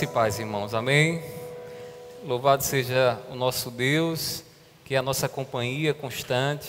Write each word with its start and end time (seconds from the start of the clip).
Graça 0.00 0.10
e 0.10 0.14
paz, 0.14 0.38
irmãos. 0.38 0.72
Amém. 0.72 1.22
Louvado 2.24 2.64
seja 2.64 3.20
o 3.30 3.34
nosso 3.34 3.70
Deus, 3.70 4.42
que 4.82 4.94
é 4.94 4.98
a 4.98 5.02
nossa 5.02 5.28
companhia 5.28 5.92
constante. 5.92 6.68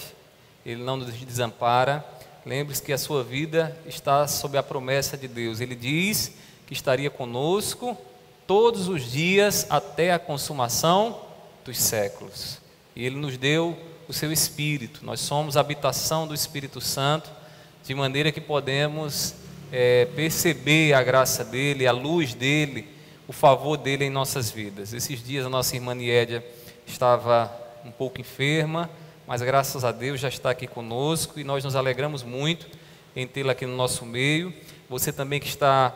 Ele 0.65 0.83
não 0.83 0.97
nos 0.97 1.13
desampara. 1.13 2.03
Lembre-se 2.45 2.83
que 2.83 2.91
a 2.91 2.97
sua 2.97 3.23
vida 3.23 3.77
está 3.85 4.27
sob 4.27 4.57
a 4.57 4.63
promessa 4.63 5.15
de 5.15 5.29
Deus. 5.29 5.61
Ele 5.61 5.75
diz 5.75 6.33
que 6.67 6.73
estaria 6.73 7.09
conosco 7.09 7.97
todos 8.45 8.89
os 8.89 9.09
dias 9.09 9.65
até 9.69 10.11
a 10.11 10.19
consumação 10.19 11.21
dos 11.63 11.77
séculos. 11.77 12.59
E 12.93 13.05
ele 13.05 13.15
nos 13.15 13.37
deu 13.37 13.77
o 14.09 14.13
seu 14.13 14.29
espírito. 14.33 15.05
Nós 15.05 15.21
somos 15.21 15.55
a 15.55 15.61
habitação 15.61 16.27
do 16.27 16.35
Espírito 16.35 16.81
Santo, 16.81 17.31
de 17.81 17.95
maneira 17.95 18.29
que 18.29 18.41
podemos 18.41 19.35
é, 19.71 20.03
perceber 20.17 20.91
a 20.91 21.01
graça 21.01 21.45
dele, 21.45 21.87
a 21.87 21.93
luz 21.93 22.33
dele 22.33 22.99
o 23.31 23.33
favor 23.33 23.77
dele 23.77 24.03
em 24.03 24.09
nossas 24.09 24.51
vidas. 24.51 24.91
Esses 24.91 25.23
dias 25.23 25.45
a 25.45 25.49
nossa 25.49 25.73
irmã 25.73 25.95
Niédia 25.95 26.45
estava 26.85 27.49
um 27.85 27.89
pouco 27.89 28.19
enferma, 28.19 28.89
mas 29.25 29.41
graças 29.41 29.85
a 29.85 29.91
Deus 29.93 30.19
já 30.19 30.27
está 30.27 30.49
aqui 30.49 30.67
conosco 30.67 31.39
e 31.39 31.43
nós 31.45 31.63
nos 31.63 31.73
alegramos 31.73 32.23
muito 32.23 32.67
em 33.15 33.25
tê-la 33.25 33.53
aqui 33.53 33.65
no 33.65 33.73
nosso 33.77 34.05
meio. 34.05 34.53
Você 34.89 35.13
também 35.13 35.39
que 35.39 35.47
está 35.47 35.95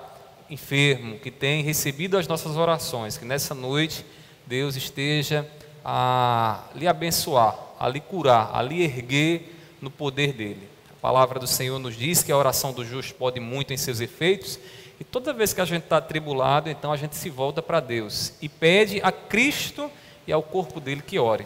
enfermo, 0.50 1.20
que 1.20 1.30
tem 1.30 1.62
recebido 1.62 2.18
as 2.18 2.26
nossas 2.26 2.56
orações, 2.56 3.18
que 3.18 3.26
nessa 3.26 3.54
noite 3.54 4.06
Deus 4.48 4.78
esteja 4.78 5.46
a 5.84 6.64
lhe 6.74 6.88
abençoar, 6.88 7.54
a 7.78 7.90
lhe 7.90 8.00
curar, 8.00 8.52
a 8.54 8.62
lhe 8.62 8.82
erguer 8.82 9.58
no 9.82 9.92
poder 9.92 10.32
dele. 10.32 10.70
A 10.90 11.02
palavra 11.02 11.38
do 11.38 11.48
Senhor 11.48 11.80
nos 11.80 11.98
diz 11.98 12.24
que 12.24 12.32
a 12.32 12.38
oração 12.38 12.72
do 12.72 12.86
justo 12.86 13.14
pode 13.16 13.42
muito 13.42 13.74
em 13.74 13.78
seus 13.78 14.00
efeitos 14.00 14.58
e 15.00 15.04
toda 15.04 15.34
vez 15.34 15.54
que 15.54 15.62
a 15.62 15.66
gente 15.66 15.84
está 15.84 15.98
atribulado, 15.98 16.70
então 16.70 16.92
a 16.92 16.98
gente 16.98 17.16
se 17.16 17.30
volta 17.30 17.62
para 17.62 17.80
Deus 17.80 18.34
e 18.42 18.48
pede 18.48 19.02
a 19.04 19.12
Cristo 19.12 19.92
e 20.26 20.32
ao 20.32 20.42
corpo 20.42 20.80
dele 20.80 21.02
que 21.02 21.20
ore. 21.20 21.46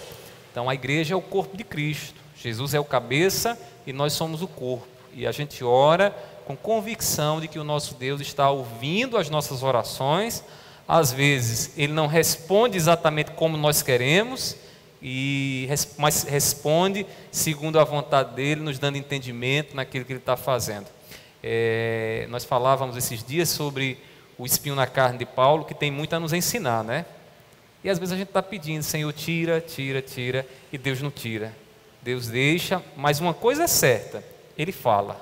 Então 0.52 0.70
a 0.70 0.74
igreja 0.74 1.14
é 1.14 1.18
o 1.18 1.22
corpo 1.22 1.58
de 1.58 1.64
Cristo, 1.64 2.20
Jesus 2.36 2.74
é 2.74 2.80
o 2.80 2.86
cabeça 2.86 3.60
e 3.88 3.94
nós 3.94 4.14
somos 4.14 4.42
o 4.42 4.48
corpo. 4.48 4.88
E 5.14 5.26
a 5.26 5.32
gente 5.32 5.64
ora 5.64 6.16
com 6.46 6.56
convicção 6.56 7.42
de 7.42 7.48
que 7.48 7.60
o 7.60 7.64
nosso 7.64 7.96
Deus 7.96 8.22
está 8.22 8.50
ouvindo 8.50 9.18
as 9.18 9.30
nossas 9.30 9.64
orações. 9.64 10.44
Às 10.88 11.12
vezes 11.12 11.72
ele 11.78 11.94
não 11.94 12.08
responde 12.08 12.78
exatamente 12.78 13.32
como 13.32 13.58
nós 13.58 13.82
queremos, 13.82 14.56
e 15.02 15.68
mas 15.98 16.24
responde 16.24 17.06
segundo 17.32 17.80
a 17.80 17.84
vontade 17.84 18.36
dele, 18.36 18.62
nos 18.62 18.80
dando 18.80 18.98
entendimento 18.98 19.76
naquilo 19.76 20.06
que 20.06 20.12
ele 20.12 20.20
está 20.20 20.36
fazendo. 20.36 20.88
É, 21.44 22.28
nós 22.30 22.44
falávamos 22.44 22.98
esses 22.98 23.24
dias 23.24 23.50
sobre 23.50 23.98
o 24.38 24.46
espinho 24.46 24.76
na 24.76 24.88
carne 24.88 25.20
de 25.20 25.26
Paulo, 25.26 25.66
que 25.66 25.74
tem 25.74 25.92
muito 25.92 26.14
a 26.14 26.20
nos 26.20 26.34
ensinar, 26.34 26.84
né? 26.84 27.06
E 27.84 27.90
às 27.90 27.98
vezes 27.98 28.14
a 28.14 28.18
gente 28.18 28.28
está 28.28 28.44
pedindo, 28.44 28.84
Senhor, 28.84 29.12
tira, 29.14 29.62
tira, 29.62 30.02
tira, 30.02 30.46
e 30.72 30.78
Deus 30.78 31.02
não 31.02 31.12
tira. 31.12 31.56
Deus 32.02 32.28
deixa, 32.28 32.84
mas 32.96 33.20
uma 33.20 33.34
coisa 33.34 33.64
é 33.64 33.68
certa: 33.68 34.24
Ele 34.58 34.72
fala, 34.72 35.20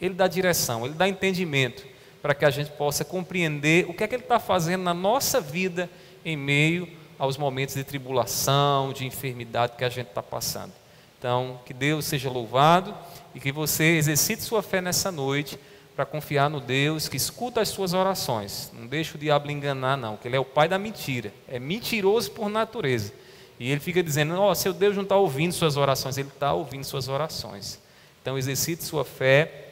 Ele 0.00 0.14
dá 0.14 0.26
direção, 0.26 0.84
Ele 0.84 0.94
dá 0.94 1.08
entendimento, 1.08 1.86
para 2.22 2.34
que 2.34 2.44
a 2.44 2.50
gente 2.50 2.70
possa 2.72 3.04
compreender 3.04 3.86
o 3.88 3.94
que 3.94 4.04
é 4.04 4.08
que 4.08 4.14
Ele 4.14 4.22
está 4.22 4.38
fazendo 4.38 4.82
na 4.82 4.94
nossa 4.94 5.40
vida 5.40 5.88
em 6.24 6.36
meio 6.36 6.88
aos 7.18 7.36
momentos 7.36 7.74
de 7.74 7.84
tribulação, 7.84 8.92
de 8.92 9.06
enfermidade 9.06 9.74
que 9.76 9.84
a 9.84 9.88
gente 9.88 10.08
está 10.08 10.22
passando. 10.22 10.72
Então, 11.18 11.60
que 11.66 11.74
Deus 11.74 12.06
seja 12.06 12.30
louvado 12.30 12.94
e 13.34 13.40
que 13.40 13.52
você 13.52 13.96
exercite 13.96 14.42
sua 14.42 14.62
fé 14.62 14.80
nessa 14.80 15.10
noite 15.10 15.58
para 15.94 16.06
confiar 16.06 16.48
no 16.48 16.60
Deus 16.60 17.08
que 17.08 17.16
escuta 17.16 17.60
as 17.60 17.68
suas 17.68 17.92
orações. 17.92 18.70
Não 18.72 18.86
deixe 18.86 19.16
o 19.16 19.18
diabo 19.18 19.50
enganar, 19.50 19.96
não, 19.96 20.16
que 20.16 20.26
ele 20.26 20.36
é 20.36 20.40
o 20.40 20.44
pai 20.44 20.68
da 20.68 20.78
mentira. 20.78 21.32
É 21.46 21.58
mentiroso 21.58 22.30
por 22.30 22.48
natureza. 22.48 23.12
E 23.58 23.70
ele 23.70 23.80
fica 23.80 24.02
dizendo: 24.02 24.34
Ó, 24.34 24.50
oh, 24.50 24.54
seu 24.54 24.72
Deus 24.72 24.96
não 24.96 25.02
está 25.02 25.16
ouvindo 25.16 25.52
suas 25.52 25.76
orações. 25.76 26.16
Ele 26.16 26.28
está 26.28 26.54
ouvindo 26.54 26.84
suas 26.84 27.08
orações. 27.08 27.78
Então, 28.22 28.38
exercite 28.38 28.82
sua 28.82 29.04
fé 29.04 29.68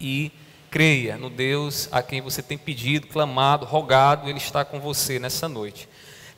e 0.00 0.32
creia 0.70 1.16
no 1.16 1.30
Deus 1.30 1.88
a 1.92 2.02
quem 2.02 2.20
você 2.20 2.42
tem 2.42 2.58
pedido, 2.58 3.06
clamado, 3.06 3.64
rogado. 3.64 4.28
Ele 4.28 4.38
está 4.38 4.64
com 4.64 4.80
você 4.80 5.20
nessa 5.20 5.48
noite. 5.48 5.88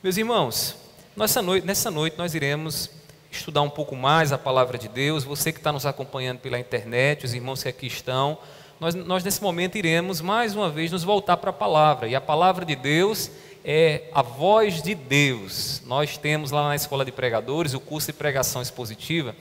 Meus 0.03 0.17
irmãos, 0.17 0.75
nessa 1.15 1.41
noite, 1.41 1.65
nessa 1.65 1.89
noite 1.89 2.17
nós 2.17 2.35
iremos 2.35 2.89
estudar 3.37 3.61
um 3.61 3.69
pouco 3.69 3.95
mais 3.95 4.31
a 4.31 4.37
palavra 4.37 4.77
de 4.77 4.87
Deus. 4.87 5.23
Você 5.23 5.51
que 5.51 5.59
está 5.59 5.71
nos 5.71 5.85
acompanhando 5.85 6.39
pela 6.39 6.59
internet, 6.59 7.25
os 7.25 7.33
irmãos 7.33 7.63
que 7.63 7.69
aqui 7.69 7.87
estão, 7.87 8.37
nós, 8.79 8.95
nós 8.95 9.23
nesse 9.23 9.41
momento 9.41 9.77
iremos 9.77 10.21
mais 10.21 10.55
uma 10.55 10.69
vez 10.69 10.91
nos 10.91 11.03
voltar 11.03 11.37
para 11.37 11.49
a 11.49 11.53
palavra. 11.53 12.07
E 12.07 12.15
a 12.15 12.21
palavra 12.21 12.65
de 12.65 12.75
Deus 12.75 13.31
é 13.63 14.09
a 14.13 14.21
voz 14.21 14.81
de 14.81 14.93
Deus. 14.93 15.81
Nós 15.85 16.17
temos 16.17 16.51
lá 16.51 16.67
na 16.67 16.75
escola 16.75 17.05
de 17.05 17.11
pregadores 17.11 17.73
o 17.73 17.79
curso 17.79 18.11
de 18.11 18.17
pregação 18.17 18.61
expositiva. 18.61 19.35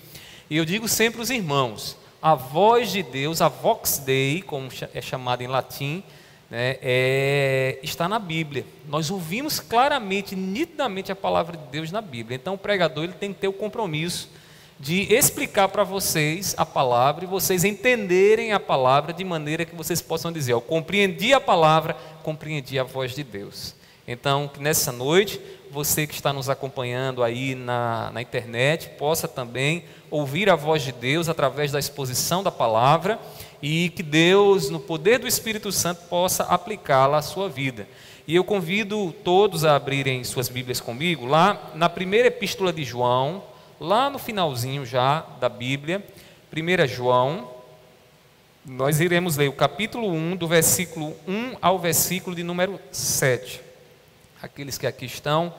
E 0.49 0.57
eu 0.57 0.65
digo 0.65 0.87
sempre 0.87 1.21
aos 1.21 1.31
irmãos: 1.31 1.97
a 2.21 2.35
voz 2.35 2.93
de 2.93 3.03
Deus, 3.03 3.41
a 3.41 3.49
vox 3.49 3.99
dei, 3.99 4.43
como 4.43 4.69
é 4.95 5.01
chamada 5.01 5.43
em 5.43 5.49
latim, 5.49 6.05
né, 6.53 6.77
é, 6.83 7.79
está 7.83 8.07
na 8.07 8.19
Bíblia. 8.19 8.67
Nós 8.87 9.11
ouvimos 9.11 9.59
claramente, 9.59 10.37
nitidamente 10.37 11.11
a 11.11 11.17
palavra 11.17 11.57
de 11.57 11.65
Deus 11.69 11.91
na 11.91 12.03
Bíblia. 12.03 12.37
Então 12.37 12.53
o 12.53 12.59
pregador 12.59 13.05
ele 13.05 13.15
tem 13.15 13.33
que 13.33 13.41
ter 13.41 13.49
o 13.49 13.55
compromisso 13.55 14.29
de 14.79 15.11
explicar 15.15 15.69
para 15.69 15.83
vocês 15.83 16.55
a 16.59 16.67
palavra 16.67 17.25
e 17.25 17.27
vocês 17.27 17.65
entenderem 17.65 18.53
a 18.53 18.61
palavra 18.61 19.15
de 19.15 19.25
maneira 19.25 19.65
que 19.65 19.75
vocês 19.75 20.03
possam 20.03 20.31
dizer: 20.31 20.53
Eu 20.53 20.61
compreendi 20.61 21.33
a 21.33 21.41
palavra, 21.41 21.97
compreendi 22.23 22.79
a 22.79 22.85
voz 22.85 23.15
de 23.15 23.25
Deus. 23.25 23.75
Então, 24.07 24.47
que 24.47 24.61
nessa 24.61 24.93
noite, 24.93 25.41
você 25.71 26.07
que 26.07 26.13
está 26.13 26.35
nos 26.35 26.51
acompanhando 26.51 27.23
aí 27.23 27.55
na, 27.55 28.11
na 28.13 28.21
internet, 28.21 28.91
possa 28.99 29.27
também 29.27 29.85
ouvir 30.11 30.51
a 30.51 30.57
voz 30.57 30.83
de 30.83 30.93
Deus 30.93 31.31
através 31.31 31.73
da 31.73 31.79
exposição 31.79 32.43
da 32.43 32.51
palavra 32.51 33.19
e 33.63 33.91
que 33.91 34.03
Deus, 34.03 34.69
no 34.69 34.81
poder 34.81 35.21
do 35.21 35.29
Espírito 35.29 35.71
Santo, 35.71 36.03
possa 36.09 36.43
aplicá-la 36.45 37.19
à 37.19 37.23
sua 37.23 37.49
vida. 37.49 37.89
E 38.27 38.35
eu 38.35 38.43
convido 38.43 39.15
todos 39.25 39.65
a 39.65 39.77
abrirem 39.77 40.25
suas 40.25 40.49
Bíblias 40.49 40.81
comigo, 40.81 41.25
lá 41.25 41.71
na 41.75 41.89
primeira 41.89 42.29
epístola 42.29 42.73
de 42.73 42.83
João, 42.83 43.45
lá 43.81 44.11
no 44.11 44.19
finalzinho 44.19 44.85
já 44.85 45.21
da 45.41 45.49
Bíblia, 45.49 46.05
1 46.53 46.87
João, 46.89 47.49
nós 48.65 49.01
iremos 49.01 49.37
ler 49.37 49.49
o 49.49 49.53
capítulo 49.53 50.09
1, 50.09 50.37
do 50.37 50.47
versículo 50.47 51.17
1 51.27 51.57
ao 51.61 51.79
versículo 51.79 52.35
de 52.35 52.43
número 52.43 52.79
7. 52.93 53.61
Aqueles 54.41 54.79
que 54.79 54.87
aqui 54.87 55.05
estão, 55.05 55.53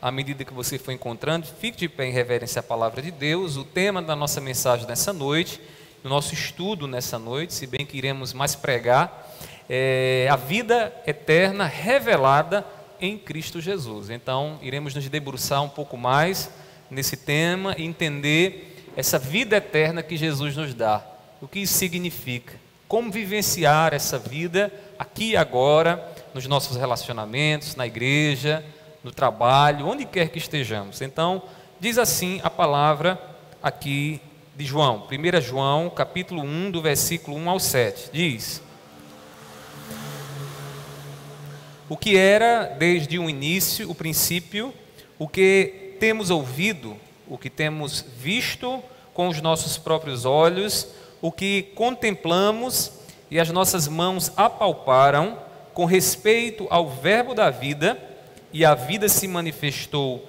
à 0.00 0.10
medida 0.10 0.44
que 0.44 0.52
você 0.52 0.78
for 0.78 0.92
encontrando, 0.92 1.46
fique 1.46 1.78
de 1.78 1.88
pé 1.88 2.06
em 2.06 2.12
reverência 2.12 2.60
à 2.60 2.62
palavra 2.62 3.02
de 3.02 3.10
Deus. 3.10 3.56
O 3.56 3.64
tema 3.64 4.00
da 4.00 4.14
nossa 4.14 4.40
mensagem 4.40 4.86
nessa 4.86 5.12
noite 5.12 5.60
no 6.04 6.10
nosso 6.10 6.34
estudo 6.34 6.86
nessa 6.86 7.18
noite, 7.18 7.54
se 7.54 7.66
bem 7.66 7.86
que 7.86 7.96
iremos 7.96 8.34
mais 8.34 8.54
pregar, 8.54 9.26
é 9.68 10.28
a 10.30 10.36
vida 10.36 10.94
eterna 11.06 11.64
revelada 11.64 12.62
em 13.00 13.16
Cristo 13.16 13.58
Jesus. 13.58 14.10
Então, 14.10 14.58
iremos 14.60 14.94
nos 14.94 15.08
debruçar 15.08 15.62
um 15.62 15.68
pouco 15.68 15.96
mais 15.96 16.50
nesse 16.90 17.16
tema 17.16 17.74
e 17.78 17.84
entender 17.84 18.84
essa 18.94 19.18
vida 19.18 19.56
eterna 19.56 20.02
que 20.02 20.14
Jesus 20.14 20.54
nos 20.54 20.74
dá. 20.74 21.02
O 21.40 21.48
que 21.48 21.60
isso 21.60 21.72
significa? 21.72 22.52
Como 22.86 23.10
vivenciar 23.10 23.94
essa 23.94 24.18
vida 24.18 24.70
aqui 24.98 25.30
e 25.30 25.36
agora, 25.38 26.06
nos 26.34 26.46
nossos 26.46 26.76
relacionamentos, 26.76 27.76
na 27.76 27.86
igreja, 27.86 28.62
no 29.02 29.10
trabalho, 29.10 29.88
onde 29.88 30.04
quer 30.04 30.28
que 30.28 30.36
estejamos. 30.36 31.00
Então, 31.00 31.42
diz 31.80 31.96
assim 31.96 32.40
a 32.44 32.50
palavra 32.50 33.18
aqui 33.62 34.20
de 34.56 34.64
João, 34.64 35.08
1 35.10 35.40
João, 35.40 35.90
capítulo 35.90 36.42
1, 36.42 36.70
do 36.70 36.80
versículo 36.80 37.36
1 37.36 37.50
ao 37.50 37.58
7, 37.58 38.10
diz: 38.12 38.62
O 41.88 41.96
que 41.96 42.16
era 42.16 42.66
desde 42.78 43.18
o 43.18 43.28
início, 43.28 43.90
o 43.90 43.94
princípio, 43.96 44.72
o 45.18 45.26
que 45.26 45.96
temos 45.98 46.30
ouvido, 46.30 46.96
o 47.26 47.36
que 47.36 47.50
temos 47.50 48.04
visto 48.16 48.80
com 49.12 49.26
os 49.26 49.40
nossos 49.40 49.76
próprios 49.76 50.24
olhos, 50.24 50.86
o 51.20 51.32
que 51.32 51.62
contemplamos 51.74 52.92
e 53.28 53.40
as 53.40 53.50
nossas 53.50 53.88
mãos 53.88 54.30
apalparam 54.36 55.36
com 55.72 55.84
respeito 55.84 56.68
ao 56.70 56.88
Verbo 56.88 57.34
da 57.34 57.50
vida, 57.50 57.98
e 58.52 58.64
a 58.64 58.72
vida 58.72 59.08
se 59.08 59.26
manifestou, 59.26 60.28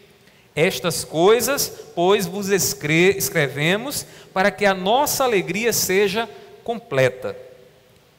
Estas 0.55 1.03
coisas, 1.03 1.71
pois, 1.95 2.25
vos 2.25 2.49
escrevemos 2.49 4.05
para 4.33 4.51
que 4.51 4.65
a 4.65 4.73
nossa 4.73 5.23
alegria 5.23 5.71
seja 5.71 6.29
completa. 6.63 7.35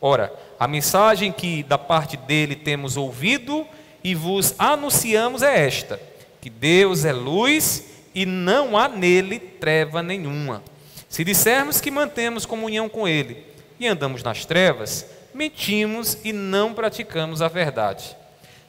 Ora, 0.00 0.32
a 0.58 0.67
mensagem 0.67 1.31
que 1.31 1.62
da 1.62 1.79
parte 1.79 2.17
dele 2.17 2.56
temos 2.56 2.96
ouvido 2.96 3.67
e 4.02 4.14
vos 4.14 4.55
anunciamos 4.58 5.43
é 5.43 5.67
esta: 5.67 6.00
que 6.40 6.49
Deus 6.49 7.05
é 7.05 7.12
luz 7.12 7.84
e 8.14 8.26
não 8.26 8.76
há 8.76 8.88
nele 8.88 9.38
treva 9.38 10.02
nenhuma. 10.02 10.62
Se 11.08 11.25
dissermos 11.25 11.81
que 11.81 11.90
mantemos 11.90 12.46
comunhão 12.46 12.88
com 12.88 13.06
ele 13.06 13.44
e 13.78 13.87
andamos 13.87 14.23
nas 14.23 14.46
trevas, 14.46 15.06
mentimos 15.35 16.19
e 16.25 16.32
não 16.32 16.73
praticamos 16.73 17.43
a 17.43 17.49
verdade. 17.49 18.17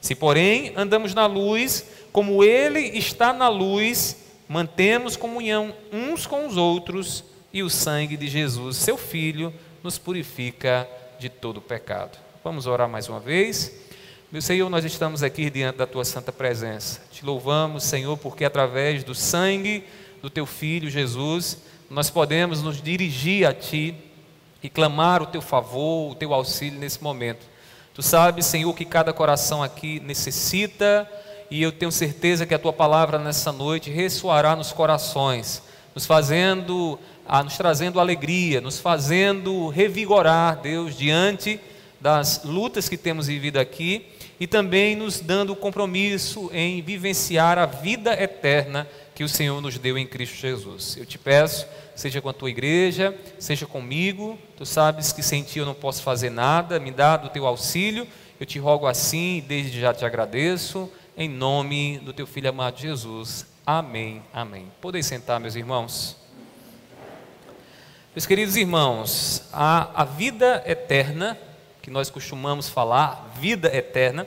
Se, 0.00 0.14
porém, 0.14 0.72
andamos 0.76 1.14
na 1.14 1.26
luz, 1.26 1.84
como 2.14 2.44
ele 2.44 2.96
está 2.96 3.32
na 3.32 3.48
luz, 3.48 4.18
mantemos 4.48 5.16
comunhão 5.16 5.74
uns 5.92 6.28
com 6.28 6.46
os 6.46 6.56
outros 6.56 7.24
e 7.52 7.60
o 7.60 7.68
sangue 7.68 8.16
de 8.16 8.28
Jesus, 8.28 8.76
seu 8.76 8.96
Filho, 8.96 9.52
nos 9.82 9.98
purifica 9.98 10.88
de 11.18 11.28
todo 11.28 11.60
pecado. 11.60 12.16
Vamos 12.44 12.68
orar 12.68 12.88
mais 12.88 13.08
uma 13.08 13.18
vez. 13.18 13.74
Meu 14.30 14.40
Senhor, 14.40 14.70
nós 14.70 14.84
estamos 14.84 15.24
aqui 15.24 15.50
diante 15.50 15.78
da 15.78 15.88
tua 15.88 16.04
santa 16.04 16.30
presença. 16.30 17.02
Te 17.10 17.26
louvamos, 17.26 17.82
Senhor, 17.82 18.16
porque 18.16 18.44
através 18.44 19.02
do 19.02 19.12
sangue 19.12 19.82
do 20.22 20.30
teu 20.30 20.46
filho 20.46 20.88
Jesus, 20.88 21.64
nós 21.90 22.10
podemos 22.10 22.62
nos 22.62 22.80
dirigir 22.80 23.44
a 23.44 23.52
ti 23.52 23.92
e 24.62 24.70
clamar 24.70 25.20
o 25.20 25.26
teu 25.26 25.42
favor, 25.42 26.12
o 26.12 26.14
teu 26.14 26.32
auxílio 26.32 26.78
nesse 26.78 27.02
momento. 27.02 27.44
Tu 27.92 28.04
sabes, 28.04 28.46
Senhor, 28.46 28.72
que 28.72 28.84
cada 28.84 29.12
coração 29.12 29.64
aqui 29.64 29.98
necessita, 29.98 31.10
e 31.50 31.62
eu 31.62 31.70
tenho 31.70 31.92
certeza 31.92 32.46
que 32.46 32.54
a 32.54 32.58
tua 32.58 32.72
palavra 32.72 33.18
nessa 33.18 33.52
noite 33.52 33.90
ressoará 33.90 34.56
nos 34.56 34.72
corações, 34.72 35.62
nos 35.94 36.06
fazendo, 36.06 36.98
ah, 37.26 37.42
nos 37.42 37.56
trazendo 37.56 38.00
alegria, 38.00 38.60
nos 38.60 38.78
fazendo 38.78 39.68
revigorar, 39.68 40.60
Deus, 40.60 40.96
diante 40.96 41.60
das 42.00 42.42
lutas 42.44 42.88
que 42.88 42.96
temos 42.96 43.28
vivido 43.28 43.58
aqui 43.58 44.06
e 44.38 44.46
também 44.46 44.96
nos 44.96 45.20
dando 45.20 45.52
o 45.52 45.56
compromisso 45.56 46.50
em 46.52 46.82
vivenciar 46.82 47.58
a 47.58 47.66
vida 47.66 48.12
eterna 48.20 48.86
que 49.14 49.22
o 49.22 49.28
Senhor 49.28 49.60
nos 49.60 49.78
deu 49.78 49.96
em 49.96 50.06
Cristo 50.06 50.36
Jesus. 50.36 50.96
Eu 50.98 51.06
te 51.06 51.16
peço, 51.16 51.66
seja 51.94 52.20
com 52.20 52.28
a 52.28 52.32
tua 52.32 52.50
igreja, 52.50 53.16
seja 53.38 53.64
comigo, 53.64 54.36
tu 54.56 54.66
sabes 54.66 55.12
que 55.12 55.22
sem 55.22 55.42
ti 55.42 55.60
eu 55.60 55.66
não 55.66 55.74
posso 55.74 56.02
fazer 56.02 56.30
nada, 56.30 56.80
me 56.80 56.90
dá 56.90 57.16
do 57.16 57.28
teu 57.28 57.46
auxílio, 57.46 58.06
eu 58.40 58.44
te 58.44 58.58
rogo 58.58 58.86
assim 58.86 59.38
e 59.38 59.40
desde 59.40 59.80
já 59.80 59.94
te 59.94 60.04
agradeço, 60.04 60.90
em 61.16 61.28
nome 61.28 61.98
do 61.98 62.12
teu 62.12 62.26
filho 62.26 62.48
amado 62.48 62.78
Jesus. 62.78 63.46
Amém, 63.64 64.22
amém. 64.32 64.70
Podeis 64.80 65.06
sentar, 65.06 65.38
meus 65.38 65.54
irmãos. 65.54 66.16
Meus 68.14 68.26
queridos 68.26 68.56
irmãos, 68.56 69.42
a, 69.52 70.02
a 70.02 70.04
vida 70.04 70.62
eterna 70.66 71.38
que 71.80 71.90
nós 71.90 72.10
costumamos 72.10 72.68
falar, 72.68 73.32
vida 73.38 73.74
eterna, 73.74 74.26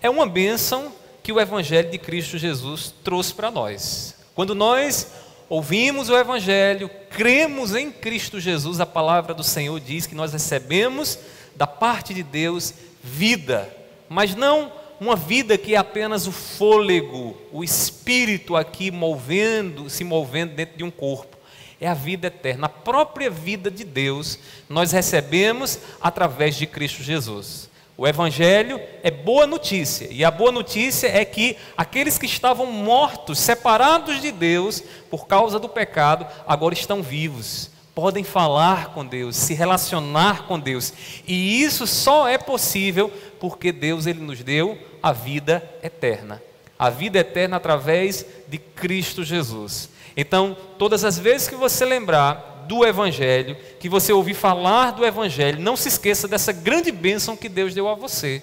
é 0.00 0.08
uma 0.08 0.26
bênção 0.26 0.92
que 1.22 1.32
o 1.32 1.40
Evangelho 1.40 1.90
de 1.90 1.98
Cristo 1.98 2.38
Jesus 2.38 2.94
trouxe 3.02 3.34
para 3.34 3.50
nós. 3.50 4.16
Quando 4.34 4.54
nós 4.54 5.12
ouvimos 5.48 6.08
o 6.08 6.16
Evangelho, 6.16 6.90
cremos 7.10 7.74
em 7.74 7.90
Cristo 7.90 8.40
Jesus, 8.40 8.80
a 8.80 8.86
palavra 8.86 9.34
do 9.34 9.44
Senhor 9.44 9.78
diz 9.80 10.06
que 10.06 10.14
nós 10.14 10.32
recebemos 10.32 11.18
da 11.56 11.66
parte 11.66 12.14
de 12.14 12.22
Deus 12.22 12.72
vida, 13.02 13.68
mas 14.08 14.34
não 14.34 14.81
uma 15.02 15.16
vida 15.16 15.58
que 15.58 15.74
é 15.74 15.78
apenas 15.78 16.28
o 16.28 16.32
fôlego, 16.32 17.36
o 17.50 17.64
espírito 17.64 18.54
aqui 18.54 18.90
movendo, 18.90 19.90
se 19.90 20.04
movendo 20.04 20.54
dentro 20.54 20.78
de 20.78 20.84
um 20.84 20.90
corpo 20.90 21.36
é 21.80 21.88
a 21.88 21.94
vida 21.94 22.28
eterna. 22.28 22.66
A 22.66 22.68
própria 22.68 23.28
vida 23.28 23.68
de 23.68 23.82
Deus 23.82 24.38
nós 24.68 24.92
recebemos 24.92 25.80
através 26.00 26.54
de 26.54 26.64
Cristo 26.64 27.02
Jesus. 27.02 27.68
O 27.96 28.06
Evangelho 28.06 28.80
é 29.02 29.10
boa 29.10 29.46
notícia, 29.46 30.06
e 30.10 30.24
a 30.24 30.30
boa 30.30 30.52
notícia 30.52 31.08
é 31.08 31.24
que 31.24 31.56
aqueles 31.76 32.16
que 32.16 32.26
estavam 32.26 32.66
mortos, 32.66 33.38
separados 33.38 34.22
de 34.22 34.30
Deus 34.30 34.82
por 35.10 35.26
causa 35.26 35.58
do 35.58 35.68
pecado, 35.68 36.26
agora 36.46 36.72
estão 36.72 37.02
vivos, 37.02 37.70
podem 37.94 38.24
falar 38.24 38.94
com 38.94 39.04
Deus, 39.04 39.36
se 39.36 39.52
relacionar 39.52 40.46
com 40.46 40.58
Deus, 40.58 40.92
e 41.26 41.62
isso 41.62 41.86
só 41.86 42.26
é 42.26 42.38
possível 42.38 43.12
porque 43.42 43.72
Deus 43.72 44.06
ele 44.06 44.20
nos 44.20 44.42
deu 44.42 44.78
a 45.02 45.12
vida 45.12 45.62
eterna 45.82 46.40
a 46.82 46.90
vida 46.90 47.20
eterna 47.20 47.58
através 47.58 48.26
de 48.48 48.58
Cristo 48.58 49.22
Jesus. 49.22 49.88
Então, 50.16 50.56
todas 50.76 51.04
as 51.04 51.16
vezes 51.16 51.46
que 51.46 51.54
você 51.54 51.84
lembrar 51.84 52.64
do 52.66 52.84
Evangelho, 52.84 53.56
que 53.78 53.88
você 53.88 54.12
ouvir 54.12 54.34
falar 54.34 54.90
do 54.90 55.06
Evangelho, 55.06 55.60
não 55.60 55.76
se 55.76 55.86
esqueça 55.86 56.26
dessa 56.26 56.50
grande 56.50 56.90
bênção 56.90 57.36
que 57.36 57.48
Deus 57.48 57.72
deu 57.72 57.88
a 57.88 57.94
você. 57.94 58.42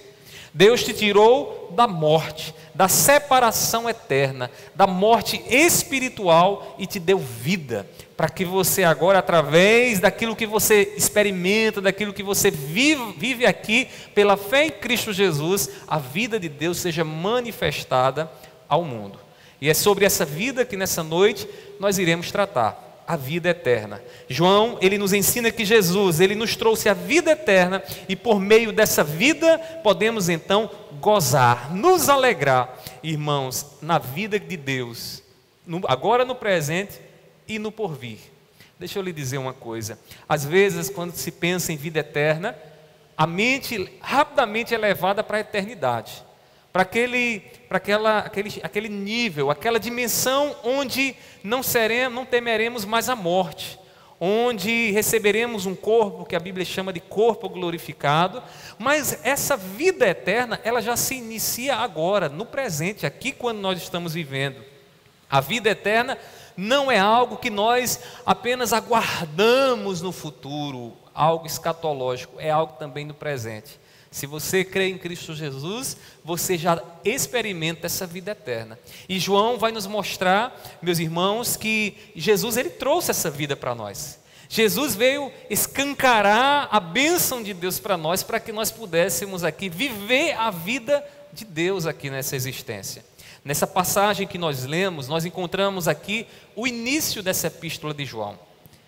Deus 0.53 0.81
te 0.85 0.93
tirou 0.93 1.69
da 1.75 1.85
morte, 1.85 2.55
da 2.73 2.87
separação 2.87 3.89
eterna, 3.89 4.49
da 4.73 4.87
morte 4.87 5.43
espiritual 5.49 6.77
e 6.79 6.87
te 6.87 6.97
deu 6.97 7.19
vida, 7.19 7.85
para 8.19 8.27
que 8.27 8.43
você 8.43 8.83
agora, 8.83 9.19
através 9.19 10.01
daquilo 10.01 10.35
que 10.35 10.45
você 10.45 10.93
experimenta, 10.97 11.79
daquilo 11.79 12.11
que 12.11 12.21
você 12.21 12.51
vive, 12.51 13.13
vive 13.17 13.45
aqui, 13.45 13.87
pela 14.13 14.35
fé 14.35 14.65
em 14.65 14.71
Cristo 14.71 15.13
Jesus, 15.13 15.69
a 15.87 15.97
vida 15.97 16.37
de 16.37 16.49
Deus 16.49 16.79
seja 16.79 17.05
manifestada 17.05 18.29
ao 18.67 18.83
mundo. 18.83 19.17
E 19.61 19.69
é 19.69 19.73
sobre 19.73 20.03
essa 20.03 20.25
vida 20.25 20.65
que 20.65 20.75
nessa 20.75 21.01
noite 21.01 21.47
nós 21.79 21.97
iremos 21.97 22.29
tratar 22.29 23.05
a 23.07 23.15
vida 23.15 23.51
eterna. 23.51 24.03
João, 24.27 24.77
ele 24.81 24.97
nos 24.97 25.13
ensina 25.13 25.49
que 25.49 25.63
Jesus, 25.63 26.19
ele 26.19 26.35
nos 26.35 26.57
trouxe 26.57 26.89
a 26.89 26.93
vida 26.93 27.31
eterna 27.31 27.81
e 28.09 28.17
por 28.17 28.37
meio 28.37 28.73
dessa 28.73 29.01
vida 29.01 29.57
podemos 29.81 30.27
então 30.27 30.69
gozar, 30.99 31.73
nos 31.73 32.09
alegrar, 32.09 32.77
irmãos, 33.01 33.77
na 33.81 33.97
vida 33.97 34.37
de 34.37 34.57
Deus, 34.57 35.23
no, 35.65 35.79
agora 35.87 36.25
no 36.25 36.35
presente 36.35 37.07
e 37.49 37.59
no 37.59 37.71
porvir. 37.71 38.19
Deixa 38.79 38.97
eu 38.97 39.03
lhe 39.03 39.11
dizer 39.11 39.37
uma 39.39 39.53
coisa. 39.53 39.99
Às 40.27 40.45
vezes, 40.45 40.89
quando 40.89 41.13
se 41.13 41.31
pensa 41.31 41.73
em 41.73 41.75
vida 41.75 41.99
eterna, 41.99 42.55
a 43.17 43.27
mente 43.27 43.91
rapidamente 43.99 44.73
é 44.73 44.77
levada 44.77 45.21
para 45.21 45.37
a 45.37 45.41
eternidade 45.41 46.23
para 46.71 46.83
aquele, 46.83 47.41
para 47.67 47.77
aquela, 47.77 48.19
aquele, 48.19 48.61
aquele 48.61 48.89
nível, 48.89 49.49
aquela 49.49 49.79
dimensão 49.79 50.55
onde 50.63 51.15
não 51.43 51.63
seremos, 51.63 52.13
não 52.13 52.25
temeremos 52.25 52.85
mais 52.85 53.09
a 53.09 53.15
morte, 53.15 53.79
onde 54.19 54.91
receberemos 54.91 55.65
um 55.65 55.75
corpo 55.75 56.25
que 56.25 56.35
a 56.35 56.39
Bíblia 56.39 56.65
chama 56.65 56.93
de 56.93 56.99
corpo 56.99 57.49
glorificado, 57.49 58.43
mas 58.77 59.19
essa 59.23 59.57
vida 59.57 60.07
eterna, 60.07 60.59
ela 60.63 60.81
já 60.81 60.95
se 60.95 61.15
inicia 61.15 61.75
agora, 61.75 62.29
no 62.29 62.45
presente, 62.45 63.05
aqui 63.05 63.31
quando 63.31 63.59
nós 63.59 63.81
estamos 63.81 64.13
vivendo. 64.13 64.63
A 65.29 65.41
vida 65.41 65.69
eterna 65.69 66.17
não 66.59 66.91
é 66.91 66.99
algo 66.99 67.37
que 67.37 67.49
nós 67.49 67.99
apenas 68.25 68.73
aguardamos 68.73 70.01
no 70.01 70.11
futuro, 70.11 70.93
algo 71.13 71.47
escatológico, 71.47 72.35
é 72.37 72.49
algo 72.51 72.73
também 72.73 73.05
no 73.05 73.13
presente. 73.13 73.79
Se 74.11 74.25
você 74.25 74.65
crê 74.65 74.89
em 74.89 74.97
Cristo 74.97 75.33
Jesus, 75.33 75.95
você 76.23 76.57
já 76.57 76.83
experimenta 77.05 77.85
essa 77.85 78.05
vida 78.05 78.31
eterna. 78.31 78.77
E 79.07 79.19
João 79.19 79.57
vai 79.57 79.71
nos 79.71 79.87
mostrar, 79.87 80.59
meus 80.81 80.99
irmãos, 80.99 81.55
que 81.55 81.95
Jesus 82.15 82.57
ele 82.57 82.71
trouxe 82.71 83.11
essa 83.11 83.29
vida 83.29 83.55
para 83.55 83.73
nós. 83.73 84.19
Jesus 84.49 84.95
veio 84.95 85.31
escancarar 85.49 86.67
a 86.71 86.79
bênção 86.79 87.41
de 87.41 87.53
Deus 87.53 87.79
para 87.79 87.95
nós, 87.95 88.23
para 88.23 88.39
que 88.39 88.51
nós 88.51 88.71
pudéssemos 88.71 89.43
aqui 89.43 89.69
viver 89.69 90.33
a 90.33 90.49
vida 90.51 91.05
de 91.31 91.45
Deus 91.45 91.85
aqui 91.85 92.09
nessa 92.09 92.35
existência. 92.35 93.05
Nessa 93.43 93.65
passagem 93.65 94.27
que 94.27 94.37
nós 94.37 94.65
lemos, 94.65 95.07
nós 95.07 95.25
encontramos 95.25 95.87
aqui 95.87 96.27
o 96.55 96.67
início 96.67 97.23
dessa 97.23 97.47
epístola 97.47 97.93
de 97.93 98.05
João. 98.05 98.37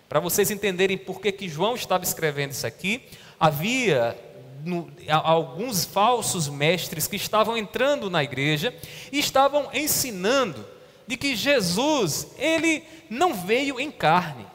Para 0.10 0.20
vocês 0.20 0.52
entenderem 0.52 0.98
por 0.98 1.22
que, 1.22 1.32
que 1.32 1.48
João 1.48 1.74
estava 1.74 2.04
escrevendo 2.04 2.52
isso 2.52 2.68
aqui, 2.68 3.02
havia 3.40 4.18
no, 4.66 4.92
alguns 5.10 5.86
falsos 5.86 6.50
mestres 6.50 7.08
que 7.08 7.16
estavam 7.16 7.58
entrando 7.58 8.10
na 8.10 8.24
igreja 8.24 8.76
e 9.12 9.20
estavam 9.20 9.70
ensinando 9.74 10.66
de 11.08 11.18
que 11.18 11.36
Jesus, 11.36 12.28
ele 12.38 12.84
não 13.10 13.34
veio 13.34 13.80
em 13.80 13.90
carne, 13.90 14.46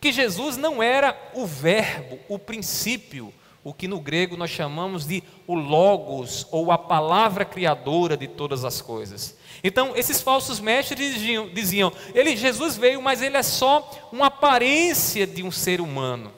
que 0.00 0.12
Jesus 0.12 0.56
não 0.56 0.82
era 0.82 1.18
o 1.34 1.46
verbo, 1.46 2.18
o 2.28 2.38
princípio, 2.38 3.32
o 3.62 3.74
que 3.74 3.86
no 3.86 4.00
grego 4.00 4.36
nós 4.36 4.50
chamamos 4.50 5.06
de 5.06 5.22
o 5.46 5.54
logos 5.54 6.46
ou 6.50 6.72
a 6.72 6.78
palavra 6.78 7.44
criadora 7.44 8.16
de 8.16 8.26
todas 8.26 8.64
as 8.64 8.80
coisas. 8.80 9.36
Então, 9.62 9.94
esses 9.94 10.20
falsos 10.20 10.60
mestres 10.60 11.14
diziam, 11.14 11.48
diziam, 11.48 11.92
ele 12.14 12.36
Jesus 12.36 12.76
veio, 12.76 13.02
mas 13.02 13.20
ele 13.20 13.36
é 13.36 13.42
só 13.42 14.08
uma 14.10 14.26
aparência 14.26 15.26
de 15.26 15.42
um 15.42 15.50
ser 15.50 15.80
humano. 15.80 16.32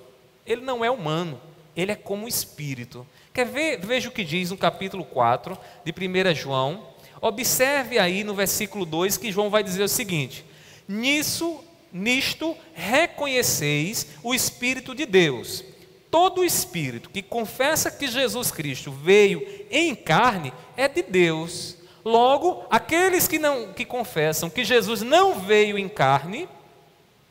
Ele 0.45 0.63
não 0.63 0.85
é 0.85 0.91
humano 0.91 1.41
ele 1.77 1.93
é 1.93 1.97
como 1.97 2.29
Espírito. 2.29 3.07
Quer 3.33 3.47
ver? 3.47 3.79
Veja 3.79 4.09
o 4.09 4.13
que 4.13 4.25
diz 4.25 4.51
no 4.51 4.57
capítulo 4.57 5.05
4 5.05 5.57
de 5.85 5.93
1 5.93 6.35
João. 6.35 6.89
Observe 7.21 7.99
aí 7.99 8.25
no 8.25 8.35
versículo 8.35 8.85
2 8.85 9.17
que 9.17 9.33
João 9.33 9.49
vai 9.49 9.63
dizer 9.63 9.83
o 9.83 9.89
seguinte: 9.89 10.45
Nisso, 10.87 11.63
nisto 11.93 12.57
reconheceis 12.75 14.09
o 14.23 14.35
Espírito 14.35 14.95
de 14.95 15.07
Deus. 15.07 15.65
Todo 16.13 16.45
espírito 16.45 17.09
que 17.09 17.23
confessa 17.23 17.91
que 17.91 18.07
Jesus 18.07 18.51
Cristo 18.51 18.93
veio 18.93 19.65
em 19.71 19.95
carne 19.95 20.53
é 20.77 20.87
de 20.87 21.03
Deus. 21.03 21.79
Logo, 22.05 22.67
aqueles 22.69 23.27
que 23.27 23.39
não 23.39 23.73
que 23.73 23.87
confessam 23.87 24.51
que 24.51 24.63
Jesus 24.63 25.01
não 25.01 25.41
veio 25.41 25.79
em 25.79 25.89
carne, 25.89 26.47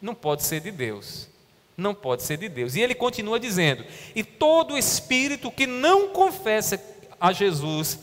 não 0.02 0.16
pode 0.16 0.42
ser 0.42 0.62
de 0.62 0.72
Deus. 0.72 1.30
Não 1.78 1.94
pode 1.94 2.24
ser 2.24 2.38
de 2.38 2.50
Deus. 2.50 2.74
E 2.74 2.82
ele 2.82 2.96
continua 2.96 3.40
dizendo: 3.40 3.86
"E 4.16 4.24
todo 4.24 4.76
espírito 4.76 5.52
que 5.52 5.68
não 5.68 6.08
confessa 6.08 6.84
a 7.20 7.32
Jesus, 7.32 8.00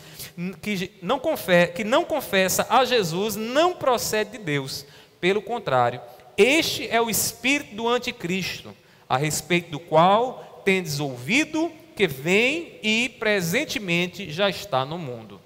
que 0.62 0.92
não, 1.02 1.18
confessa, 1.18 1.72
que 1.72 1.82
não 1.82 2.04
confessa 2.04 2.64
a 2.70 2.84
Jesus, 2.84 3.34
não 3.34 3.74
procede 3.74 4.38
de 4.38 4.38
Deus. 4.38 4.86
Pelo 5.20 5.42
contrário, 5.42 6.00
este 6.36 6.88
é 6.88 7.00
o 7.00 7.10
espírito 7.10 7.74
do 7.74 7.88
anticristo, 7.88 8.72
a 9.08 9.16
respeito 9.16 9.72
do 9.72 9.80
qual 9.80 10.47
tendes 10.64 11.00
ouvido 11.00 11.70
que 11.96 12.06
vem 12.06 12.78
e 12.82 13.08
presentemente 13.18 14.30
já 14.30 14.48
está 14.48 14.84
no 14.84 14.98
mundo. 14.98 15.40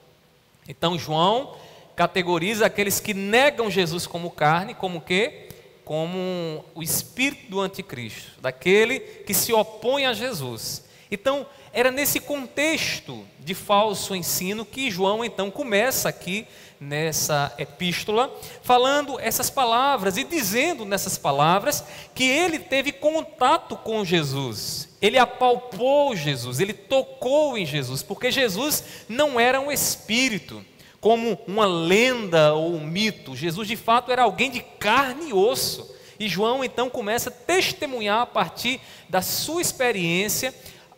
Então 0.68 0.98
João 0.98 1.56
categoriza 1.96 2.66
aqueles 2.66 3.00
que 3.00 3.14
negam 3.14 3.70
Jesus 3.70 4.06
como 4.06 4.30
carne, 4.30 4.74
como 4.74 5.00
que? 5.00 5.48
Como 5.84 6.64
o 6.74 6.82
espírito 6.82 7.50
do 7.50 7.60
anticristo, 7.60 8.40
daquele 8.40 9.00
que 9.00 9.34
se 9.34 9.52
opõe 9.52 10.06
a 10.06 10.12
Jesus. 10.12 10.84
Então, 11.10 11.46
era 11.72 11.90
nesse 11.90 12.20
contexto 12.20 13.26
de 13.38 13.54
falso 13.54 14.14
ensino 14.14 14.64
que 14.64 14.90
João 14.90 15.24
então 15.24 15.50
começa 15.50 16.08
aqui 16.08 16.46
nessa 16.82 17.54
epístola, 17.58 18.34
falando 18.62 19.18
essas 19.20 19.48
palavras 19.48 20.16
e 20.16 20.24
dizendo 20.24 20.84
nessas 20.84 21.16
palavras 21.16 21.84
que 22.14 22.24
ele 22.24 22.58
teve 22.58 22.90
contato 22.90 23.76
com 23.76 24.04
Jesus, 24.04 24.88
ele 25.00 25.16
apalpou 25.16 26.16
Jesus, 26.16 26.58
ele 26.58 26.72
tocou 26.72 27.56
em 27.56 27.64
Jesus, 27.64 28.02
porque 28.02 28.32
Jesus 28.32 28.84
não 29.08 29.38
era 29.38 29.60
um 29.60 29.70
espírito, 29.70 30.64
como 31.00 31.38
uma 31.46 31.66
lenda 31.66 32.52
ou 32.52 32.74
um 32.74 32.84
mito, 32.84 33.36
Jesus 33.36 33.68
de 33.68 33.76
fato 33.76 34.10
era 34.10 34.22
alguém 34.22 34.50
de 34.50 34.60
carne 34.60 35.30
e 35.30 35.32
osso. 35.32 35.92
E 36.18 36.28
João 36.28 36.62
então 36.62 36.88
começa 36.88 37.28
a 37.28 37.32
testemunhar 37.32 38.20
a 38.20 38.26
partir 38.26 38.80
da 39.08 39.20
sua 39.20 39.60
experiência 39.60 40.54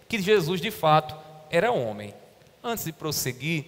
que 0.06 0.20
Jesus 0.20 0.60
de 0.60 0.70
fato 0.70 1.14
era 1.50 1.72
homem. 1.72 2.12
Antes 2.62 2.84
de 2.84 2.92
prosseguir, 2.92 3.64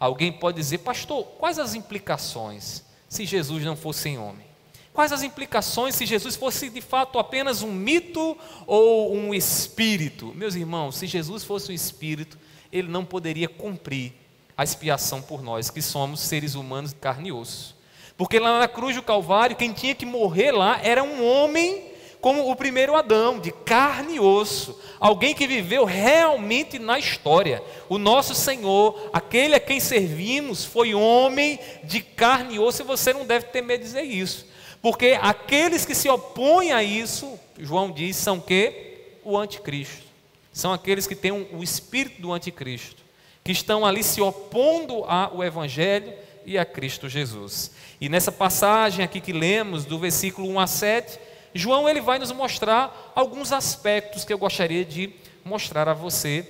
alguém 0.00 0.32
pode 0.32 0.56
dizer, 0.56 0.78
pastor, 0.78 1.24
quais 1.38 1.58
as 1.58 1.74
implicações 1.74 2.82
se 3.08 3.26
Jesus 3.26 3.62
não 3.64 3.76
fosse 3.76 4.16
homem? 4.16 4.46
Quais 4.92 5.12
as 5.12 5.22
implicações 5.22 5.94
se 5.94 6.04
Jesus 6.04 6.34
fosse 6.34 6.68
de 6.68 6.80
fato 6.80 7.18
apenas 7.18 7.62
um 7.62 7.72
mito 7.72 8.36
ou 8.66 9.14
um 9.14 9.32
espírito? 9.32 10.32
Meus 10.34 10.54
irmãos, 10.54 10.96
se 10.96 11.06
Jesus 11.06 11.44
fosse 11.44 11.70
um 11.70 11.74
espírito, 11.74 12.38
ele 12.72 12.88
não 12.88 13.04
poderia 13.04 13.48
cumprir 13.48 14.12
a 14.56 14.64
expiação 14.64 15.22
por 15.22 15.42
nós, 15.42 15.70
que 15.70 15.80
somos 15.80 16.20
seres 16.20 16.54
humanos 16.54 16.92
de 16.92 16.96
carne 16.96 17.28
e 17.28 17.32
osso. 17.32 17.76
Porque 18.16 18.38
lá 18.38 18.58
na 18.58 18.68
cruz 18.68 18.96
do 18.96 19.02
Calvário, 19.02 19.56
quem 19.56 19.72
tinha 19.72 19.94
que 19.94 20.04
morrer 20.04 20.52
lá 20.52 20.78
era 20.82 21.02
um 21.02 21.24
homem 21.24 21.89
como 22.20 22.50
o 22.50 22.56
primeiro 22.56 22.94
Adão, 22.94 23.38
de 23.38 23.50
carne 23.50 24.16
e 24.16 24.20
osso, 24.20 24.78
alguém 24.98 25.34
que 25.34 25.46
viveu 25.46 25.84
realmente 25.84 26.78
na 26.78 26.98
história. 26.98 27.62
O 27.88 27.96
nosso 27.96 28.34
Senhor, 28.34 29.10
aquele 29.12 29.54
a 29.54 29.60
quem 29.60 29.80
servimos, 29.80 30.64
foi 30.64 30.94
homem 30.94 31.58
de 31.82 32.00
carne 32.00 32.56
e 32.56 32.58
osso, 32.58 32.82
e 32.82 32.84
você 32.84 33.12
não 33.12 33.24
deve 33.24 33.46
de 33.46 33.78
dizer 33.78 34.02
isso, 34.02 34.46
porque 34.82 35.18
aqueles 35.20 35.84
que 35.86 35.94
se 35.94 36.08
opõem 36.08 36.72
a 36.72 36.82
isso, 36.82 37.38
João 37.58 37.90
diz, 37.90 38.16
são 38.16 38.38
que? 38.38 39.18
O 39.24 39.36
anticristo. 39.36 40.10
São 40.52 40.72
aqueles 40.72 41.06
que 41.06 41.14
têm 41.14 41.32
o 41.32 41.62
espírito 41.62 42.20
do 42.20 42.32
anticristo, 42.32 43.02
que 43.42 43.52
estão 43.52 43.86
ali 43.86 44.02
se 44.02 44.20
opondo 44.20 45.04
ao 45.04 45.42
Evangelho 45.42 46.12
e 46.44 46.58
a 46.58 46.64
Cristo 46.64 47.08
Jesus. 47.08 47.70
E 48.00 48.08
nessa 48.08 48.32
passagem 48.32 49.04
aqui 49.04 49.20
que 49.20 49.32
lemos, 49.32 49.84
do 49.84 49.98
versículo 49.98 50.48
1 50.48 50.60
a 50.60 50.66
7, 50.66 51.18
João 51.54 51.88
ele 51.88 52.00
vai 52.00 52.18
nos 52.18 52.32
mostrar 52.32 53.12
alguns 53.14 53.52
aspectos 53.52 54.24
que 54.24 54.32
eu 54.32 54.38
gostaria 54.38 54.84
de 54.84 55.12
mostrar 55.44 55.88
a 55.88 55.94
você, 55.94 56.46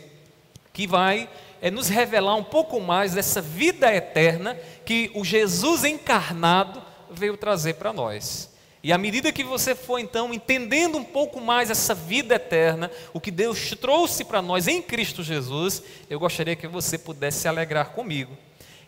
que 0.73 0.87
vai 0.87 1.29
é, 1.61 1.71
nos 1.71 1.89
revelar 1.89 2.35
um 2.37 2.45
pouco 2.45 2.81
mais 2.81 3.15
dessa 3.15 3.41
vida 3.41 3.95
eterna 3.95 4.59
que 4.85 5.11
o 5.15 5.25
Jesus 5.25 5.85
encarnado 5.85 6.83
veio 7.11 7.37
trazer 7.37 7.75
para 7.75 7.93
nós. 7.93 8.51
E 8.83 8.93
à 8.93 8.99
medida 8.99 9.33
que 9.33 9.45
você 9.45 9.75
for 9.75 9.99
então 9.99 10.33
entendendo 10.33 10.97
um 10.97 11.05
pouco 11.05 11.39
mais 11.41 11.71
essa 11.71 11.95
vida 11.95 12.37
eterna, 12.37 12.91
o 13.13 13.21
que 13.21 13.31
Deus 13.31 13.75
trouxe 13.79 14.25
para 14.25 14.41
nós 14.41 14.67
em 14.67 14.81
Cristo 14.81 15.23
Jesus, 15.23 15.83
eu 16.09 16.19
gostaria 16.19 16.57
que 16.57 16.67
você 16.67 16.97
pudesse 16.97 17.41
se 17.41 17.49
alegrar 17.49 17.91
comigo. 17.91 18.37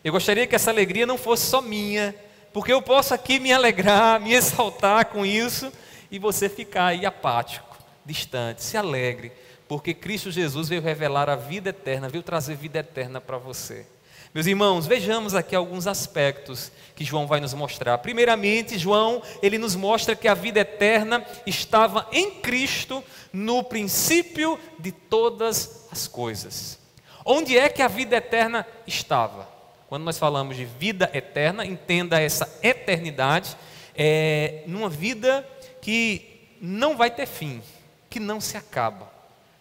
Eu 0.02 0.12
gostaria 0.12 0.46
que 0.46 0.54
essa 0.54 0.70
alegria 0.70 1.04
não 1.04 1.18
fosse 1.18 1.46
só 1.46 1.60
minha, 1.60 2.14
porque 2.54 2.72
eu 2.72 2.80
posso 2.80 3.12
aqui 3.12 3.38
me 3.38 3.52
alegrar, 3.52 4.18
me 4.18 4.32
exaltar 4.32 5.06
com 5.06 5.26
isso, 5.26 5.70
e 6.12 6.18
você 6.18 6.46
ficar 6.46 6.88
aí 6.88 7.06
apático, 7.06 7.78
distante, 8.04 8.62
se 8.62 8.76
alegre, 8.76 9.32
porque 9.66 9.94
Cristo 9.94 10.30
Jesus 10.30 10.68
veio 10.68 10.82
revelar 10.82 11.30
a 11.30 11.36
vida 11.36 11.70
eterna, 11.70 12.06
veio 12.06 12.22
trazer 12.22 12.54
vida 12.54 12.80
eterna 12.80 13.18
para 13.18 13.38
você. 13.38 13.86
Meus 14.34 14.46
irmãos, 14.46 14.86
vejamos 14.86 15.34
aqui 15.34 15.56
alguns 15.56 15.86
aspectos 15.86 16.70
que 16.94 17.04
João 17.04 17.26
vai 17.26 17.40
nos 17.40 17.54
mostrar. 17.54 17.96
Primeiramente, 17.98 18.78
João, 18.78 19.22
ele 19.42 19.56
nos 19.56 19.74
mostra 19.74 20.14
que 20.14 20.28
a 20.28 20.34
vida 20.34 20.60
eterna 20.60 21.24
estava 21.46 22.06
em 22.12 22.30
Cristo 22.30 23.02
no 23.32 23.64
princípio 23.64 24.58
de 24.78 24.92
todas 24.92 25.86
as 25.90 26.06
coisas. 26.06 26.78
Onde 27.24 27.56
é 27.56 27.70
que 27.70 27.80
a 27.80 27.88
vida 27.88 28.16
eterna 28.16 28.66
estava? 28.86 29.48
Quando 29.88 30.04
nós 30.04 30.18
falamos 30.18 30.56
de 30.56 30.64
vida 30.66 31.10
eterna, 31.14 31.64
entenda 31.64 32.20
essa 32.20 32.58
eternidade, 32.62 33.56
é, 33.94 34.62
numa 34.66 34.88
vida 34.88 35.46
que 35.82 36.22
não 36.60 36.96
vai 36.96 37.10
ter 37.10 37.26
fim, 37.26 37.60
que 38.08 38.18
não 38.18 38.40
se 38.40 38.56
acaba. 38.56 39.12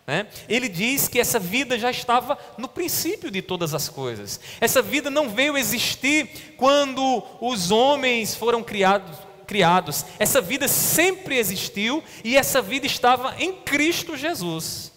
Né? 0.05 0.27
Ele 0.47 0.69
diz 0.69 1.07
que 1.07 1.19
essa 1.19 1.39
vida 1.39 1.77
já 1.77 1.89
estava 1.89 2.37
no 2.57 2.67
princípio 2.67 3.31
de 3.31 3.41
todas 3.41 3.73
as 3.73 3.89
coisas. 3.89 4.39
Essa 4.61 4.81
vida 4.81 5.09
não 5.09 5.29
veio 5.29 5.57
existir 5.57 6.55
quando 6.57 7.23
os 7.41 7.71
homens 7.71 8.35
foram 8.35 8.63
criados, 8.63 9.17
criados. 9.47 10.05
Essa 10.19 10.39
vida 10.39 10.67
sempre 10.67 11.37
existiu 11.37 12.03
e 12.23 12.37
essa 12.37 12.61
vida 12.61 12.85
estava 12.85 13.35
em 13.39 13.53
Cristo 13.53 14.15
Jesus. 14.15 14.91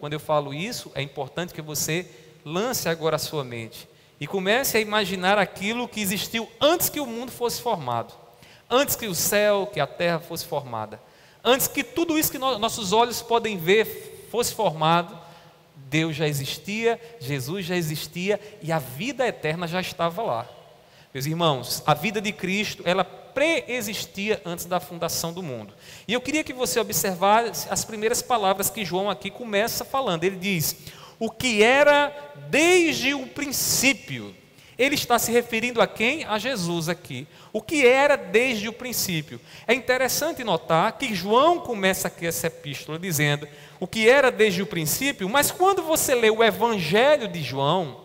Quando 0.00 0.14
eu 0.14 0.20
falo 0.20 0.52
isso, 0.52 0.90
é 0.94 1.02
importante 1.02 1.54
que 1.54 1.62
você 1.62 2.06
lance 2.44 2.88
agora 2.88 3.16
a 3.16 3.20
sua 3.20 3.44
mente 3.44 3.88
e 4.18 4.26
comece 4.26 4.76
a 4.76 4.80
imaginar 4.80 5.38
aquilo 5.38 5.86
que 5.86 6.00
existiu 6.00 6.50
antes 6.60 6.88
que 6.88 7.00
o 7.00 7.06
mundo 7.06 7.30
fosse 7.30 7.62
formado 7.62 8.19
antes 8.70 8.96
que 8.96 9.06
o 9.06 9.14
céu, 9.14 9.68
que 9.72 9.80
a 9.80 9.86
terra 9.86 10.20
fosse 10.20 10.46
formada, 10.46 11.00
antes 11.44 11.66
que 11.66 11.82
tudo 11.82 12.18
isso 12.18 12.30
que 12.30 12.38
no, 12.38 12.58
nossos 12.58 12.92
olhos 12.92 13.20
podem 13.20 13.58
ver 13.58 14.28
fosse 14.30 14.54
formado, 14.54 15.18
Deus 15.74 16.14
já 16.14 16.28
existia, 16.28 17.00
Jesus 17.18 17.66
já 17.66 17.76
existia 17.76 18.40
e 18.62 18.70
a 18.70 18.78
vida 18.78 19.26
eterna 19.26 19.66
já 19.66 19.80
estava 19.80 20.22
lá. 20.22 20.46
Meus 21.12 21.26
irmãos, 21.26 21.82
a 21.84 21.92
vida 21.92 22.20
de 22.20 22.32
Cristo, 22.32 22.84
ela 22.86 23.02
pré-existia 23.02 24.40
antes 24.44 24.64
da 24.64 24.78
fundação 24.78 25.32
do 25.32 25.42
mundo. 25.42 25.74
E 26.06 26.12
eu 26.12 26.20
queria 26.20 26.44
que 26.44 26.52
você 26.52 26.78
observasse 26.78 27.66
as 27.68 27.84
primeiras 27.84 28.22
palavras 28.22 28.70
que 28.70 28.84
João 28.84 29.10
aqui 29.10 29.30
começa 29.30 29.84
falando. 29.84 30.22
Ele 30.22 30.36
diz: 30.36 30.76
O 31.18 31.28
que 31.28 31.62
era 31.62 32.14
desde 32.48 33.14
o 33.14 33.26
princípio. 33.26 34.34
Ele 34.80 34.94
está 34.94 35.18
se 35.18 35.30
referindo 35.30 35.82
a 35.82 35.86
quem? 35.86 36.24
A 36.24 36.38
Jesus 36.38 36.88
aqui. 36.88 37.28
O 37.52 37.60
que 37.60 37.86
era 37.86 38.16
desde 38.16 38.66
o 38.66 38.72
princípio. 38.72 39.38
É 39.66 39.74
interessante 39.74 40.42
notar 40.42 40.96
que 40.96 41.14
João 41.14 41.60
começa 41.60 42.08
aqui 42.08 42.26
essa 42.26 42.46
epístola 42.46 42.98
dizendo 42.98 43.46
o 43.78 43.86
que 43.86 44.08
era 44.08 44.30
desde 44.30 44.62
o 44.62 44.66
princípio, 44.66 45.28
mas 45.28 45.50
quando 45.50 45.82
você 45.82 46.14
lê 46.14 46.30
o 46.30 46.42
Evangelho 46.42 47.28
de 47.28 47.42
João, 47.42 48.00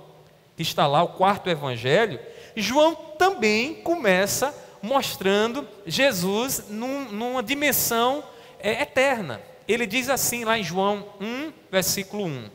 que 0.58 0.64
está 0.64 0.86
lá, 0.86 1.02
o 1.02 1.14
quarto 1.14 1.50
Evangelho, 1.50 2.20
João 2.58 2.94
também 2.94 3.76
começa 3.76 4.54
mostrando 4.82 5.66
Jesus 5.86 6.66
num, 6.68 7.06
numa 7.06 7.42
dimensão 7.42 8.22
é, 8.60 8.82
eterna. 8.82 9.42
Ele 9.66 9.88
diz 9.88 10.10
assim 10.10 10.44
lá 10.44 10.60
em 10.60 10.64
João 10.64 11.08
1, 11.22 11.54
versículo 11.72 12.26
1: 12.26 12.50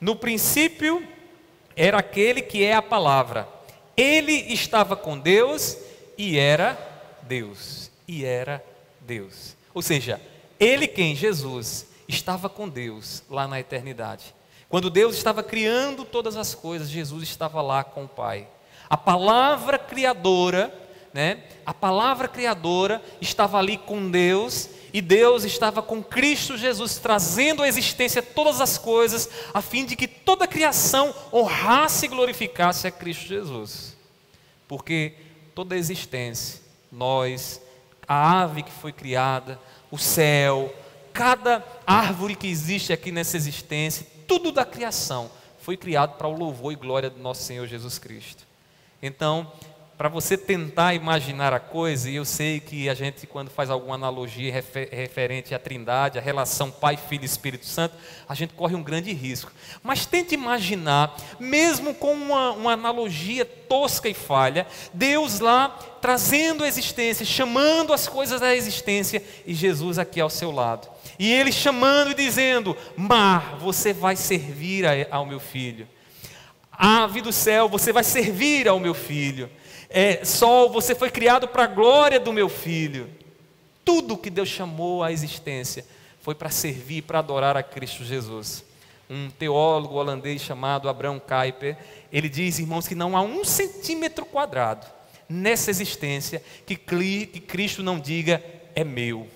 No 0.00 0.14
princípio 0.14 1.04
era 1.74 1.98
aquele 1.98 2.40
que 2.40 2.64
é 2.64 2.74
a 2.74 2.80
palavra 2.80 3.52
ele 3.96 4.32
estava 4.32 4.96
com 4.96 5.18
Deus 5.18 5.76
e 6.16 6.38
era 6.38 6.78
Deus. 7.22 7.90
E 8.06 8.24
era 8.24 8.64
Deus. 9.00 9.56
Ou 9.72 9.82
seja, 9.82 10.20
ele 10.58 10.86
quem? 10.86 11.16
Jesus 11.16 11.86
estava 12.08 12.48
com 12.48 12.68
Deus 12.68 13.22
lá 13.30 13.48
na 13.48 13.58
eternidade. 13.58 14.34
Quando 14.68 14.90
Deus 14.90 15.16
estava 15.16 15.42
criando 15.42 16.04
todas 16.04 16.36
as 16.36 16.54
coisas, 16.54 16.88
Jesus 16.88 17.22
estava 17.24 17.62
lá 17.62 17.84
com 17.84 18.04
o 18.04 18.08
Pai. 18.08 18.48
A 18.88 18.96
palavra 18.96 19.78
criadora, 19.78 20.72
né? 21.12 21.44
A 21.64 21.72
palavra 21.72 22.28
criadora 22.28 23.02
estava 23.20 23.58
ali 23.58 23.78
com 23.78 24.10
Deus 24.10 24.68
e 24.94 25.02
Deus 25.02 25.42
estava 25.42 25.82
com 25.82 26.00
Cristo 26.00 26.56
Jesus 26.56 26.98
trazendo 26.98 27.64
à 27.64 27.68
existência 27.68 28.22
todas 28.22 28.60
as 28.60 28.78
coisas, 28.78 29.28
a 29.52 29.60
fim 29.60 29.84
de 29.84 29.96
que 29.96 30.06
toda 30.06 30.44
a 30.44 30.48
criação 30.48 31.12
honrasse 31.32 32.06
e 32.06 32.08
glorificasse 32.08 32.86
a 32.86 32.92
Cristo 32.92 33.26
Jesus. 33.26 33.96
Porque 34.68 35.14
toda 35.52 35.74
a 35.74 35.78
existência, 35.78 36.60
nós, 36.92 37.60
a 38.06 38.42
ave 38.42 38.62
que 38.62 38.70
foi 38.70 38.92
criada, 38.92 39.60
o 39.90 39.98
céu, 39.98 40.72
cada 41.12 41.66
árvore 41.84 42.36
que 42.36 42.46
existe 42.46 42.92
aqui 42.92 43.10
nessa 43.10 43.36
existência, 43.36 44.06
tudo 44.28 44.52
da 44.52 44.64
criação 44.64 45.28
foi 45.58 45.76
criado 45.76 46.16
para 46.16 46.28
o 46.28 46.38
louvor 46.38 46.72
e 46.72 46.76
glória 46.76 47.10
do 47.10 47.18
nosso 47.18 47.42
Senhor 47.42 47.66
Jesus 47.66 47.98
Cristo. 47.98 48.46
Então, 49.02 49.50
para 49.96 50.08
você 50.08 50.36
tentar 50.36 50.92
imaginar 50.92 51.52
a 51.52 51.60
coisa, 51.60 52.10
e 52.10 52.16
eu 52.16 52.24
sei 52.24 52.58
que 52.58 52.88
a 52.88 52.94
gente, 52.94 53.28
quando 53.28 53.48
faz 53.48 53.70
alguma 53.70 53.94
analogia 53.94 54.52
refer 54.52 54.88
referente 54.90 55.54
à 55.54 55.58
Trindade, 55.58 56.18
à 56.18 56.22
relação 56.22 56.68
Pai, 56.68 56.96
Filho 56.96 57.22
e 57.22 57.26
Espírito 57.26 57.64
Santo, 57.64 57.94
a 58.28 58.34
gente 58.34 58.54
corre 58.54 58.74
um 58.74 58.82
grande 58.82 59.12
risco. 59.12 59.52
Mas 59.84 60.04
tente 60.04 60.34
imaginar, 60.34 61.16
mesmo 61.38 61.94
com 61.94 62.12
uma, 62.12 62.50
uma 62.52 62.72
analogia 62.72 63.44
tosca 63.44 64.08
e 64.08 64.14
falha, 64.14 64.66
Deus 64.92 65.38
lá 65.38 65.68
trazendo 66.00 66.64
a 66.64 66.68
existência, 66.68 67.24
chamando 67.24 67.92
as 67.92 68.08
coisas 68.08 68.40
da 68.40 68.54
existência, 68.54 69.22
e 69.46 69.54
Jesus 69.54 69.96
aqui 69.96 70.20
ao 70.20 70.28
seu 70.28 70.50
lado. 70.50 70.88
E 71.20 71.32
ele 71.32 71.52
chamando 71.52 72.10
e 72.10 72.14
dizendo: 72.14 72.76
Mar, 72.96 73.58
você 73.60 73.92
vai 73.92 74.16
servir 74.16 74.84
ao 75.08 75.24
meu 75.24 75.38
filho. 75.38 75.86
Ave 76.72 77.20
do 77.20 77.32
céu, 77.32 77.68
você 77.68 77.92
vai 77.92 78.02
servir 78.02 78.66
ao 78.66 78.80
meu 78.80 78.92
filho 78.92 79.48
é, 79.96 80.24
sol, 80.24 80.70
você 80.70 80.92
foi 80.92 81.08
criado 81.08 81.46
para 81.46 81.62
a 81.62 81.68
glória 81.68 82.18
do 82.18 82.32
meu 82.32 82.48
filho. 82.48 83.08
Tudo 83.84 84.18
que 84.18 84.28
Deus 84.28 84.48
chamou 84.48 85.04
à 85.04 85.12
existência 85.12 85.86
foi 86.20 86.34
para 86.34 86.50
servir, 86.50 87.02
para 87.02 87.20
adorar 87.20 87.56
a 87.56 87.62
Cristo 87.62 88.02
Jesus. 88.02 88.64
Um 89.08 89.30
teólogo 89.30 89.94
holandês 89.94 90.42
chamado 90.42 90.88
Abraham 90.88 91.20
Kuyper, 91.20 91.78
ele 92.12 92.28
diz, 92.28 92.58
irmãos, 92.58 92.88
que 92.88 92.96
não 92.96 93.16
há 93.16 93.22
um 93.22 93.44
centímetro 93.44 94.26
quadrado 94.26 94.84
nessa 95.28 95.70
existência 95.70 96.42
que 96.66 96.74
Cristo 96.76 97.80
não 97.80 98.00
diga 98.00 98.42
é 98.74 98.82
meu. 98.82 99.28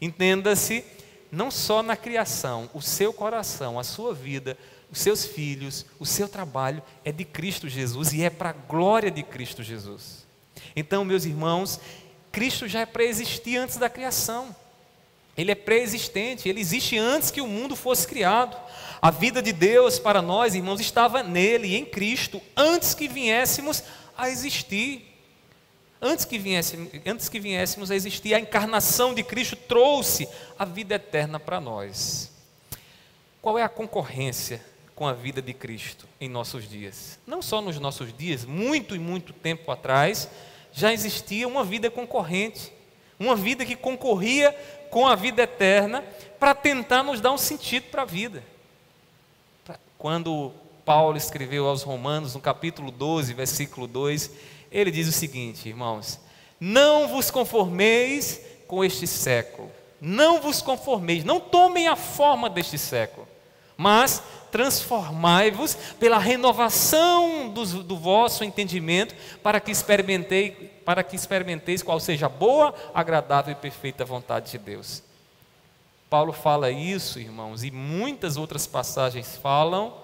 Entenda-se, 0.00 0.84
não 1.30 1.52
só 1.52 1.84
na 1.84 1.96
criação, 1.96 2.68
o 2.74 2.82
seu 2.82 3.12
coração, 3.12 3.78
a 3.78 3.84
sua 3.84 4.12
vida, 4.12 4.58
os 4.90 5.00
seus 5.00 5.24
filhos, 5.24 5.84
o 5.98 6.06
seu 6.06 6.28
trabalho 6.28 6.82
é 7.04 7.12
de 7.12 7.24
Cristo 7.24 7.68
Jesus 7.68 8.12
e 8.12 8.22
é 8.22 8.30
para 8.30 8.50
a 8.50 8.54
glória 8.54 9.10
de 9.10 9.22
Cristo 9.22 9.62
Jesus. 9.62 10.26
Então, 10.74 11.04
meus 11.04 11.24
irmãos, 11.24 11.78
Cristo 12.32 12.66
já 12.66 12.80
é 12.80 12.86
pré-existir 12.86 13.56
antes 13.56 13.76
da 13.76 13.88
criação. 13.90 14.54
Ele 15.36 15.52
é 15.52 15.54
pré-existente, 15.54 16.48
ele 16.48 16.60
existe 16.60 16.98
antes 16.98 17.30
que 17.30 17.40
o 17.40 17.46
mundo 17.46 17.76
fosse 17.76 18.06
criado. 18.08 18.56
A 19.00 19.10
vida 19.10 19.40
de 19.40 19.52
Deus 19.52 19.98
para 19.98 20.20
nós, 20.20 20.54
irmãos, 20.54 20.80
estava 20.80 21.22
nele, 21.22 21.76
em 21.76 21.84
Cristo, 21.84 22.42
antes 22.56 22.94
que 22.94 23.06
viéssemos 23.06 23.84
a 24.16 24.28
existir. 24.28 25.04
Antes 26.00 26.24
que, 26.24 26.38
viéssemos, 26.38 26.90
antes 27.04 27.28
que 27.28 27.40
viéssemos 27.40 27.90
a 27.90 27.96
existir, 27.96 28.32
a 28.32 28.40
encarnação 28.40 29.12
de 29.12 29.22
Cristo 29.22 29.54
trouxe 29.56 30.28
a 30.58 30.64
vida 30.64 30.94
eterna 30.94 31.38
para 31.38 31.60
nós. 31.60 32.32
Qual 33.42 33.58
é 33.58 33.62
a 33.62 33.68
concorrência 33.68 34.64
com 34.98 35.06
a 35.06 35.12
vida 35.12 35.40
de 35.40 35.54
Cristo 35.54 36.08
em 36.20 36.28
nossos 36.28 36.68
dias. 36.68 37.20
Não 37.24 37.40
só 37.40 37.62
nos 37.62 37.78
nossos 37.78 38.12
dias, 38.12 38.44
muito 38.44 38.96
e 38.96 38.98
muito 38.98 39.32
tempo 39.32 39.70
atrás, 39.70 40.28
já 40.72 40.92
existia 40.92 41.46
uma 41.46 41.62
vida 41.62 41.88
concorrente, 41.88 42.72
uma 43.16 43.36
vida 43.36 43.64
que 43.64 43.76
concorria 43.76 44.50
com 44.90 45.06
a 45.06 45.14
vida 45.14 45.42
eterna 45.42 46.02
para 46.40 46.52
tentar 46.52 47.04
nos 47.04 47.20
dar 47.20 47.30
um 47.30 47.38
sentido 47.38 47.84
para 47.92 48.02
a 48.02 48.04
vida. 48.04 48.42
Quando 49.96 50.52
Paulo 50.84 51.16
escreveu 51.16 51.68
aos 51.68 51.84
Romanos, 51.84 52.34
no 52.34 52.40
capítulo 52.40 52.90
12, 52.90 53.34
versículo 53.34 53.86
2, 53.86 54.32
ele 54.68 54.90
diz 54.90 55.06
o 55.06 55.12
seguinte, 55.12 55.68
irmãos: 55.68 56.18
Não 56.58 57.06
vos 57.06 57.30
conformeis 57.30 58.40
com 58.66 58.84
este 58.84 59.06
século, 59.06 59.70
não 60.00 60.40
vos 60.40 60.60
conformeis, 60.60 61.22
não 61.22 61.38
tomem 61.38 61.86
a 61.86 61.94
forma 61.94 62.50
deste 62.50 62.76
século, 62.76 63.28
mas 63.76 64.20
transformai-vos 64.50 65.74
pela 65.98 66.18
renovação 66.18 67.48
do, 67.50 67.82
do, 67.82 67.96
vosso 67.96 68.44
entendimento, 68.44 69.14
para 69.42 69.60
que, 69.60 69.70
experimentei, 69.70 70.50
para 70.84 71.02
que 71.02 71.16
experimenteis 71.16 71.82
qual 71.82 72.00
seja 72.00 72.26
a 72.26 72.28
boa, 72.28 72.74
agradável 72.94 73.52
e 73.52 73.56
perfeita 73.56 74.04
vontade 74.04 74.50
de 74.50 74.58
Deus. 74.58 75.02
Paulo 76.08 76.32
fala 76.32 76.70
isso, 76.70 77.18
irmãos, 77.18 77.62
e 77.62 77.70
muitas 77.70 78.36
outras 78.36 78.66
passagens 78.66 79.36
falam 79.36 79.94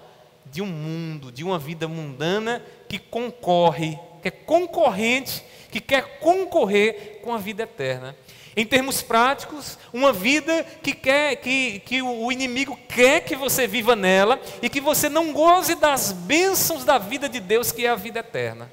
de 0.51 0.61
um 0.61 0.67
mundo, 0.67 1.31
de 1.31 1.43
uma 1.43 1.57
vida 1.57 1.87
mundana 1.87 2.63
que 2.87 2.99
concorre, 2.99 3.99
que 4.21 4.27
é 4.27 4.31
concorrente, 4.31 5.43
que 5.71 5.79
quer 5.79 6.19
concorrer 6.19 7.19
com 7.23 7.33
a 7.33 7.37
vida 7.37 7.63
eterna. 7.63 8.15
Em 8.57 8.65
termos 8.65 9.01
práticos, 9.01 9.77
uma 9.91 10.13
vida 10.13 10.63
que 10.81 10.93
quer 10.93 11.35
que, 11.35 11.79
que 11.79 12.01
o 12.01 12.31
inimigo 12.31 12.79
quer 12.87 13.19
que 13.21 13.35
você 13.35 13.67
viva 13.67 13.97
nela 13.97 14.39
e 14.61 14.69
que 14.69 14.79
você 14.79 15.09
não 15.09 15.33
goze 15.33 15.75
das 15.75 16.13
bênçãos 16.13 16.85
da 16.85 16.97
vida 16.97 17.27
de 17.27 17.41
Deus, 17.41 17.73
que 17.73 17.85
é 17.85 17.89
a 17.89 17.95
vida 17.95 18.19
eterna. 18.19 18.71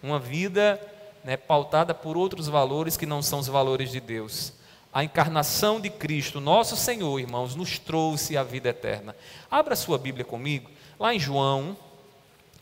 Uma 0.00 0.20
vida 0.20 0.80
né, 1.24 1.36
pautada 1.36 1.92
por 1.92 2.16
outros 2.16 2.46
valores 2.46 2.96
que 2.96 3.06
não 3.06 3.20
são 3.20 3.40
os 3.40 3.48
valores 3.48 3.90
de 3.90 3.98
Deus. 3.98 4.52
A 4.92 5.02
encarnação 5.02 5.80
de 5.80 5.90
Cristo, 5.90 6.40
nosso 6.40 6.76
Senhor, 6.76 7.18
irmãos, 7.18 7.56
nos 7.56 7.80
trouxe 7.80 8.36
a 8.36 8.44
vida 8.44 8.68
eterna. 8.68 9.16
Abra 9.50 9.74
sua 9.74 9.98
Bíblia 9.98 10.24
comigo, 10.24 10.70
lá 11.00 11.12
em 11.12 11.18
João, 11.18 11.76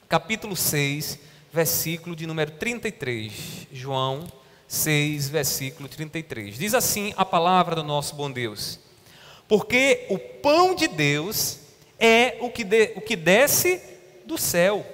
capítulo 0.08 0.56
6, 0.56 1.18
versículo 1.52 2.16
de 2.16 2.26
número 2.26 2.52
33. 2.52 3.66
João 3.70 4.24
6, 4.72 5.28
versículo 5.28 5.86
33. 5.86 6.56
Diz 6.56 6.72
assim 6.72 7.12
a 7.18 7.26
palavra 7.26 7.76
do 7.76 7.82
nosso 7.82 8.14
bom 8.14 8.30
Deus: 8.30 8.80
Porque 9.46 10.06
o 10.08 10.18
pão 10.18 10.74
de 10.74 10.88
Deus 10.88 11.58
é 12.00 12.38
o 12.40 12.48
que, 12.48 12.64
de, 12.64 12.94
o 12.96 13.02
que 13.02 13.14
desce 13.14 13.82
do 14.24 14.38
céu 14.38 14.86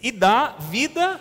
e 0.00 0.10
dá 0.10 0.56
vida 0.58 1.20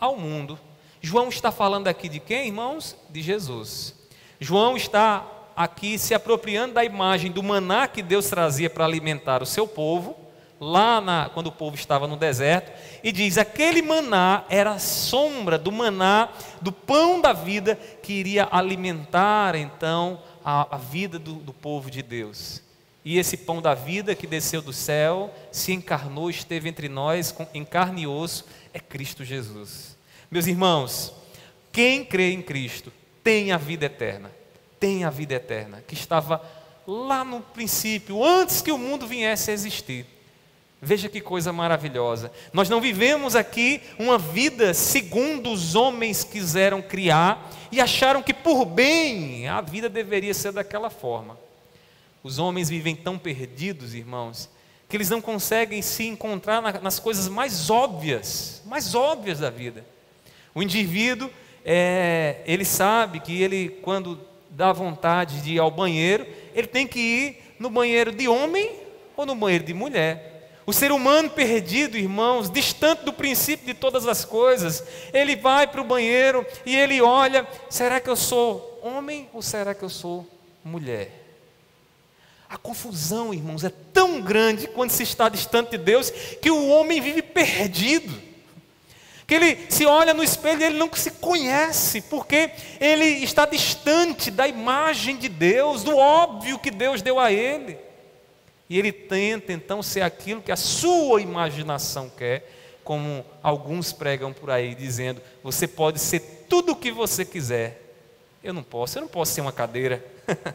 ao 0.00 0.16
mundo. 0.16 0.58
João 1.00 1.28
está 1.28 1.52
falando 1.52 1.86
aqui 1.86 2.08
de 2.08 2.18
quem, 2.18 2.48
irmãos? 2.48 2.96
De 3.08 3.22
Jesus. 3.22 3.94
João 4.40 4.76
está 4.76 5.24
aqui 5.54 5.96
se 5.96 6.14
apropriando 6.14 6.74
da 6.74 6.84
imagem 6.84 7.30
do 7.30 7.40
maná 7.40 7.86
que 7.86 8.02
Deus 8.02 8.26
trazia 8.28 8.68
para 8.68 8.84
alimentar 8.84 9.44
o 9.44 9.46
seu 9.46 9.66
povo 9.66 10.16
lá 10.60 11.00
na, 11.00 11.30
quando 11.32 11.48
o 11.48 11.52
povo 11.52 11.76
estava 11.76 12.06
no 12.06 12.16
deserto, 12.16 12.72
e 13.02 13.12
diz: 13.12 13.38
aquele 13.38 13.82
maná 13.82 14.44
era 14.48 14.72
a 14.72 14.78
sombra 14.78 15.56
do 15.58 15.70
maná, 15.70 16.28
do 16.60 16.72
pão 16.72 17.20
da 17.20 17.32
vida, 17.32 17.76
que 18.02 18.12
iria 18.12 18.48
alimentar 18.50 19.54
então 19.54 20.20
a, 20.44 20.76
a 20.76 20.78
vida 20.78 21.18
do, 21.18 21.34
do 21.34 21.52
povo 21.52 21.90
de 21.90 22.02
Deus. 22.02 22.62
E 23.04 23.18
esse 23.18 23.36
pão 23.38 23.62
da 23.62 23.74
vida 23.74 24.14
que 24.14 24.26
desceu 24.26 24.60
do 24.60 24.72
céu, 24.72 25.32
se 25.50 25.72
encarnou, 25.72 26.28
esteve 26.28 26.68
entre 26.68 26.88
nós, 26.88 27.32
com, 27.32 27.46
em 27.54 27.64
carne 27.64 28.02
e 28.02 28.06
osso, 28.06 28.44
é 28.74 28.80
Cristo 28.80 29.24
Jesus. 29.24 29.96
Meus 30.30 30.46
irmãos, 30.46 31.14
quem 31.72 32.04
crê 32.04 32.32
em 32.32 32.42
Cristo 32.42 32.92
tem 33.24 33.52
a 33.52 33.56
vida 33.56 33.86
eterna, 33.86 34.30
tem 34.78 35.04
a 35.04 35.10
vida 35.10 35.34
eterna, 35.34 35.82
que 35.86 35.94
estava 35.94 36.42
lá 36.86 37.24
no 37.24 37.40
princípio, 37.40 38.24
antes 38.24 38.60
que 38.60 38.72
o 38.72 38.78
mundo 38.78 39.06
viesse 39.06 39.50
a 39.50 39.54
existir. 39.54 40.17
Veja 40.80 41.08
que 41.08 41.20
coisa 41.20 41.52
maravilhosa. 41.52 42.30
Nós 42.52 42.68
não 42.68 42.80
vivemos 42.80 43.34
aqui 43.34 43.80
uma 43.98 44.16
vida 44.16 44.72
segundo 44.72 45.50
os 45.50 45.74
homens 45.74 46.22
quiseram 46.22 46.80
criar 46.80 47.50
e 47.72 47.80
acharam 47.80 48.22
que 48.22 48.32
por 48.32 48.64
bem 48.64 49.48
a 49.48 49.60
vida 49.60 49.88
deveria 49.88 50.32
ser 50.32 50.52
daquela 50.52 50.88
forma. 50.88 51.36
Os 52.22 52.38
homens 52.38 52.68
vivem 52.68 52.94
tão 52.94 53.18
perdidos, 53.18 53.92
irmãos, 53.92 54.48
que 54.88 54.96
eles 54.96 55.10
não 55.10 55.20
conseguem 55.20 55.82
se 55.82 56.06
encontrar 56.06 56.80
nas 56.80 57.00
coisas 57.00 57.28
mais 57.28 57.70
óbvias, 57.70 58.62
mais 58.64 58.94
óbvias 58.94 59.40
da 59.40 59.50
vida. 59.50 59.84
O 60.54 60.62
indivíduo, 60.62 61.28
é, 61.64 62.40
ele 62.46 62.64
sabe 62.64 63.18
que 63.18 63.42
ele, 63.42 63.68
quando 63.82 64.20
dá 64.50 64.72
vontade 64.72 65.40
de 65.40 65.54
ir 65.54 65.58
ao 65.58 65.70
banheiro, 65.70 66.26
ele 66.54 66.68
tem 66.68 66.86
que 66.86 66.98
ir 66.98 67.54
no 67.58 67.68
banheiro 67.68 68.12
de 68.12 68.28
homem 68.28 68.70
ou 69.16 69.26
no 69.26 69.34
banheiro 69.34 69.64
de 69.64 69.74
mulher. 69.74 70.37
O 70.68 70.72
ser 70.74 70.92
humano 70.92 71.30
perdido, 71.30 71.96
irmãos, 71.96 72.50
distante 72.50 73.02
do 73.02 73.10
princípio 73.10 73.68
de 73.68 73.72
todas 73.72 74.06
as 74.06 74.22
coisas, 74.22 74.84
ele 75.14 75.34
vai 75.34 75.66
para 75.66 75.80
o 75.80 75.84
banheiro 75.84 76.44
e 76.66 76.76
ele 76.76 77.00
olha: 77.00 77.48
será 77.70 77.98
que 77.98 78.10
eu 78.10 78.14
sou 78.14 78.78
homem 78.82 79.30
ou 79.32 79.40
será 79.40 79.74
que 79.74 79.82
eu 79.82 79.88
sou 79.88 80.26
mulher? 80.62 81.24
A 82.50 82.58
confusão, 82.58 83.32
irmãos, 83.32 83.64
é 83.64 83.72
tão 83.94 84.20
grande 84.20 84.66
quando 84.68 84.90
se 84.90 85.02
está 85.04 85.30
distante 85.30 85.70
de 85.70 85.78
Deus 85.78 86.10
que 86.10 86.50
o 86.50 86.68
homem 86.68 87.00
vive 87.00 87.22
perdido. 87.22 88.20
Que 89.26 89.36
ele 89.36 89.70
se 89.70 89.86
olha 89.86 90.12
no 90.12 90.22
espelho 90.22 90.60
e 90.60 90.64
ele 90.64 90.76
não 90.76 90.90
se 90.92 91.12
conhece, 91.12 92.02
porque 92.02 92.50
ele 92.78 93.06
está 93.06 93.46
distante 93.46 94.30
da 94.30 94.46
imagem 94.46 95.16
de 95.16 95.30
Deus, 95.30 95.82
do 95.82 95.96
óbvio 95.96 96.58
que 96.58 96.70
Deus 96.70 97.00
deu 97.00 97.18
a 97.18 97.32
ele. 97.32 97.87
E 98.68 98.78
ele 98.78 98.92
tenta 98.92 99.52
então 99.52 99.82
ser 99.82 100.02
aquilo 100.02 100.42
que 100.42 100.52
a 100.52 100.56
sua 100.56 101.22
imaginação 101.22 102.10
quer, 102.10 102.50
como 102.84 103.24
alguns 103.42 103.92
pregam 103.92 104.32
por 104.32 104.50
aí, 104.50 104.74
dizendo: 104.74 105.22
você 105.42 105.66
pode 105.66 105.98
ser 105.98 106.46
tudo 106.48 106.72
o 106.72 106.76
que 106.76 106.92
você 106.92 107.24
quiser. 107.24 107.82
Eu 108.42 108.52
não 108.52 108.62
posso, 108.62 108.98
eu 108.98 109.02
não 109.02 109.08
posso 109.08 109.32
ser 109.32 109.40
uma 109.40 109.52
cadeira. 109.52 110.04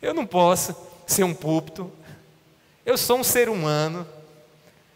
eu 0.00 0.14
não 0.14 0.26
posso 0.26 0.74
ser 1.06 1.24
um 1.24 1.34
púlpito. 1.34 1.90
Eu 2.84 2.96
sou 2.96 3.18
um 3.18 3.24
ser 3.24 3.48
humano. 3.48 4.06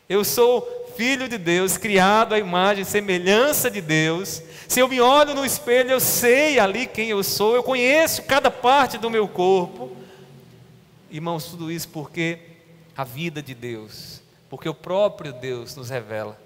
Eu 0.09 0.25
sou 0.25 0.83
filho 0.96 1.29
de 1.29 1.38
Deus, 1.38 1.77
criado 1.77 2.35
à 2.35 2.38
imagem 2.38 2.83
e 2.83 2.87
semelhança 2.87 3.70
de 3.70 3.81
Deus. 3.81 4.42
Se 4.68 4.81
eu 4.81 4.88
me 4.88 5.01
olho 5.01 5.35
no 5.35 5.44
espelho, 5.44 5.90
eu 5.90 6.01
sei 6.01 6.59
ali 6.59 6.87
quem 6.87 7.09
eu 7.09 7.22
sou, 7.22 7.55
eu 7.55 7.62
conheço 7.62 8.22
cada 8.22 8.51
parte 8.51 8.98
do 8.98 9.11
meu 9.11 9.27
corpo. 9.27 10.01
Irmãos, 11.12 11.44
tudo 11.44 11.70
isso 11.70 11.88
porque 11.90 12.38
a 12.96 13.05
vida 13.05 13.40
de 13.40 13.55
Deus 13.55 14.22
porque 14.53 14.68
o 14.68 14.75
próprio 14.75 15.33
Deus 15.33 15.75
nos 15.77 15.88
revela. 15.88 16.38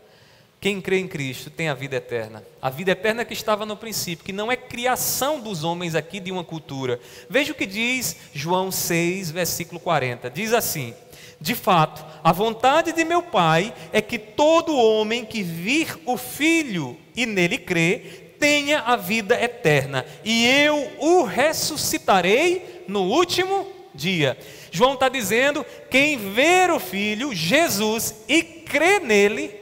Quem 0.61 0.81
crê 0.81 1.01
em 1.01 1.09
Cristo 1.09 1.51
tem 1.51 1.69
a 1.69 1.75
vida 1.75 1.97
eterna. 1.97 2.41
A 2.63 2.71
vida 2.71 2.93
eterna 2.93 3.25
que 3.25 3.33
estava 3.33 3.67
no 3.67 3.77
princípio, 3.77 4.25
que 4.25 4.33
não 4.33 4.51
é 4.51 4.57
criação 4.57 5.41
dos 5.41 5.65
homens 5.65 5.97
aqui 5.97 6.21
de 6.21 6.31
uma 6.31 6.45
cultura. 6.45 7.01
Veja 7.29 7.51
o 7.51 7.55
que 7.57 7.67
diz 7.67 8.17
João 8.33 8.71
6, 8.71 9.33
versículo 9.33 9.81
40. 9.81 10.31
Diz 10.31 10.53
assim: 10.53 10.95
De 11.41 11.57
fato, 11.57 12.05
a 12.23 12.31
vontade 12.31 12.93
de 12.93 13.05
meu 13.05 13.25
Pai 13.25 13.75
é 13.93 14.01
que 14.01 14.21
todo 14.21 14.77
homem 14.77 15.25
que 15.25 15.43
vir 15.43 15.99
o 16.07 16.17
Filho 16.17 16.97
e 17.17 17.27
nele 17.27 17.59
crê, 17.59 17.99
tenha 18.39 18.83
a 18.83 18.95
vida 18.95 19.35
eterna, 19.43 20.07
e 20.25 20.47
eu 20.47 20.93
o 21.01 21.25
ressuscitarei 21.25 22.85
no 22.87 23.03
último 23.03 23.67
dia. 23.97 24.39
João 24.71 24.95
está 24.95 25.09
dizendo: 25.09 25.65
quem 25.91 26.33
ver 26.33 26.71
o 26.71 26.79
Filho, 26.79 27.35
Jesus, 27.35 28.15
e 28.29 28.43
crê 28.43 29.01
nele, 29.01 29.53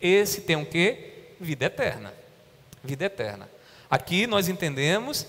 esse 0.00 0.40
tem 0.42 0.56
o 0.56 0.64
que? 0.64 1.12
Vida 1.40 1.66
eterna. 1.66 2.14
Vida 2.82 3.04
eterna. 3.04 3.50
Aqui 3.90 4.26
nós 4.26 4.48
entendemos 4.48 5.26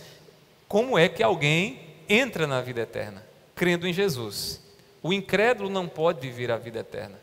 como 0.68 0.98
é 0.98 1.08
que 1.08 1.24
alguém 1.24 1.80
entra 2.10 2.48
na 2.48 2.62
vida 2.62 2.82
eterna, 2.82 3.24
crendo 3.56 3.88
em 3.88 3.94
Jesus. 3.94 4.62
O 5.02 5.14
incrédulo 5.14 5.70
não 5.70 5.88
pode 5.88 6.20
viver 6.20 6.52
a 6.52 6.58
vida 6.58 6.80
eterna, 6.80 7.20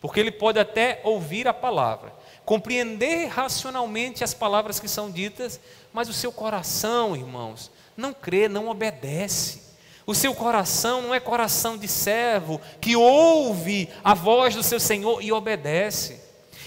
porque 0.00 0.20
ele 0.20 0.30
pode 0.30 0.58
até 0.58 1.00
ouvir 1.02 1.48
a 1.48 1.54
palavra, 1.54 2.12
compreender 2.44 3.26
racionalmente 3.26 4.22
as 4.22 4.34
palavras 4.34 4.78
que 4.78 4.88
são 4.88 5.10
ditas, 5.10 5.58
mas 5.92 6.08
o 6.08 6.12
seu 6.12 6.30
coração, 6.30 7.16
irmãos, 7.16 7.70
não 7.96 8.12
crê, 8.12 8.48
não 8.48 8.68
obedece. 8.68 9.71
O 10.06 10.14
seu 10.14 10.34
coração 10.34 11.02
não 11.02 11.14
é 11.14 11.20
coração 11.20 11.76
de 11.76 11.86
servo 11.86 12.60
que 12.80 12.96
ouve 12.96 13.88
a 14.02 14.14
voz 14.14 14.54
do 14.54 14.62
seu 14.62 14.80
Senhor 14.80 15.22
e 15.22 15.30
obedece. 15.30 16.20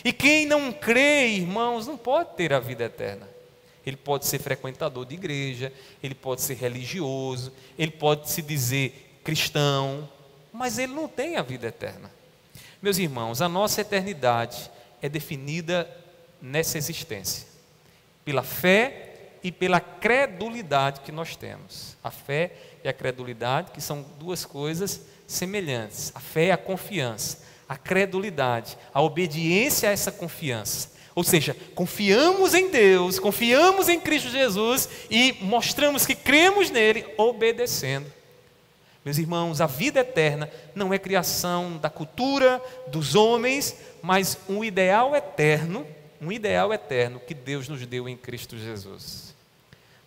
E 0.04 0.14
quem 0.14 0.46
não 0.46 0.72
crê, 0.72 1.28
irmãos, 1.30 1.88
não 1.88 1.98
pode 1.98 2.36
ter 2.36 2.54
a 2.54 2.60
vida 2.60 2.86
eterna. 2.86 3.28
Ele 3.86 3.98
pode 3.98 4.26
ser 4.26 4.40
frequentador 4.40 5.06
de 5.06 5.16
igreja, 5.16 5.72
ele 6.02 6.16
pode 6.16 6.42
ser 6.42 6.56
religioso, 6.56 7.52
ele 7.78 7.92
pode 7.92 8.30
se 8.30 8.42
dizer 8.42 9.20
cristão, 9.24 10.10
mas 10.52 10.80
ele 10.80 10.94
não 10.94 11.08
tem 11.08 11.36
a 11.36 11.42
vida 11.42 11.68
eterna. 11.68 12.12
Meus 12.82 12.98
irmãos, 12.98 13.42
a 13.42 13.50
nossa 13.50 13.82
eternidade 13.82 14.72
é 15.02 15.10
definida 15.10 15.90
nessa 16.42 16.78
existência, 16.78 17.48
pela 18.24 18.44
fé 18.44 19.14
e 19.44 19.52
pela 19.52 19.80
credulidade 19.80 21.02
que 21.02 21.12
nós 21.12 21.36
temos. 21.36 21.96
A 22.04 22.10
fé 22.10 22.52
e 22.86 22.88
a 22.88 22.94
credulidade, 22.94 23.72
que 23.72 23.82
são 23.82 24.06
duas 24.20 24.46
coisas 24.46 25.02
semelhantes. 25.26 26.12
A 26.14 26.20
fé 26.20 26.46
é 26.46 26.52
a 26.52 26.58
confiança, 26.58 27.40
a 27.68 27.76
credulidade, 27.76 28.78
a 28.94 29.02
obediência 29.02 29.90
a 29.90 29.92
essa 29.92 30.12
confiança. 30.12 30.92
Ou 31.16 31.24
seja, 31.24 31.58
confiamos 31.74 32.54
em 32.54 32.70
Deus, 32.70 33.18
confiamos 33.18 33.90
em 33.90 34.00
Cristo 34.00 34.30
Jesus 34.30 34.88
e 35.10 35.36
mostramos 35.42 36.06
que 36.06 36.14
cremos 36.14 36.70
nele 36.70 37.08
obedecendo. 37.18 38.06
Meus 39.04 39.18
irmãos, 39.18 39.62
a 39.62 39.66
vida 39.66 40.02
eterna 40.02 40.48
não 40.76 40.94
é 40.94 41.00
criação 41.00 41.78
da 41.78 41.90
cultura, 41.90 42.62
dos 42.88 43.16
homens, 43.16 43.76
mas 44.00 44.38
um 44.48 44.64
ideal 44.64 45.16
eterno, 45.16 45.88
um 46.22 46.32
ideal 46.32 46.72
eterno 46.72 47.20
que 47.20 47.34
Deus 47.34 47.68
nos 47.68 47.84
deu 47.88 48.08
em 48.08 48.16
Cristo 48.16 48.56
Jesus. 48.60 49.35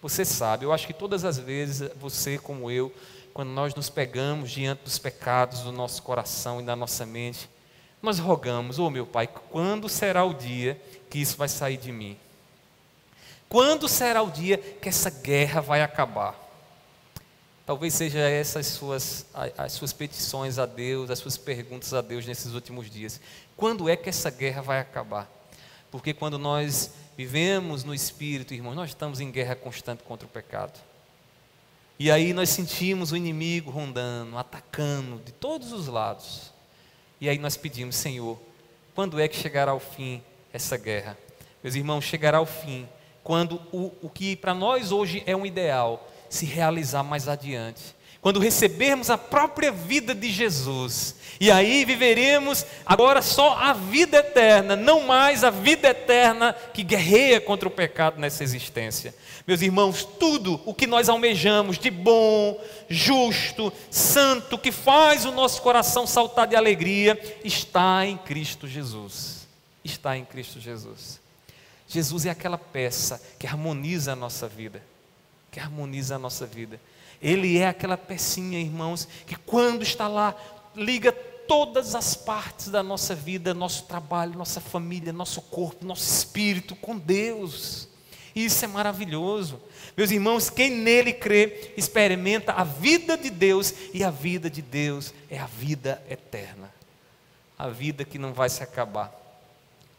Você 0.01 0.25
sabe, 0.25 0.65
eu 0.65 0.73
acho 0.73 0.87
que 0.87 0.93
todas 0.93 1.25
as 1.25 1.39
vezes, 1.39 1.91
você 1.97 2.39
como 2.39 2.71
eu, 2.71 2.93
quando 3.35 3.51
nós 3.51 3.75
nos 3.75 3.91
pegamos 3.91 4.51
diante 4.51 4.85
dos 4.85 4.99
pecados 4.99 5.61
do 5.61 5.73
nosso 5.73 6.03
coração 6.03 6.61
e 6.61 6.65
da 6.65 6.77
nossa 6.77 7.05
mente, 7.05 7.49
nós 8.01 8.19
rogamos, 8.19 8.79
oh 8.79 8.91
meu 8.91 9.07
Pai, 9.07 9.27
quando 9.27 9.89
será 9.89 10.25
o 10.25 10.35
dia 10.35 10.81
que 11.11 11.19
isso 11.19 11.37
vai 11.37 11.49
sair 11.49 11.77
de 11.77 11.91
mim? 11.91 12.17
Quando 13.49 13.89
será 13.89 14.23
o 14.23 14.31
dia 14.31 14.59
que 14.59 14.89
essa 14.89 15.11
guerra 15.11 15.61
vai 15.61 15.83
acabar? 15.83 16.37
Talvez 17.67 17.93
seja 17.95 18.21
essas 18.21 18.67
suas, 18.67 19.27
as 19.57 19.73
suas 19.73 19.93
petições 19.93 20.59
a 20.59 20.65
Deus, 20.65 21.11
as 21.11 21.19
suas 21.19 21.37
perguntas 21.37 21.93
a 21.93 22.01
Deus 22.01 22.25
nesses 22.25 22.55
últimos 22.55 22.89
dias. 22.89 23.21
Quando 23.57 23.89
é 23.89 23.97
que 23.97 24.09
essa 24.09 24.31
guerra 24.31 24.63
vai 24.63 24.81
acabar? 24.81 25.29
Porque 25.91 26.13
quando 26.13 26.39
nós 26.39 26.93
vivemos 27.17 27.85
no 27.85 27.95
espírito, 27.95 28.55
irmãos, 28.55 28.75
nós 28.75 28.91
estamos 28.91 29.21
em 29.21 29.31
guerra 29.31 29.55
constante 29.55 30.03
contra 30.03 30.27
o 30.27 30.31
pecado. 30.31 30.79
E 31.99 32.11
aí 32.11 32.33
nós 32.33 32.51
sentimos 32.51 33.11
o 33.11 33.17
inimigo 33.17 33.71
rondando, 33.71 34.39
atacando 34.39 35.21
de 35.25 35.33
todos 35.33 35.73
os 35.73 35.89
lados. 35.89 36.53
E 37.21 37.29
aí 37.29 37.39
nós 37.39 37.57
pedimos, 37.57 37.97
Senhor, 37.97 38.39
quando 38.95 39.19
é 39.19 39.27
que 39.27 39.37
chegará 39.37 39.73
ao 39.73 39.81
fim 39.81 40.23
essa 40.53 40.77
guerra? 40.77 41.19
Meus 41.63 41.75
irmãos, 41.75 42.05
chegará 42.05 42.39
ao 42.39 42.47
fim 42.47 42.89
quando 43.25 43.61
o, 43.73 43.93
o 44.01 44.09
que 44.09 44.37
para 44.37 44.55
nós 44.55 44.93
hoje 44.93 45.23
é 45.27 45.35
um 45.35 45.45
ideal 45.45 46.09
se 46.31 46.47
realizar 46.47 47.03
mais 47.03 47.27
adiante 47.27 47.98
quando 48.21 48.41
recebermos 48.41 49.11
a 49.11 49.17
própria 49.17 49.71
vida 49.71 50.15
de 50.15 50.31
Jesus, 50.31 51.15
e 51.41 51.53
aí 51.53 51.85
viveremos 51.85 52.67
agora 52.85 53.23
só 53.23 53.57
a 53.57 53.73
vida 53.73 54.19
eterna, 54.19 54.75
não 54.75 55.07
mais 55.07 55.45
a 55.45 55.51
vida 55.51 55.89
eterna 55.89 56.53
que 56.75 56.83
guerreia 56.83 57.41
contra 57.41 57.69
o 57.69 57.71
pecado 57.71 58.19
nessa 58.19 58.43
existência. 58.43 59.15
Meus 59.47 59.63
irmãos, 59.63 60.05
tudo 60.05 60.61
o 60.67 60.75
que 60.75 60.87
nós 60.87 61.09
almejamos 61.09 61.79
de 61.79 61.91
bom, 61.91 62.61
justo, 62.89 63.73
santo, 63.89 64.59
que 64.59 64.73
faz 64.73 65.25
o 65.25 65.33
nosso 65.33 65.63
coração 65.63 66.07
saltar 66.07 66.49
de 66.49 66.57
alegria, 66.57 67.19
está 67.45 68.05
em 68.05 68.17
Cristo 68.17 68.67
Jesus. 68.67 69.47
Está 69.85 70.17
em 70.17 70.25
Cristo 70.25 70.59
Jesus. 70.59 71.21
Jesus 71.87 72.27
é 72.27 72.31
aquela 72.31 72.59
peça 72.59 73.23
que 73.39 73.47
harmoniza 73.47 74.13
a 74.13 74.17
nossa 74.17 74.49
vida, 74.49 74.83
que 75.53 75.61
harmoniza 75.61 76.17
a 76.17 76.19
nossa 76.19 76.45
vida. 76.45 76.81
Ele 77.21 77.59
é 77.59 77.69
aquela 77.69 77.97
pecinha, 77.97 78.61
irmãos, 78.61 79.09
que 79.27 79.37
quando 79.37 79.83
está 79.83 80.07
lá, 80.07 80.35
liga 80.75 81.13
todas 81.13 81.95
as 81.95 82.15
partes 82.15 82.69
da 82.69 82.83
nossa 82.83 83.15
vida, 83.15 83.55
nosso 83.55 83.85
trabalho, 83.85 84.37
nossa 84.37 84.61
família, 84.61 85.13
nosso 85.13 85.41
corpo, 85.41 85.85
nosso 85.85 86.05
espírito 86.05 86.77
com 86.77 86.97
Deus. 86.97 87.89
Isso 88.37 88.65
é 88.65 88.69
maravilhoso. 88.69 89.61
Meus 89.97 90.11
irmãos, 90.13 90.49
quem 90.49 90.71
nele 90.71 91.13
crê, 91.13 91.73
experimenta 91.77 92.53
a 92.53 92.63
vida 92.63 93.17
de 93.17 93.31
Deus, 93.31 93.75
e 93.93 94.05
a 94.05 94.11
vida 94.11 94.49
de 94.49 94.63
Deus 94.63 95.13
é 95.29 95.39
a 95.39 95.47
vida 95.47 96.01
eterna. 96.09 96.73
A 97.59 97.69
vida 97.69 98.05
que 98.05 98.19
não 98.19 98.33
vai 98.33 98.49
se 98.49 98.63
acabar. 98.63 99.13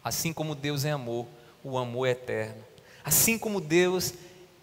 Assim 0.02 0.32
como 0.32 0.56
Deus 0.56 0.86
é 0.86 0.92
amor, 0.92 1.28
o 1.62 1.78
amor 1.78 2.08
é 2.08 2.12
eterno. 2.12 2.64
Assim 3.04 3.38
como 3.38 3.60
Deus 3.60 4.14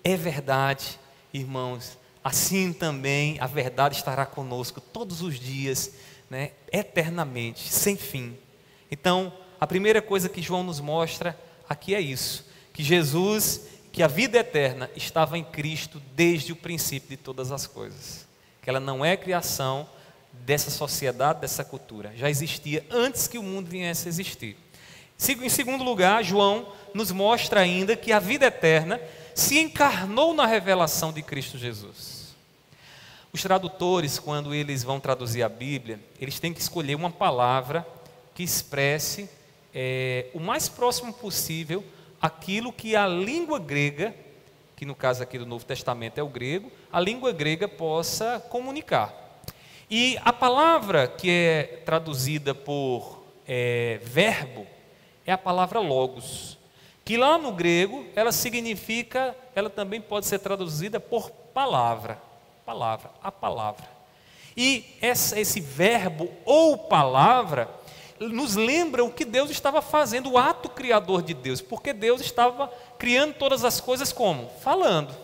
é 0.02 0.16
verdade, 0.16 0.98
irmãos, 1.34 1.98
assim 2.26 2.72
também 2.72 3.36
a 3.38 3.46
verdade 3.46 3.94
estará 3.94 4.26
conosco 4.26 4.80
todos 4.80 5.22
os 5.22 5.38
dias, 5.38 5.92
né, 6.28 6.50
eternamente, 6.72 7.72
sem 7.72 7.96
fim. 7.96 8.36
Então, 8.90 9.32
a 9.60 9.66
primeira 9.66 10.02
coisa 10.02 10.28
que 10.28 10.42
João 10.42 10.64
nos 10.64 10.80
mostra 10.80 11.38
aqui 11.68 11.94
é 11.94 12.00
isso: 12.00 12.44
que 12.72 12.82
Jesus, 12.82 13.68
que 13.92 14.02
a 14.02 14.08
vida 14.08 14.38
eterna 14.38 14.90
estava 14.96 15.38
em 15.38 15.44
Cristo 15.44 16.02
desde 16.16 16.50
o 16.50 16.56
princípio 16.56 17.10
de 17.10 17.16
todas 17.16 17.52
as 17.52 17.64
coisas, 17.64 18.26
que 18.60 18.68
ela 18.68 18.80
não 18.80 19.04
é 19.04 19.16
criação 19.16 19.88
dessa 20.32 20.68
sociedade, 20.68 21.40
dessa 21.40 21.64
cultura, 21.64 22.12
já 22.16 22.28
existia 22.28 22.84
antes 22.90 23.28
que 23.28 23.38
o 23.38 23.42
mundo 23.42 23.68
viesse 23.68 24.08
a 24.08 24.10
existir. 24.10 24.56
Em 25.40 25.48
segundo 25.48 25.84
lugar, 25.84 26.24
João 26.24 26.72
nos 26.92 27.12
mostra 27.12 27.60
ainda 27.60 27.94
que 27.94 28.10
a 28.10 28.18
vida 28.18 28.46
eterna 28.46 29.00
se 29.32 29.60
encarnou 29.60 30.34
na 30.34 30.44
revelação 30.44 31.12
de 31.12 31.22
Cristo 31.22 31.56
Jesus. 31.56 32.15
Os 33.36 33.42
tradutores, 33.42 34.18
quando 34.18 34.54
eles 34.54 34.82
vão 34.82 34.98
traduzir 34.98 35.42
a 35.42 35.48
Bíblia, 35.50 36.00
eles 36.18 36.40
têm 36.40 36.54
que 36.54 36.58
escolher 36.58 36.94
uma 36.94 37.10
palavra 37.10 37.86
que 38.34 38.42
expresse 38.42 39.28
é, 39.74 40.28
o 40.32 40.40
mais 40.40 40.70
próximo 40.70 41.12
possível 41.12 41.84
aquilo 42.18 42.72
que 42.72 42.96
a 42.96 43.06
língua 43.06 43.58
grega, 43.58 44.14
que 44.74 44.86
no 44.86 44.94
caso 44.94 45.22
aqui 45.22 45.36
do 45.36 45.44
Novo 45.44 45.66
Testamento 45.66 46.16
é 46.16 46.22
o 46.22 46.30
grego, 46.30 46.72
a 46.90 46.98
língua 46.98 47.30
grega 47.30 47.68
possa 47.68 48.42
comunicar. 48.48 49.14
E 49.90 50.16
a 50.24 50.32
palavra 50.32 51.06
que 51.06 51.28
é 51.28 51.82
traduzida 51.84 52.54
por 52.54 53.22
é, 53.46 54.00
verbo 54.02 54.66
é 55.26 55.32
a 55.32 55.36
palavra 55.36 55.78
logos, 55.78 56.56
que 57.04 57.18
lá 57.18 57.36
no 57.36 57.52
grego 57.52 58.06
ela 58.16 58.32
significa, 58.32 59.36
ela 59.54 59.68
também 59.68 60.00
pode 60.00 60.24
ser 60.24 60.38
traduzida 60.38 60.98
por 60.98 61.30
palavra, 61.30 62.24
palavra, 62.66 63.12
a 63.22 63.30
palavra. 63.30 63.88
E 64.56 64.84
essa, 65.00 65.38
esse 65.38 65.60
verbo 65.60 66.28
ou 66.44 66.76
palavra 66.76 67.70
nos 68.18 68.56
lembra 68.56 69.04
o 69.04 69.12
que 69.12 69.24
Deus 69.24 69.50
estava 69.50 69.80
fazendo, 69.80 70.32
o 70.32 70.38
ato 70.38 70.68
criador 70.68 71.22
de 71.22 71.32
Deus, 71.32 71.60
porque 71.60 71.92
Deus 71.92 72.20
estava 72.20 72.68
criando 72.98 73.34
todas 73.34 73.64
as 73.64 73.80
coisas 73.80 74.12
como? 74.12 74.50
Falando. 74.62 75.14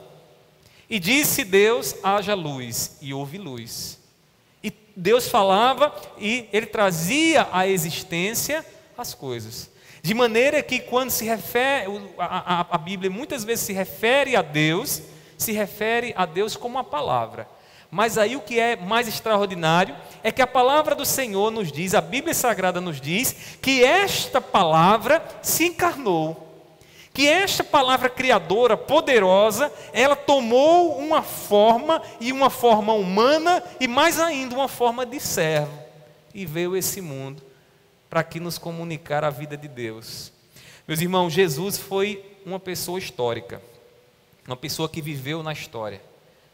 E 0.89 1.01
disse 1.01 1.43
Deus: 1.43 1.97
haja 2.05 2.35
luz, 2.35 2.99
e 3.01 3.13
houve 3.13 3.39
luz. 3.39 3.99
E 4.63 4.73
Deus 4.95 5.27
falava 5.29 5.93
e 6.19 6.49
ele 6.53 6.67
trazia 6.67 7.49
à 7.51 7.67
existência 7.67 8.65
as 8.97 9.15
coisas. 9.15 9.69
De 10.01 10.15
maneira 10.15 10.63
que 10.63 10.79
quando 10.79 11.11
se 11.11 11.25
refere, 11.25 11.87
a, 12.19 12.61
a, 12.61 12.67
a 12.71 12.79
Bíblia 12.79 13.11
muitas 13.11 13.43
vezes 13.43 13.65
se 13.65 13.73
refere 13.73 14.37
a 14.37 14.43
Deus, 14.43 15.03
se 15.43 15.53
refere 15.53 16.15
a 16.17 16.25
Deus 16.25 16.57
como 16.57 16.79
a 16.79 16.85
palavra. 16.85 17.49
Mas 17.91 18.17
aí 18.17 18.37
o 18.37 18.41
que 18.41 18.59
é 18.59 18.75
mais 18.77 19.07
extraordinário 19.07 19.95
é 20.23 20.33
que 20.33 20.41
a 20.41 20.47
palavra 20.47 20.95
do 20.95 21.05
Senhor 21.05 21.51
nos 21.51 21.71
diz, 21.71 21.95
a 21.95 22.01
Bíblia 22.01 22.33
Sagrada 22.33 22.81
nos 22.81 23.01
diz, 23.01 23.57
que 23.61 23.85
esta 23.85 24.41
palavra 24.41 25.23
se 25.43 25.67
encarnou. 25.67 26.49
Que 27.13 27.29
esta 27.29 27.63
palavra 27.63 28.09
criadora, 28.09 28.75
poderosa, 28.75 29.71
ela 29.93 30.17
tomou 30.17 30.97
uma 30.97 31.23
forma 31.23 32.01
e 32.19 32.33
uma 32.33 32.49
forma 32.49 32.95
humana 32.95 33.63
e 33.79 33.87
mais 33.87 34.19
ainda 34.19 34.55
uma 34.55 34.69
forma 34.69 35.05
de 35.05 35.21
servo 35.21 35.83
e 36.35 36.47
veio 36.47 36.77
esse 36.77 37.01
mundo 37.01 37.43
para 38.09 38.23
que 38.23 38.41
nos 38.41 38.59
comunicar 38.59 39.25
a 39.25 39.31
vida 39.31 39.57
de 39.57 39.69
Deus. 39.69 40.33
Meus 40.87 41.01
irmãos, 41.01 41.33
Jesus 41.33 41.79
foi 41.79 42.25
uma 42.45 42.59
pessoa 42.59 42.99
histórica, 42.99 43.63
uma 44.47 44.57
pessoa 44.57 44.89
que 44.89 45.01
viveu 45.01 45.43
na 45.43 45.53
história 45.53 46.01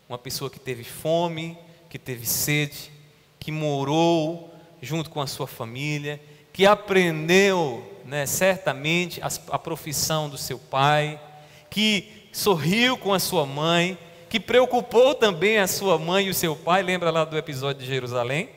uma 0.09 0.19
pessoa 0.19 0.49
que 0.49 0.59
teve 0.59 0.85
fome, 0.85 1.59
que 1.91 1.99
teve 1.99 2.25
sede, 2.25 2.91
que 3.39 3.53
morou 3.53 4.53
junto 4.81 5.11
com 5.11 5.21
a 5.21 5.27
sua 5.27 5.47
família, 5.47 6.21
que 6.53 6.65
aprendeu, 6.65 7.85
né, 8.05 8.25
certamente, 8.25 9.21
a, 9.21 9.29
a 9.51 9.59
profissão 9.59 10.29
do 10.29 10.39
seu 10.39 10.59
pai, 10.59 11.21
que 11.69 12.29
sorriu 12.33 12.97
com 12.97 13.13
a 13.13 13.19
sua 13.19 13.45
mãe, 13.45 13.99
que 14.31 14.41
preocupou 14.41 15.15
também 15.15 15.59
a 15.59 15.67
sua 15.67 15.99
mãe 15.99 16.27
e 16.27 16.31
o 16.31 16.35
seu 16.35 16.57
pai. 16.57 16.83
Lembra 16.83 17.11
lá 17.11 17.25
do 17.25 17.37
episódio 17.37 17.83
de 17.83 17.87
Jerusalém? 17.87 18.49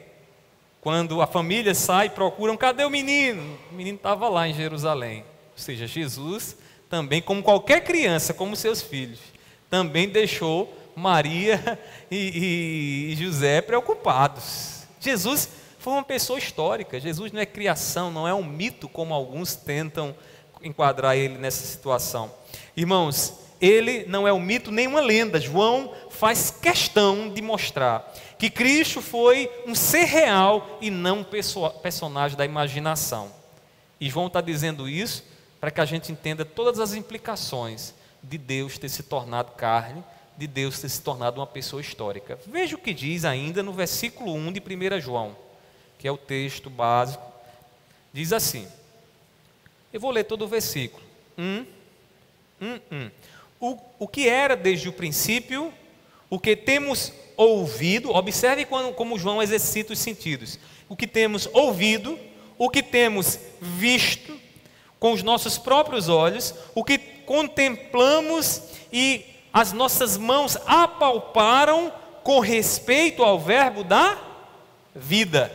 Quando 0.80 1.22
a 1.22 1.28
família 1.28 1.76
sai 1.76 2.08
e 2.08 2.10
procuram, 2.12 2.56
cadê 2.56 2.84
o 2.84 2.90
menino? 2.90 3.58
O 3.72 3.76
menino 3.76 3.98
estava 3.98 4.30
lá 4.30 4.48
em 4.48 4.54
Jerusalém. 4.54 5.20
Ou 5.52 5.58
seja, 5.58 5.86
Jesus 5.86 6.58
também, 6.92 7.22
como 7.22 7.42
qualquer 7.42 7.86
criança, 7.86 8.34
como 8.34 8.54
seus 8.54 8.82
filhos, 8.82 9.20
também 9.70 10.10
deixou 10.10 10.78
Maria 10.94 11.80
e, 12.12 13.14
e, 13.14 13.16
José 13.16 13.62
preocupados. 13.62 14.84
Jesus 15.00 15.48
foi 15.80 15.94
uma 15.94 16.04
pessoa 16.04 16.38
histórica. 16.38 17.00
Jesus 17.00 17.32
não 17.32 17.40
é 17.40 17.46
criação, 17.46 18.12
não 18.12 18.28
é 18.28 18.34
um 18.34 18.44
mito 18.44 18.90
como 18.90 19.14
alguns 19.14 19.56
tentam 19.56 20.14
enquadrar 20.62 21.16
ele 21.16 21.38
nessa 21.38 21.66
situação. 21.66 22.30
Irmãos, 22.76 23.36
ele 23.62 24.04
não 24.08 24.28
é 24.28 24.34
um 24.34 24.40
mito 24.40 24.70
nem 24.70 24.86
uma 24.86 25.00
lenda. 25.00 25.40
João 25.40 25.94
faz 26.10 26.52
questão 26.52 27.30
de 27.30 27.42
mostrar 27.42 28.14
que 28.38 28.50
Cristo 28.50 29.02
foi 29.02 29.50
um 29.66 29.74
ser 29.74 30.04
real 30.04 30.78
e 30.82 30.92
não 30.92 31.20
um 31.20 31.72
personagem 31.82 32.38
da 32.38 32.44
imaginação. 32.44 33.32
E 34.00 34.10
João 34.10 34.28
está 34.28 34.42
dizendo 34.42 34.90
isso 34.90 35.31
para 35.62 35.72
que 35.72 35.80
a 35.80 35.86
gente 35.86 36.12
entenda 36.12 36.44
todas 36.44 36.80
as 36.80 36.94
implicações 36.94 37.94
de 38.22 38.38
Deus 38.38 38.78
ter 38.78 38.90
se 38.90 39.04
tornado 39.04 39.52
carne 39.52 40.04
de 40.42 40.48
Deus 40.48 40.80
ter 40.80 40.90
se 40.90 41.00
tornado 41.02 41.40
uma 41.40 41.46
pessoa 41.46 41.80
histórica. 41.80 42.40
Veja 42.48 42.76
o 42.76 42.80
que 42.80 42.96
diz 42.96 43.26
ainda 43.26 43.62
no 43.62 43.72
versículo 43.72 44.34
1 44.34 44.54
de 44.54 44.60
1 44.60 45.00
João, 45.00 45.38
que 46.00 46.08
é 46.08 46.12
o 46.12 46.18
texto 46.18 46.68
básico. 46.68 47.24
Diz 48.12 48.34
assim: 48.34 48.68
Eu 49.94 50.00
vou 50.00 50.10
ler 50.10 50.24
todo 50.24 50.44
o 50.44 50.48
versículo. 50.48 51.04
1, 51.38 51.66
1, 52.60 52.80
1. 52.92 53.12
O, 54.00 54.08
que 54.08 54.28
era 54.28 54.56
desde 54.56 54.90
o 54.90 54.94
princípio, 54.94 55.72
o 56.28 56.40
que 56.40 56.56
temos 56.56 57.14
ouvido, 57.38 58.10
observe 58.10 58.66
quando, 58.66 58.92
como 58.96 59.20
João 59.20 59.44
exercita 59.44 59.94
os 59.94 60.00
sentidos. 60.00 60.58
O 60.90 60.96
que 60.96 61.06
temos 61.06 61.48
ouvido, 61.54 62.18
o 62.58 62.68
que 62.68 62.82
temos 62.82 63.38
visto 63.62 64.41
com 65.02 65.14
os 65.14 65.24
nossos 65.24 65.58
próprios 65.58 66.08
olhos, 66.08 66.54
o 66.76 66.84
que 66.84 67.00
contemplamos 67.00 68.62
e 68.94 69.26
as 69.52 69.74
nossas 69.74 70.16
mãos 70.16 70.56
apalparam 70.68 71.92
com 72.24 72.40
respeito 72.40 73.24
ao 73.24 73.40
verbo 73.40 73.84
da 73.84 74.16
vida. 74.96 75.52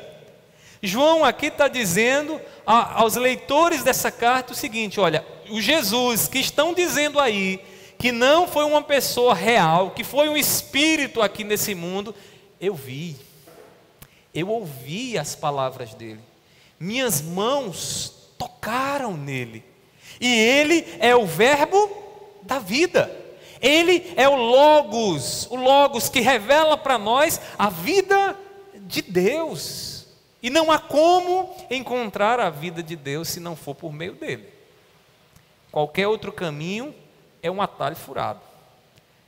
João 0.83 1.25
aqui 1.25 1.47
está 1.47 1.69
dizendo 1.69 2.41
a, 2.67 3.01
aos 3.01 3.15
leitores 3.15 3.85
dessa 3.85 4.11
carta 4.11 4.53
o 4.53 4.57
seguinte: 4.57 4.99
olha, 4.99 5.25
o 5.49 5.61
Jesus 5.61 6.27
que 6.27 6.41
estão 6.41 6.75
dizendo 6.75 7.21
aí 7.21 7.65
que 7.97 8.11
não 8.11 8.49
foi 8.49 8.65
uma 8.65 8.83
pessoa 8.83 9.33
real, 9.33 9.93
que 9.93 10.03
foi 10.03 10.29
um 10.29 10.37
espírito 10.37 11.23
aqui 11.23 11.45
nesse 11.45 11.73
mundo, 11.73 12.13
eu 12.61 12.75
vi, 12.75 13.17
eu 14.35 14.49
ouvi 14.49 15.17
as 15.17 15.37
palavras 15.37 15.95
dele, 15.95 16.21
minhas 16.81 17.23
mãos 17.23 18.16
tocaram 18.39 19.17
nele, 19.17 19.65
e 20.21 20.27
ele 20.27 20.87
é 20.99 21.15
o 21.15 21.27
verbo 21.27 21.91
da 22.43 22.59
vida. 22.59 23.25
Ele 23.61 24.13
é 24.17 24.29
o 24.29 24.37
Logos, 24.37 25.47
o 25.51 25.57
Logos 25.57 26.09
que 26.09 26.21
revela 26.21 26.77
para 26.77 26.99
nós 26.99 27.41
a 27.59 27.71
vida 27.71 28.37
de 28.75 29.03
Deus. 29.03 30.07
E 30.43 30.51
não 30.51 30.71
há 30.71 30.79
como 30.79 31.55
encontrar 31.71 32.39
a 32.39 32.51
vida 32.51 32.83
de 32.83 32.95
Deus 32.95 33.29
se 33.29 33.41
não 33.41 33.57
for 33.57 33.75
por 33.75 33.93
meio 33.93 34.13
dele. 34.15 34.49
Qualquer 35.73 36.07
outro 36.07 36.31
caminho 36.31 36.95
é 37.43 37.51
um 37.51 37.61
atalho 37.61 37.97
furado. 37.97 38.41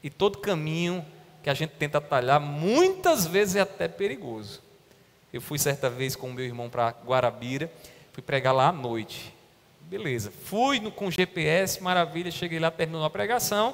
E 0.02 0.10
todo 0.10 0.38
caminho 0.38 1.04
que 1.42 1.50
a 1.50 1.54
gente 1.54 1.70
tenta 1.70 1.98
atalhar, 1.98 2.40
muitas 2.40 3.26
vezes 3.26 3.56
é 3.56 3.60
até 3.60 3.88
perigoso. 3.88 4.62
Eu 5.32 5.40
fui 5.40 5.58
certa 5.58 5.90
vez 5.90 6.14
com 6.14 6.30
meu 6.30 6.44
irmão 6.44 6.70
para 6.70 6.94
Guarabira, 7.04 7.70
fui 8.18 8.22
pregar 8.24 8.52
lá 8.52 8.70
à 8.70 8.72
noite. 8.72 9.32
Beleza, 9.82 10.32
fui 10.44 10.80
no, 10.80 10.90
com 10.90 11.08
GPS, 11.08 11.80
maravilha, 11.80 12.32
cheguei 12.32 12.58
lá, 12.58 12.68
terminou 12.68 13.04
a 13.04 13.10
pregação. 13.10 13.72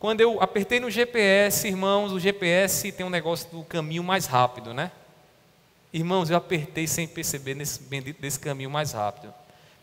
Quando 0.00 0.22
eu 0.22 0.42
apertei 0.42 0.80
no 0.80 0.90
GPS, 0.90 1.68
irmãos, 1.68 2.10
o 2.10 2.18
GPS 2.18 2.90
tem 2.92 3.04
um 3.04 3.10
negócio 3.10 3.50
do 3.50 3.62
caminho 3.62 4.02
mais 4.02 4.24
rápido, 4.24 4.72
né? 4.72 4.90
Irmãos, 5.92 6.30
eu 6.30 6.36
apertei 6.38 6.86
sem 6.86 7.06
perceber 7.06 7.54
nesse 7.54 7.82
bendito 7.82 8.22
desse 8.22 8.40
caminho 8.40 8.70
mais 8.70 8.92
rápido. 8.92 9.34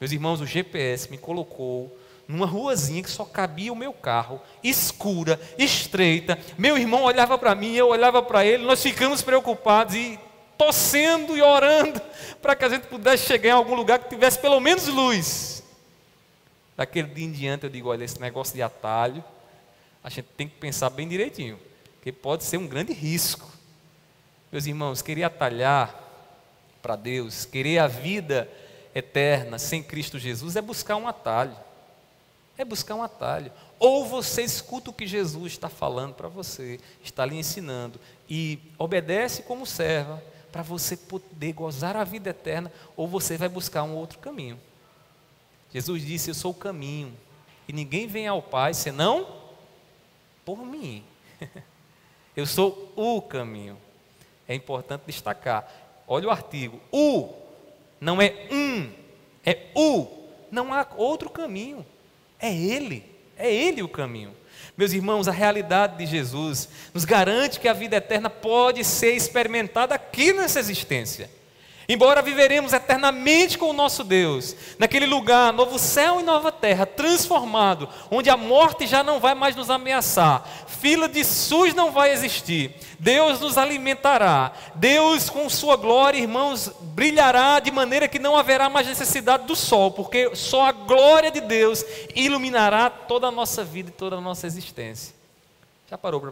Meus 0.01 0.11
irmãos, 0.11 0.41
o 0.41 0.47
GPS 0.47 1.11
me 1.11 1.19
colocou 1.19 1.95
numa 2.27 2.47
ruazinha 2.47 3.03
que 3.03 3.09
só 3.11 3.23
cabia 3.23 3.71
o 3.71 3.75
meu 3.75 3.93
carro, 3.93 4.41
escura, 4.63 5.39
estreita. 5.59 6.39
Meu 6.57 6.75
irmão 6.75 7.03
olhava 7.03 7.37
para 7.37 7.53
mim, 7.53 7.75
eu 7.75 7.89
olhava 7.89 8.23
para 8.23 8.43
ele, 8.43 8.65
nós 8.65 8.81
ficamos 8.81 9.21
preocupados 9.21 9.93
e 9.93 10.19
torcendo 10.57 11.37
e 11.37 11.41
orando 11.41 12.01
para 12.41 12.55
que 12.55 12.65
a 12.65 12.69
gente 12.69 12.87
pudesse 12.87 13.25
chegar 13.25 13.49
em 13.49 13.53
algum 13.53 13.75
lugar 13.75 13.99
que 13.99 14.09
tivesse 14.09 14.39
pelo 14.39 14.59
menos 14.59 14.87
luz. 14.87 15.63
Daquele 16.77 17.07
dia 17.07 17.25
em 17.25 17.31
diante 17.31 17.63
eu 17.63 17.69
digo, 17.69 17.89
olha, 17.89 18.03
esse 18.03 18.19
negócio 18.19 18.53
de 18.53 18.61
atalho, 18.61 19.23
a 20.03 20.09
gente 20.09 20.27
tem 20.37 20.47
que 20.47 20.55
pensar 20.55 20.89
bem 20.89 21.07
direitinho, 21.07 21.59
que 22.01 22.11
pode 22.11 22.43
ser 22.43 22.57
um 22.57 22.67
grande 22.67 22.93
risco. 22.93 23.49
Meus 24.51 24.65
irmãos, 24.65 25.01
querer 25.01 25.23
atalhar 25.23 25.95
para 26.81 26.95
Deus, 26.95 27.45
querer 27.45 27.79
a 27.79 27.87
vida 27.87 28.49
eterna 28.93 29.57
sem 29.57 29.81
Cristo 29.81 30.19
Jesus 30.19 30.55
é 30.55 30.61
buscar 30.61 30.95
um 30.95 31.07
atalho. 31.07 31.55
É 32.57 32.63
buscar 32.63 32.95
um 32.95 33.03
atalho. 33.03 33.51
Ou 33.79 34.05
você 34.05 34.43
escuta 34.43 34.89
o 34.89 34.93
que 34.93 35.05
Jesus 35.05 35.53
está 35.53 35.67
falando 35.67 36.13
para 36.13 36.29
você, 36.29 36.79
está 37.03 37.25
lhe 37.25 37.35
ensinando, 37.35 37.99
e 38.29 38.59
obedece 38.77 39.43
como 39.43 39.65
serva, 39.65 40.23
para 40.55 40.63
você 40.63 40.95
poder 40.95 41.51
gozar 41.51 41.97
a 41.97 42.05
vida 42.05 42.29
eterna, 42.29 42.71
ou 42.95 43.09
você 43.09 43.35
vai 43.35 43.49
buscar 43.49 43.83
um 43.83 43.93
outro 43.93 44.19
caminho. 44.19 44.57
Jesus 45.73 46.05
disse: 46.05 46.29
Eu 46.29 46.33
sou 46.33 46.51
o 46.51 46.55
caminho, 46.55 47.13
e 47.67 47.73
ninguém 47.73 48.07
vem 48.07 48.25
ao 48.25 48.41
Pai 48.41 48.73
senão 48.73 49.27
por 50.45 50.65
mim. 50.65 51.03
Eu 52.37 52.45
sou 52.45 52.89
o 52.95 53.21
caminho. 53.21 53.77
É 54.47 54.55
importante 54.55 55.01
destacar. 55.05 55.69
Olha 56.07 56.29
o 56.29 56.31
artigo. 56.31 56.79
O 56.89 57.33
não 57.99 58.21
é 58.21 58.47
um, 58.49 58.93
É 59.45 59.71
o, 59.75 60.07
não 60.49 60.73
há 60.73 60.87
outro 60.95 61.29
caminho. 61.29 61.85
É 62.39 62.55
Ele, 62.55 63.03
é 63.35 63.53
Ele 63.53 63.83
o 63.83 63.89
caminho. 63.89 64.33
Meus 64.77 64.91
irmãos, 64.91 65.27
a 65.27 65.31
realidade 65.31 65.97
de 65.97 66.05
Jesus 66.05 66.67
nos 66.93 67.05
garante 67.05 67.59
que 67.59 67.67
a 67.67 67.73
vida 67.73 67.95
eterna 67.95 68.29
pode 68.29 68.83
ser 68.83 69.13
experimentada 69.13 69.95
aqui 69.95 70.33
nessa 70.33 70.59
existência. 70.59 71.29
Embora 71.87 72.21
viveremos 72.21 72.73
eternamente 72.73 73.59
com 73.59 73.69
o 73.69 73.73
nosso 73.73 74.03
Deus, 74.03 74.55
naquele 74.79 75.05
lugar, 75.05 75.53
novo 75.53 75.77
céu 75.77 76.19
e 76.19 76.23
nova 76.23 76.51
terra, 76.51 76.83
transformado, 76.85 77.87
onde 78.09 78.27
a 78.27 78.35
morte 78.35 78.87
já 78.87 79.03
não 79.03 79.19
vai 79.19 79.35
mais 79.35 79.55
nos 79.55 79.69
ameaçar, 79.69 80.43
fila 80.67 81.07
de 81.07 81.23
SUS 81.23 81.75
não 81.75 81.91
vai 81.91 82.11
existir, 82.11 82.73
Deus 82.97 83.39
nos 83.39 83.55
alimentará, 83.55 84.51
Deus 84.73 85.29
com 85.29 85.47
Sua 85.47 85.75
glória, 85.75 86.17
irmãos, 86.17 86.71
brilhará 86.81 87.59
de 87.59 87.69
maneira 87.69 88.07
que 88.07 88.17
não 88.17 88.35
haverá 88.35 88.67
mais 88.67 88.87
necessidade 88.87 89.45
do 89.45 89.55
sol, 89.55 89.91
porque 89.91 90.35
só 90.35 90.65
a 90.65 90.71
glória 90.71 91.29
de 91.29 91.41
Deus 91.41 91.85
iluminará 92.15 92.89
toda 92.89 93.27
a 93.27 93.31
nossa 93.31 93.63
vida 93.63 93.89
e 93.89 93.93
toda 93.93 94.15
a 94.15 94.21
nossa 94.21 94.47
existência. 94.47 95.13
Já 95.87 95.99
parou 95.99 96.19
para 96.19 96.31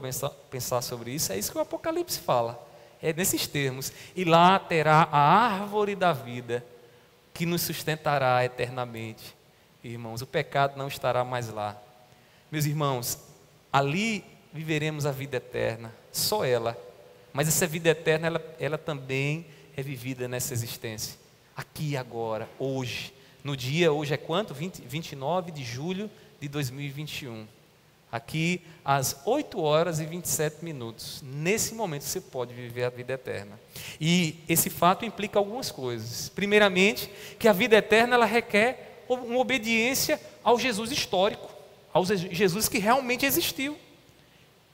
pensar, 0.50 0.82
sobre 0.82 1.12
isso? 1.12 1.32
É 1.32 1.38
isso 1.38 1.52
que 1.52 1.58
o 1.60 1.62
Apocalipse 1.62 2.20
fala 2.20 2.73
é 3.04 3.12
nesses 3.12 3.46
termos. 3.46 3.92
E 4.16 4.24
lá 4.24 4.58
terá 4.58 5.08
a 5.12 5.20
árvore 5.20 5.94
da 5.94 6.14
vida 6.14 6.66
que 7.34 7.46
nos 7.46 7.62
sustentará 7.62 8.44
eternamente. 8.46 9.36
Irmãos, 9.84 10.22
o 10.22 10.26
pecado 10.26 10.78
não 10.78 10.88
estará 10.88 11.26
mais 11.26 11.50
lá. 11.50 11.78
Meus 12.50 12.66
irmãos, 12.66 13.20
ali 13.72 14.24
viveremos 14.54 15.06
a 15.06 15.12
vida 15.12 15.38
eterna, 15.38 15.94
só 16.12 16.46
ela. 16.46 16.78
Mas 17.34 17.50
essa 17.50 17.68
vida 17.68 17.90
eterna, 17.90 18.28
ela, 18.28 18.56
ela 18.60 18.78
também 18.78 19.46
é 19.76 19.82
vivida 19.82 20.28
nessa 20.28 20.54
existência. 20.54 21.20
Aqui 21.56 21.98
agora, 21.98 22.48
hoje. 22.58 23.14
No 23.44 23.58
dia, 23.58 23.92
hoje 23.92 24.14
é 24.14 24.18
quanto? 24.18 24.54
20, 24.54 24.82
29 24.84 25.52
de 25.52 25.64
julho 25.64 26.10
de 26.40 26.48
2021 26.48 27.46
aqui 28.14 28.62
às 28.86 29.18
8 29.26 29.60
horas 29.60 30.00
e 30.00 30.06
27 30.06 30.64
minutos. 30.64 31.24
Nesse 31.24 31.74
momento 31.74 32.04
você 32.04 32.22
pode 32.22 32.54
viver 32.54 32.84
a 32.84 32.90
vida 32.92 33.14
eterna. 33.14 33.60
E 34.00 34.36
esse 34.48 34.70
fato 34.70 35.04
implica 35.04 35.40
algumas 35.40 35.72
coisas. 35.72 36.30
Primeiramente, 36.30 37.10
que 37.40 37.48
a 37.48 37.52
vida 37.52 37.76
eterna 37.76 38.14
ela 38.14 38.28
requer 38.28 39.04
uma 39.10 39.40
obediência 39.40 40.22
ao 40.44 40.60
Jesus 40.60 40.92
histórico, 40.92 41.50
ao 41.92 42.06
Jesus 42.06 42.70
que 42.70 42.78
realmente 42.78 43.26
existiu. 43.26 43.76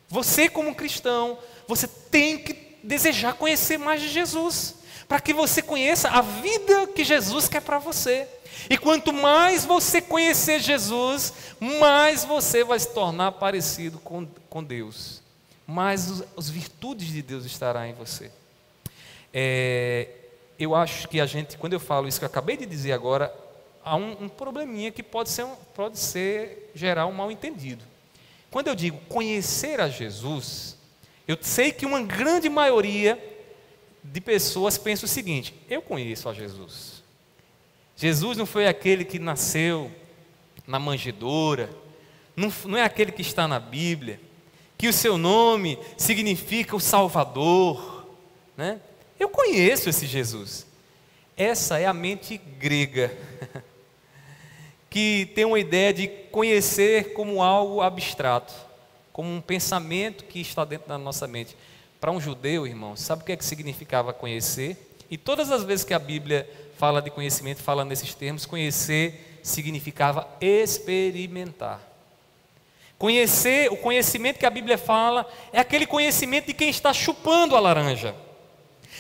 Você 0.10 0.50
como 0.50 0.76
cristão, 0.76 1.38
você 1.66 1.88
tem 1.88 2.40
que 2.40 2.78
desejar 2.84 3.36
conhecer 3.36 3.78
mais 3.78 4.02
de 4.02 4.10
Jesus, 4.10 4.76
para 5.08 5.22
que 5.22 5.34
você 5.34 5.62
conheça 5.62 6.10
a 6.10 6.22
vida 6.22 6.88
que 6.88 7.06
Jesus 7.06 7.48
quer 7.48 7.62
para 7.62 7.80
você. 7.80 8.28
E 8.68 8.78
quanto 8.78 9.14
mais 9.14 9.64
você 9.64 10.02
conhecer 10.02 10.60
Jesus, 10.60 11.34
mais 11.60 12.26
você 12.26 12.64
vai 12.64 12.80
se 12.80 12.92
tornar 12.94 13.34
parecido 13.34 14.00
com, 14.00 14.26
com 14.50 14.64
Deus. 14.64 15.22
Mais 15.68 16.10
os, 16.10 16.24
as 16.36 16.50
virtudes 16.50 17.10
de 17.10 17.22
Deus 17.22 17.46
estarão 17.46 17.86
em 17.86 17.94
você. 17.94 18.32
É, 19.34 20.08
eu 20.58 20.74
acho 20.74 21.08
que 21.08 21.22
a 21.22 21.26
gente, 21.26 21.58
quando 21.58 21.74
eu 21.74 21.80
falo 21.80 22.08
isso 22.08 22.20
que 22.20 22.26
eu 22.26 22.30
acabei 22.30 22.58
de 22.58 22.66
dizer 22.66 22.92
agora, 22.92 23.34
há 23.84 23.96
um, 23.96 24.24
um 24.24 24.30
probleminha 24.30 24.92
que 24.92 25.04
pode 25.04 25.30
ser, 25.30 25.46
pode 25.76 26.00
ser 26.00 26.72
gerar 26.74 27.06
um 27.06 27.12
mal 27.12 27.32
entendido. 27.32 27.84
Quando 28.50 28.68
eu 28.68 28.76
digo 28.76 28.98
conhecer 29.08 29.80
a 29.80 29.88
Jesus, 29.88 30.76
eu 31.28 31.38
sei 31.42 31.72
que 31.72 31.86
uma 31.86 32.02
grande 32.02 32.50
maioria 32.50 33.18
de 34.04 34.20
pessoas 34.20 34.78
pensa 34.78 35.06
o 35.06 35.08
seguinte: 35.10 35.54
eu 35.70 35.82
conheço 35.82 36.28
a 36.28 36.34
Jesus. 36.34 36.99
Jesus 38.00 38.38
não 38.38 38.46
foi 38.46 38.66
aquele 38.66 39.04
que 39.04 39.20
nasceu 39.20 39.92
na 40.66 40.80
manjedoura, 40.80 41.70
não, 42.34 42.50
não 42.64 42.78
é 42.78 42.84
aquele 42.84 43.12
que 43.12 43.22
está 43.22 43.46
na 43.46 43.60
Bíblia, 43.60 44.22
que 44.78 44.88
o 44.88 44.94
seu 44.94 45.18
nome 45.18 45.78
significa 45.98 46.78
o 46.78 46.80
Salvador. 46.80 48.08
Né? 48.56 48.80
Eu 49.20 49.28
conheço 49.28 49.90
esse 49.90 50.08
Jesus. 50.08 50.66
Essa 51.36 51.78
é 51.78 51.86
a 51.86 51.94
mente 51.94 52.38
grega, 52.38 53.14
que 54.90 55.30
tem 55.36 55.44
uma 55.44 55.60
ideia 55.60 55.94
de 55.94 56.08
conhecer 56.08 57.12
como 57.12 57.44
algo 57.44 57.82
abstrato, 57.82 58.54
como 59.12 59.30
um 59.30 59.42
pensamento 59.42 60.24
que 60.24 60.40
está 60.40 60.64
dentro 60.64 60.88
da 60.88 60.98
nossa 60.98 61.28
mente. 61.28 61.58
Para 62.00 62.12
um 62.12 62.22
judeu, 62.22 62.66
irmão, 62.66 62.96
sabe 62.96 63.24
o 63.24 63.26
que, 63.26 63.34
é 63.34 63.36
que 63.36 63.44
significava 63.44 64.14
conhecer? 64.14 64.90
E 65.12 65.18
todas 65.18 65.52
as 65.52 65.66
vezes 65.66 65.84
que 65.84 65.94
a 65.94 66.00
Bíblia 66.00 66.50
fala 66.80 67.02
de 67.02 67.12
conhecimento, 67.12 67.62
fala 67.62 67.84
nesses 67.84 68.14
termos, 68.14 68.46
conhecer 68.46 69.42
significava 69.44 70.26
experimentar. 70.40 71.82
Conhecer, 72.98 73.70
o 73.70 73.76
conhecimento 73.76 74.40
que 74.40 74.46
a 74.46 74.50
Bíblia 74.50 74.78
fala, 74.78 75.30
é 75.52 75.60
aquele 75.60 75.86
conhecimento 75.86 76.48
de 76.48 76.54
quem 76.54 76.70
está 76.70 76.94
chupando 76.94 77.54
a 77.54 77.60
laranja. 77.60 78.16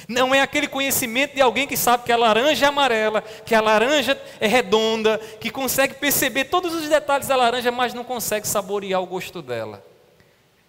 Não 0.09 0.35
é 0.35 0.41
aquele 0.41 0.67
conhecimento 0.67 1.35
de 1.35 1.41
alguém 1.41 1.65
que 1.65 1.77
sabe 1.77 2.03
que 2.03 2.11
a 2.11 2.17
laranja 2.17 2.65
é 2.65 2.67
amarela, 2.67 3.21
que 3.21 3.55
a 3.55 3.61
laranja 3.61 4.21
é 4.41 4.47
redonda, 4.47 5.17
que 5.39 5.49
consegue 5.49 5.93
perceber 5.93 6.45
todos 6.45 6.73
os 6.73 6.89
detalhes 6.89 7.27
da 7.27 7.35
laranja, 7.37 7.71
mas 7.71 7.93
não 7.93 8.03
consegue 8.03 8.45
saborear 8.45 9.01
o 9.01 9.05
gosto 9.05 9.41
dela. 9.41 9.81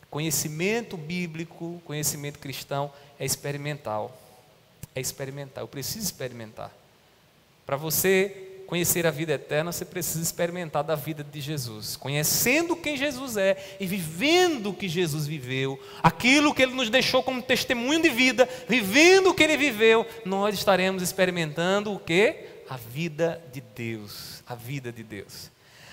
Conhecimento 0.08 0.96
bíblico, 0.96 1.82
conhecimento 1.84 2.38
cristão 2.38 2.92
é 3.18 3.24
experimental. 3.24 4.16
É 4.94 5.00
experimentar, 5.00 5.64
eu 5.64 5.68
preciso 5.68 6.04
experimentar. 6.04 6.79
Para 7.70 7.76
você 7.76 8.64
conhecer 8.66 9.06
a 9.06 9.12
vida 9.12 9.34
eterna, 9.34 9.70
você 9.70 9.84
precisa 9.84 10.20
experimentar 10.20 10.82
da 10.82 10.96
vida 10.96 11.22
de 11.22 11.40
Jesus, 11.40 11.94
conhecendo 11.94 12.74
quem 12.74 12.96
Jesus 12.96 13.36
é 13.36 13.76
e 13.78 13.86
vivendo 13.86 14.70
o 14.70 14.74
que 14.74 14.88
Jesus 14.88 15.24
viveu, 15.24 15.80
aquilo 16.02 16.52
que 16.52 16.62
ele 16.62 16.74
nos 16.74 16.90
deixou 16.90 17.22
como 17.22 17.40
testemunho 17.40 18.02
de 18.02 18.10
vida, 18.10 18.48
vivendo 18.68 19.28
o 19.30 19.34
que 19.34 19.44
ele 19.44 19.56
viveu, 19.56 20.04
nós 20.24 20.52
estaremos 20.56 21.00
experimentando 21.00 21.94
o 21.94 22.00
que? 22.00 22.44
A 22.68 22.76
vida 22.76 23.40
de 23.52 23.60
Deus, 23.60 24.42
a 24.48 24.56
vida 24.56 24.90
de 24.90 25.04
Deus. 25.04 25.48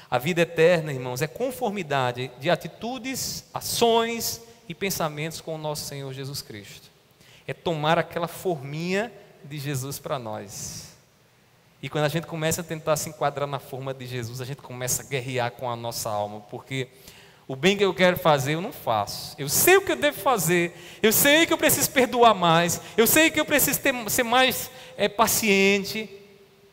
A 0.09 0.17
vida 0.17 0.41
eterna, 0.41 0.91
irmãos, 0.91 1.21
é 1.21 1.27
conformidade 1.27 2.31
de 2.39 2.49
atitudes, 2.49 3.45
ações 3.53 4.41
e 4.67 4.73
pensamentos 4.73 5.41
com 5.41 5.53
o 5.53 5.59
nosso 5.59 5.85
Senhor 5.85 6.11
Jesus 6.11 6.41
Cristo. 6.41 6.89
É 7.45 7.53
tomar 7.53 7.99
aquela 7.99 8.27
forminha 8.27 9.13
de 9.43 9.59
Jesus 9.59 9.99
para 9.99 10.17
nós. 10.17 10.86
E 11.81 11.89
quando 11.89 12.05
a 12.05 12.09
gente 12.09 12.25
começa 12.25 12.61
a 12.61 12.63
tentar 12.63 12.95
se 12.95 13.09
enquadrar 13.09 13.47
na 13.47 13.59
forma 13.59 13.93
de 13.93 14.05
Jesus, 14.05 14.41
a 14.41 14.45
gente 14.45 14.61
começa 14.61 15.03
a 15.03 15.05
guerrear 15.05 15.51
com 15.51 15.69
a 15.69 15.75
nossa 15.75 16.09
alma, 16.09 16.41
porque 16.41 16.87
o 17.47 17.55
bem 17.55 17.77
que 17.77 17.85
eu 17.85 17.93
quero 17.93 18.17
fazer 18.17 18.55
eu 18.55 18.61
não 18.61 18.73
faço. 18.73 19.35
Eu 19.37 19.47
sei 19.47 19.77
o 19.77 19.81
que 19.81 19.91
eu 19.91 19.95
devo 19.95 20.19
fazer, 20.19 20.75
eu 21.01 21.13
sei 21.13 21.45
que 21.45 21.53
eu 21.53 21.57
preciso 21.57 21.89
perdoar 21.91 22.33
mais, 22.33 22.81
eu 22.97 23.05
sei 23.05 23.29
que 23.29 23.39
eu 23.39 23.45
preciso 23.45 23.79
ter, 23.79 23.93
ser 24.09 24.23
mais 24.23 24.71
é, 24.97 25.07
paciente, 25.07 26.09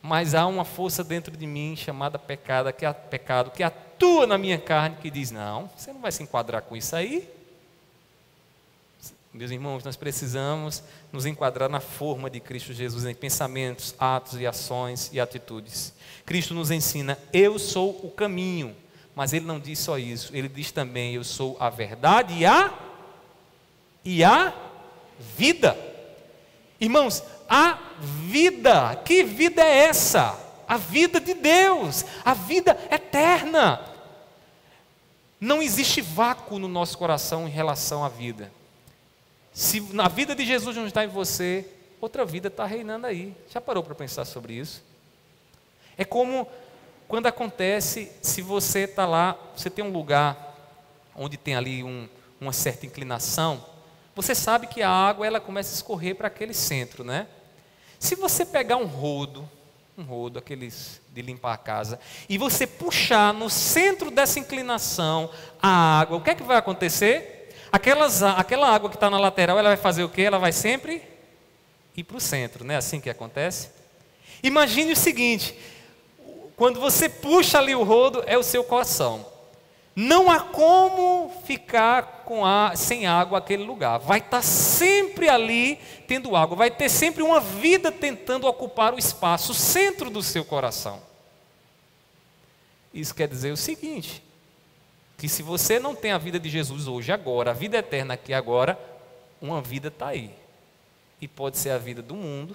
mas 0.00 0.34
há 0.34 0.46
uma 0.46 0.64
força 0.64 1.04
dentro 1.04 1.36
de 1.36 1.46
mim 1.46 1.76
chamada 1.76 2.18
pecado 2.18 2.72
que, 2.72 2.90
pecado, 3.10 3.50
que 3.50 3.62
atua 3.62 4.26
na 4.26 4.38
minha 4.38 4.58
carne, 4.58 4.96
que 5.00 5.10
diz: 5.10 5.30
não, 5.30 5.70
você 5.76 5.92
não 5.92 6.00
vai 6.00 6.12
se 6.12 6.22
enquadrar 6.22 6.62
com 6.62 6.76
isso 6.76 6.96
aí. 6.96 7.30
Meus 9.34 9.50
irmãos, 9.50 9.82
nós 9.82 9.96
precisamos 9.96 10.80
nos 11.12 11.26
enquadrar 11.26 11.68
na 11.68 11.80
forma 11.80 12.30
de 12.30 12.38
Cristo 12.38 12.72
Jesus 12.72 13.04
em 13.04 13.16
pensamentos, 13.16 13.92
atos 13.98 14.38
e 14.38 14.46
ações 14.46 15.10
e 15.12 15.18
atitudes. 15.18 15.92
Cristo 16.24 16.54
nos 16.54 16.70
ensina: 16.70 17.18
eu 17.32 17.58
sou 17.58 17.98
o 18.04 18.12
caminho, 18.12 18.76
mas 19.12 19.32
ele 19.32 19.44
não 19.44 19.58
diz 19.58 19.80
só 19.80 19.98
isso, 19.98 20.30
ele 20.36 20.48
diz 20.48 20.70
também: 20.70 21.14
eu 21.14 21.24
sou 21.24 21.56
a 21.58 21.68
verdade 21.68 22.32
e 22.32 22.46
a 22.46 22.72
e 24.04 24.22
a 24.22 24.54
vida. 25.36 25.76
Irmãos, 26.80 27.20
a 27.48 27.76
vida, 28.02 28.94
que 29.04 29.24
vida 29.24 29.64
é 29.64 29.86
essa? 29.86 30.38
A 30.68 30.76
vida 30.76 31.20
de 31.20 31.34
Deus, 31.34 32.04
a 32.24 32.34
vida 32.34 32.78
eterna. 32.88 33.80
Não 35.40 35.60
existe 35.60 36.00
vácuo 36.00 36.60
no 36.60 36.68
nosso 36.68 36.96
coração 36.96 37.48
em 37.48 37.50
relação 37.50 38.04
à 38.04 38.08
vida. 38.08 38.52
Se 39.54 39.80
na 39.94 40.08
vida 40.08 40.34
de 40.34 40.44
Jesus 40.44 40.76
não 40.76 40.88
está 40.88 41.04
em 41.04 41.08
você, 41.08 41.64
outra 42.00 42.24
vida 42.24 42.48
está 42.48 42.66
reinando 42.66 43.06
aí. 43.06 43.34
Já 43.48 43.60
parou 43.60 43.84
para 43.84 43.94
pensar 43.94 44.24
sobre 44.24 44.54
isso? 44.54 44.82
É 45.96 46.04
como 46.04 46.48
quando 47.06 47.26
acontece, 47.26 48.10
se 48.20 48.42
você 48.42 48.80
está 48.80 49.06
lá, 49.06 49.38
você 49.56 49.70
tem 49.70 49.84
um 49.84 49.92
lugar 49.92 50.52
onde 51.14 51.36
tem 51.36 51.54
ali 51.54 51.84
um, 51.84 52.08
uma 52.40 52.52
certa 52.52 52.84
inclinação, 52.84 53.64
você 54.16 54.34
sabe 54.34 54.66
que 54.66 54.82
a 54.82 54.90
água 54.90 55.24
ela 55.24 55.40
começa 55.40 55.72
a 55.72 55.76
escorrer 55.76 56.16
para 56.16 56.26
aquele 56.26 56.54
centro, 56.54 57.04
né? 57.04 57.28
Se 57.98 58.16
você 58.16 58.44
pegar 58.44 58.76
um 58.76 58.86
rodo, 58.86 59.48
um 59.96 60.02
rodo, 60.02 60.38
aqueles 60.38 61.00
de 61.12 61.22
limpar 61.22 61.54
a 61.54 61.58
casa, 61.58 62.00
e 62.28 62.36
você 62.36 62.66
puxar 62.66 63.32
no 63.32 63.48
centro 63.48 64.10
dessa 64.10 64.40
inclinação 64.40 65.30
a 65.62 66.00
água, 66.00 66.16
o 66.16 66.20
que 66.20 66.30
é 66.30 66.34
que 66.34 66.42
vai 66.42 66.56
acontecer? 66.56 67.33
Aquelas, 67.74 68.22
aquela 68.22 68.72
água 68.72 68.88
que 68.88 68.94
está 68.94 69.10
na 69.10 69.18
lateral, 69.18 69.58
ela 69.58 69.70
vai 69.70 69.76
fazer 69.76 70.04
o 70.04 70.08
quê? 70.08 70.22
Ela 70.22 70.38
vai 70.38 70.52
sempre 70.52 71.02
ir 71.96 72.04
para 72.04 72.16
o 72.16 72.20
centro, 72.20 72.62
não 72.62 72.72
é 72.72 72.76
assim 72.76 73.00
que 73.00 73.10
acontece? 73.10 73.68
Imagine 74.44 74.92
o 74.92 74.96
seguinte: 74.96 75.58
quando 76.54 76.78
você 76.78 77.08
puxa 77.08 77.58
ali 77.58 77.74
o 77.74 77.82
rodo, 77.82 78.22
é 78.28 78.38
o 78.38 78.44
seu 78.44 78.62
coração. 78.62 79.26
Não 79.96 80.30
há 80.30 80.38
como 80.38 81.32
ficar 81.44 82.24
a, 82.44 82.76
sem 82.76 83.08
água 83.08 83.38
aquele 83.38 83.64
lugar. 83.64 83.98
Vai 83.98 84.20
estar 84.20 84.40
sempre 84.42 85.28
ali 85.28 85.80
tendo 86.06 86.36
água. 86.36 86.56
Vai 86.56 86.70
ter 86.70 86.88
sempre 86.88 87.24
uma 87.24 87.40
vida 87.40 87.90
tentando 87.90 88.46
ocupar 88.46 88.94
o 88.94 89.00
espaço, 89.00 89.50
o 89.50 89.54
centro 89.54 90.10
do 90.10 90.22
seu 90.22 90.44
coração. 90.44 91.02
Isso 92.92 93.12
quer 93.12 93.26
dizer 93.26 93.50
o 93.50 93.56
seguinte: 93.56 94.22
que 95.24 95.28
se 95.30 95.42
você 95.42 95.80
não 95.80 95.94
tem 95.94 96.12
a 96.12 96.18
vida 96.18 96.38
de 96.38 96.50
Jesus 96.50 96.86
hoje, 96.86 97.10
agora, 97.10 97.52
a 97.52 97.54
vida 97.54 97.78
eterna 97.78 98.12
aqui 98.12 98.34
agora, 98.34 98.78
uma 99.40 99.62
vida 99.62 99.88
está 99.88 100.08
aí. 100.08 100.30
E 101.18 101.26
pode 101.26 101.56
ser 101.56 101.70
a 101.70 101.78
vida 101.78 102.02
do 102.02 102.14
mundo, 102.14 102.54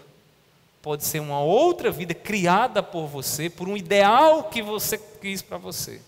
pode 0.79 1.03
ser 1.03 1.19
uma 1.19 1.41
outra 1.41 1.89
vida 1.89 2.13
criada 2.13 2.83
por 2.83 3.07
você, 3.07 3.49
por 3.49 3.67
um 3.67 3.75
ideal 3.75 4.43
que 4.43 4.61
você 4.61 4.99
quis 4.99 5.41
para 5.41 5.57
você. 5.57 5.99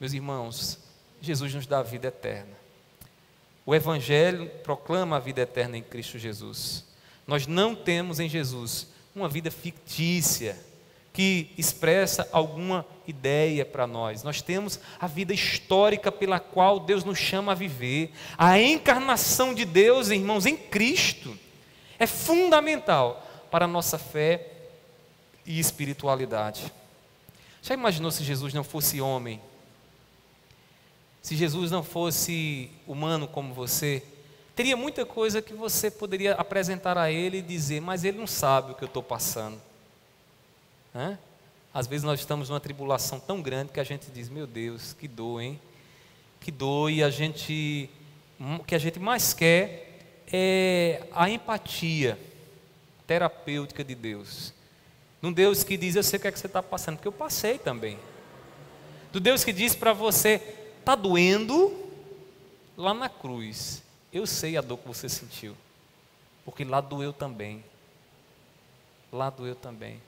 Meus 0.00 0.12
irmãos, 0.12 0.76
Jesus 1.20 1.54
nos 1.54 1.68
dá 1.68 1.78
a 1.78 1.84
vida 1.84 2.08
eterna. 2.08 2.56
O 3.64 3.76
Evangelho 3.76 4.50
proclama 4.64 5.18
a 5.18 5.20
vida 5.20 5.42
eterna 5.42 5.78
em 5.78 5.84
Cristo 5.84 6.18
Jesus. 6.18 6.84
Nós 7.28 7.46
não 7.46 7.76
temos 7.76 8.18
em 8.18 8.28
Jesus 8.28 8.88
uma 9.14 9.28
vida 9.28 9.52
fictícia 9.52 10.58
que 11.14 11.52
expressa 11.56 12.28
alguma 12.32 12.84
ideia 13.06 13.64
para 13.64 13.86
nós. 13.86 14.24
Nós 14.24 14.42
temos 14.42 14.80
a 14.98 15.06
vida 15.06 15.32
histórica 15.32 16.10
pela 16.10 16.40
qual 16.40 16.80
Deus 16.80 17.04
nos 17.04 17.16
chama 17.16 17.52
a 17.52 17.54
viver. 17.54 18.12
A 18.36 18.60
encarnação 18.60 19.54
de 19.54 19.64
Deus, 19.64 20.08
irmãos, 20.10 20.44
em 20.44 20.56
Cristo, 20.56 21.38
é 22.00 22.06
fundamental 22.06 23.24
para 23.48 23.64
a 23.64 23.68
nossa 23.68 23.96
fé 23.96 24.50
e 25.46 25.60
espiritualidade. 25.60 26.72
Já 27.62 27.74
imaginou 27.74 28.10
se 28.10 28.24
Jesus 28.24 28.52
não 28.52 28.64
fosse 28.64 29.00
homem? 29.00 29.40
Se 31.22 31.36
Jesus 31.36 31.70
não 31.70 31.84
fosse 31.84 32.72
humano 32.88 33.28
como 33.28 33.54
você, 33.54 34.02
teria 34.56 34.76
muita 34.76 35.06
coisa 35.06 35.40
que 35.40 35.54
você 35.54 35.92
poderia 35.92 36.34
apresentar 36.34 36.98
a 36.98 37.08
Ele 37.08 37.38
e 37.38 37.42
dizer, 37.42 37.80
mas 37.80 38.02
Ele 38.02 38.18
não 38.18 38.26
sabe 38.26 38.72
o 38.72 38.74
que 38.74 38.82
eu 38.82 38.88
estou 38.88 39.02
passando. 39.02 39.62
Né? 40.94 41.18
Às 41.72 41.86
vezes 41.86 42.04
nós 42.04 42.20
estamos 42.20 42.48
numa 42.48 42.60
tribulação 42.60 43.20
tão 43.20 43.42
grande 43.42 43.72
que 43.72 43.80
a 43.80 43.84
gente 43.84 44.10
diz, 44.10 44.28
meu 44.28 44.46
Deus, 44.46 44.94
que 44.94 45.06
dor, 45.08 45.42
hein? 45.42 45.60
Que 46.40 46.50
dor, 46.50 46.90
e 46.90 47.02
a 47.02 47.10
gente, 47.10 47.90
o 48.38 48.62
que 48.62 48.74
a 48.74 48.78
gente 48.78 48.98
mais 49.00 49.34
quer 49.34 50.22
é 50.32 51.02
a 51.12 51.28
empatia 51.28 52.18
terapêutica 53.06 53.82
de 53.82 53.94
Deus. 53.94 54.54
Num 55.20 55.32
Deus 55.32 55.64
que 55.64 55.76
diz, 55.76 55.96
eu 55.96 56.02
sei 56.02 56.18
o 56.18 56.22
que 56.22 56.28
é 56.28 56.32
que 56.32 56.38
você 56.38 56.46
está 56.46 56.62
passando, 56.62 56.96
porque 56.96 57.08
eu 57.08 57.12
passei 57.12 57.58
também. 57.58 57.98
Do 59.12 59.18
Deus 59.18 59.42
que 59.42 59.52
diz 59.52 59.74
para 59.74 59.92
você, 59.92 60.40
Está 60.84 60.94
doendo 60.94 61.74
lá 62.76 62.92
na 62.92 63.08
cruz. 63.08 63.82
Eu 64.12 64.26
sei 64.26 64.54
a 64.58 64.60
dor 64.60 64.76
que 64.76 64.86
você 64.86 65.08
sentiu. 65.08 65.56
Porque 66.44 66.62
lá 66.62 66.78
doeu 66.78 67.10
também. 67.10 67.64
Lá 69.10 69.30
doeu 69.30 69.54
também. 69.54 69.98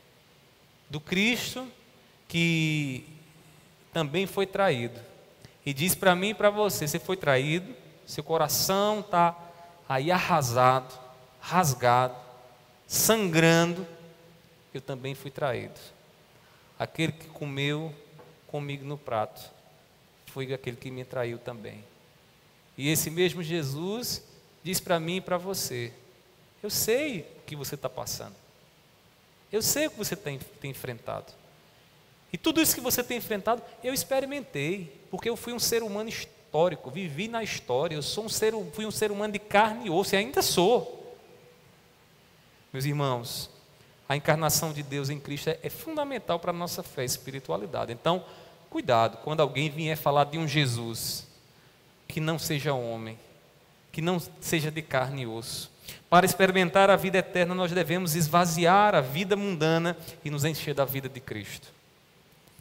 Do 0.88 1.00
Cristo 1.00 1.66
que 2.28 3.04
também 3.92 4.26
foi 4.26 4.46
traído. 4.46 5.00
E 5.64 5.72
diz 5.72 5.94
para 5.94 6.14
mim 6.14 6.30
e 6.30 6.34
para 6.34 6.50
você: 6.50 6.86
você 6.86 6.98
foi 6.98 7.16
traído, 7.16 7.74
seu 8.06 8.22
coração 8.22 9.00
está 9.00 9.36
aí 9.88 10.10
arrasado, 10.10 10.94
rasgado, 11.40 12.16
sangrando. 12.86 13.86
Eu 14.72 14.80
também 14.80 15.14
fui 15.14 15.30
traído. 15.30 15.80
Aquele 16.78 17.12
que 17.12 17.26
comeu 17.28 17.94
comigo 18.46 18.84
no 18.84 18.98
prato 18.98 19.50
foi 20.26 20.52
aquele 20.52 20.76
que 20.76 20.90
me 20.90 21.04
traiu 21.04 21.38
também. 21.38 21.82
E 22.76 22.90
esse 22.90 23.10
mesmo 23.10 23.42
Jesus 23.42 24.22
diz 24.62 24.78
para 24.78 25.00
mim 25.00 25.16
e 25.16 25.20
para 25.20 25.38
você: 25.38 25.92
Eu 26.62 26.68
sei 26.68 27.20
o 27.20 27.42
que 27.46 27.56
você 27.56 27.74
está 27.74 27.88
passando. 27.88 28.45
Eu 29.52 29.62
sei 29.62 29.86
o 29.86 29.90
que 29.90 29.98
você 29.98 30.16
tem, 30.16 30.38
tem 30.60 30.70
enfrentado. 30.70 31.32
E 32.32 32.38
tudo 32.38 32.60
isso 32.60 32.74
que 32.74 32.80
você 32.80 33.02
tem 33.02 33.18
enfrentado, 33.18 33.62
eu 33.82 33.94
experimentei, 33.94 34.92
porque 35.10 35.28
eu 35.28 35.36
fui 35.36 35.52
um 35.52 35.58
ser 35.58 35.82
humano 35.82 36.08
histórico, 36.08 36.90
vivi 36.90 37.28
na 37.28 37.42
história, 37.42 37.94
eu 37.94 38.02
sou 38.02 38.24
um 38.24 38.28
ser, 38.28 38.52
fui 38.72 38.84
um 38.84 38.90
ser 38.90 39.10
humano 39.10 39.32
de 39.32 39.38
carne 39.38 39.86
e 39.86 39.90
osso 39.90 40.14
e 40.14 40.18
ainda 40.18 40.42
sou. 40.42 41.16
Meus 42.72 42.84
irmãos, 42.84 43.48
a 44.08 44.16
encarnação 44.16 44.72
de 44.72 44.82
Deus 44.82 45.08
em 45.08 45.18
Cristo 45.18 45.50
é, 45.50 45.58
é 45.62 45.70
fundamental 45.70 46.38
para 46.38 46.50
a 46.50 46.54
nossa 46.54 46.82
fé 46.82 47.02
e 47.02 47.06
espiritualidade. 47.06 47.92
Então, 47.92 48.24
Cuidado 48.76 49.18
quando 49.18 49.40
alguém 49.40 49.70
vier 49.70 49.96
falar 49.96 50.24
de 50.24 50.38
um 50.38 50.46
Jesus 50.46 51.26
que 52.06 52.20
não 52.20 52.38
seja 52.38 52.74
homem, 52.74 53.18
que 53.90 54.02
não 54.02 54.20
seja 54.40 54.70
de 54.70 54.82
carne 54.82 55.22
e 55.22 55.26
osso. 55.26 55.70
Para 56.08 56.24
experimentar 56.24 56.88
a 56.88 56.96
vida 56.96 57.18
eterna, 57.18 57.54
nós 57.54 57.72
devemos 57.72 58.14
esvaziar 58.14 58.94
a 58.94 59.00
vida 59.00 59.34
mundana 59.34 59.96
e 60.24 60.30
nos 60.30 60.44
encher 60.44 60.74
da 60.74 60.84
vida 60.84 61.08
de 61.08 61.20
Cristo. 61.20 61.68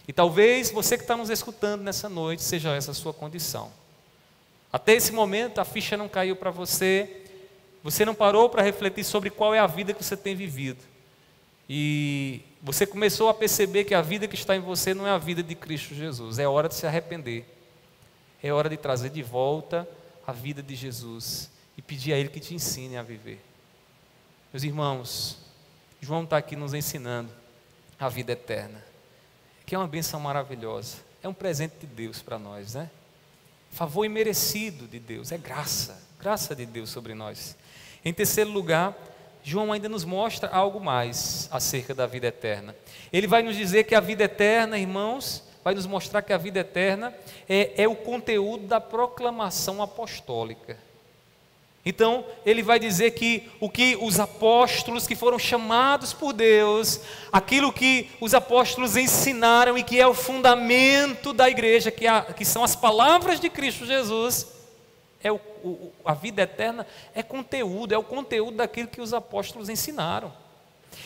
E 0.07 0.13
talvez 0.13 0.71
você 0.71 0.97
que 0.97 1.03
está 1.03 1.15
nos 1.15 1.29
escutando 1.29 1.81
nessa 1.81 2.09
noite 2.09 2.43
seja 2.43 2.75
essa 2.75 2.91
a 2.91 2.93
sua 2.93 3.13
condição. 3.13 3.71
Até 4.73 4.93
esse 4.93 5.11
momento 5.11 5.59
a 5.59 5.65
ficha 5.65 5.95
não 5.95 6.09
caiu 6.09 6.35
para 6.35 6.51
você, 6.51 7.23
você 7.83 8.03
não 8.03 8.15
parou 8.15 8.49
para 8.49 8.63
refletir 8.63 9.03
sobre 9.03 9.29
qual 9.29 9.53
é 9.53 9.59
a 9.59 9.67
vida 9.67 9.93
que 9.93 10.03
você 10.03 10.17
tem 10.17 10.35
vivido. 10.35 10.83
E 11.69 12.41
você 12.61 12.85
começou 12.85 13.29
a 13.29 13.33
perceber 13.33 13.83
que 13.85 13.93
a 13.93 14.01
vida 14.01 14.27
que 14.27 14.35
está 14.35 14.55
em 14.55 14.59
você 14.59 14.93
não 14.93 15.07
é 15.07 15.11
a 15.11 15.17
vida 15.17 15.41
de 15.41 15.55
Cristo 15.55 15.95
Jesus. 15.95 16.39
É 16.39 16.47
hora 16.47 16.67
de 16.67 16.75
se 16.75 16.85
arrepender. 16.85 17.45
É 18.41 18.51
hora 18.51 18.69
de 18.69 18.77
trazer 18.77 19.09
de 19.09 19.23
volta 19.23 19.87
a 20.25 20.31
vida 20.31 20.61
de 20.61 20.75
Jesus 20.75 21.54
e 21.77 21.81
pedir 21.81 22.13
a 22.13 22.17
Ele 22.17 22.29
que 22.29 22.39
te 22.39 22.53
ensine 22.53 22.97
a 22.97 23.03
viver. 23.03 23.39
Meus 24.51 24.63
irmãos, 24.63 25.37
João 26.01 26.23
está 26.23 26.37
aqui 26.37 26.55
nos 26.55 26.73
ensinando 26.73 27.29
a 27.99 28.07
vida 28.09 28.33
eterna, 28.33 28.83
que 29.65 29.75
é 29.75 29.77
uma 29.77 29.87
benção 29.87 30.19
maravilhosa. 30.19 30.97
É 31.21 31.27
um 31.27 31.33
presente 31.33 31.77
de 31.81 31.87
Deus 31.87 32.21
para 32.21 32.37
nós, 32.37 32.75
né? 32.75 32.89
Favor 33.71 34.05
imerecido 34.05 34.87
de 34.87 34.99
Deus, 34.99 35.31
é 35.31 35.37
graça, 35.37 36.01
graça 36.19 36.55
de 36.55 36.65
Deus 36.65 36.89
sobre 36.89 37.13
nós. 37.13 37.57
Em 38.03 38.13
terceiro 38.13 38.51
lugar, 38.51 38.95
João 39.43 39.73
ainda 39.73 39.89
nos 39.89 40.05
mostra 40.05 40.49
algo 40.49 40.79
mais 40.79 41.49
acerca 41.51 41.93
da 41.93 42.05
vida 42.05 42.27
eterna. 42.27 42.75
Ele 43.11 43.27
vai 43.27 43.43
nos 43.43 43.55
dizer 43.55 43.83
que 43.83 43.95
a 43.95 43.99
vida 43.99 44.23
eterna, 44.23 44.77
irmãos, 44.77 45.43
vai 45.63 45.73
nos 45.73 45.85
mostrar 45.85 46.21
que 46.21 46.31
a 46.31 46.37
vida 46.37 46.59
eterna 46.59 47.13
é, 47.49 47.83
é 47.83 47.87
o 47.87 47.95
conteúdo 47.95 48.67
da 48.67 48.79
proclamação 48.79 49.81
apostólica. 49.81 50.77
Então, 51.85 52.25
ele 52.43 52.63
vai 52.63 52.79
dizer 52.79 53.11
que 53.11 53.47
o 53.59 53.69
que 53.69 53.95
os 54.01 54.19
apóstolos 54.19 55.05
que 55.05 55.15
foram 55.15 55.37
chamados 55.37 56.13
por 56.13 56.33
Deus, 56.33 56.99
aquilo 57.31 57.71
que 57.71 58.09
os 58.19 58.33
apóstolos 58.33 58.97
ensinaram 58.97 59.77
e 59.77 59.83
que 59.83 59.99
é 59.99 60.07
o 60.07 60.13
fundamento 60.15 61.31
da 61.31 61.47
igreja, 61.47 61.91
que, 61.91 62.07
a, 62.07 62.23
que 62.23 62.43
são 62.43 62.63
as 62.63 62.75
palavras 62.75 63.39
de 63.39 63.51
Cristo 63.51 63.85
Jesus, 63.85 64.47
é 65.23 65.31
o, 65.31 65.35
o, 65.63 65.91
a 66.03 66.15
vida 66.15 66.41
eterna 66.41 66.87
é 67.13 67.21
conteúdo, 67.21 67.93
é 67.93 67.97
o 67.97 68.03
conteúdo 68.03 68.57
daquilo 68.57 68.87
que 68.87 69.01
os 69.01 69.13
apóstolos 69.13 69.69
ensinaram. 69.69 70.33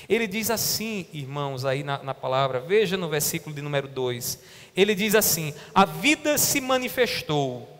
Ele 0.07 0.27
diz 0.27 0.49
assim, 0.49 1.07
irmãos, 1.11 1.65
aí 1.65 1.83
na, 1.83 2.01
na 2.03 2.13
palavra, 2.13 2.59
veja 2.59 2.95
no 2.95 3.09
versículo 3.09 3.53
de 3.53 3.61
número 3.61 3.87
2: 3.87 4.39
ele 4.77 4.95
diz 4.95 5.13
assim: 5.13 5.53
A 5.73 5.83
vida 5.83 6.37
se 6.37 6.61
manifestou 6.61 7.78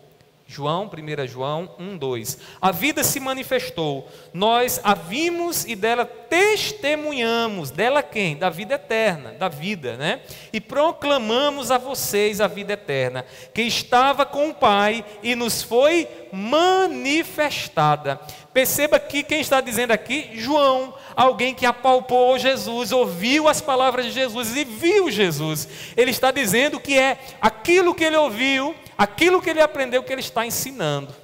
João, 0.50 0.90
1 0.92 1.28
João 1.28 1.70
1, 1.78 1.96
2. 1.96 2.38
A 2.60 2.72
vida 2.72 3.04
se 3.04 3.20
manifestou, 3.20 4.08
nós 4.34 4.80
a 4.82 4.94
vimos 4.94 5.64
e 5.64 5.76
dela 5.76 6.04
testemunhamos. 6.04 7.70
Dela 7.70 8.02
quem? 8.02 8.36
Da 8.36 8.50
vida 8.50 8.74
eterna, 8.74 9.30
da 9.30 9.48
vida, 9.48 9.96
né? 9.96 10.22
E 10.52 10.60
proclamamos 10.60 11.70
a 11.70 11.78
vocês 11.78 12.40
a 12.40 12.48
vida 12.48 12.72
eterna, 12.72 13.24
que 13.54 13.62
estava 13.62 14.26
com 14.26 14.48
o 14.48 14.54
Pai 14.54 15.04
e 15.22 15.36
nos 15.36 15.62
foi 15.62 16.08
manifestada. 16.32 18.20
Perceba 18.52 18.98
que 18.98 19.22
quem 19.22 19.40
está 19.40 19.60
dizendo 19.60 19.92
aqui, 19.92 20.30
João, 20.34 20.92
alguém 21.14 21.54
que 21.54 21.64
apalpou 21.64 22.36
Jesus, 22.36 22.90
ouviu 22.90 23.48
as 23.48 23.60
palavras 23.60 24.06
de 24.06 24.10
Jesus 24.10 24.56
e 24.56 24.64
viu 24.64 25.08
Jesus. 25.12 25.68
Ele 25.96 26.10
está 26.10 26.32
dizendo 26.32 26.80
que 26.80 26.98
é 26.98 27.18
aquilo 27.40 27.94
que 27.94 28.02
ele 28.02 28.16
ouviu, 28.16 28.74
aquilo 29.00 29.40
que 29.40 29.48
ele 29.48 29.62
aprendeu 29.62 30.02
que 30.02 30.12
ele 30.12 30.20
está 30.20 30.44
ensinando. 30.44 31.14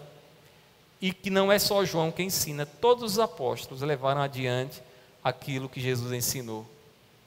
E 0.99 1.13
que 1.13 1.29
não 1.29 1.53
é 1.53 1.59
só 1.59 1.85
João 1.85 2.11
que 2.11 2.23
ensina, 2.23 2.65
todos 2.65 3.13
os 3.13 3.19
apóstolos 3.19 3.83
levaram 3.83 4.23
adiante 4.23 4.83
aquilo 5.23 5.69
que 5.69 5.79
Jesus 5.79 6.11
ensinou. 6.11 6.67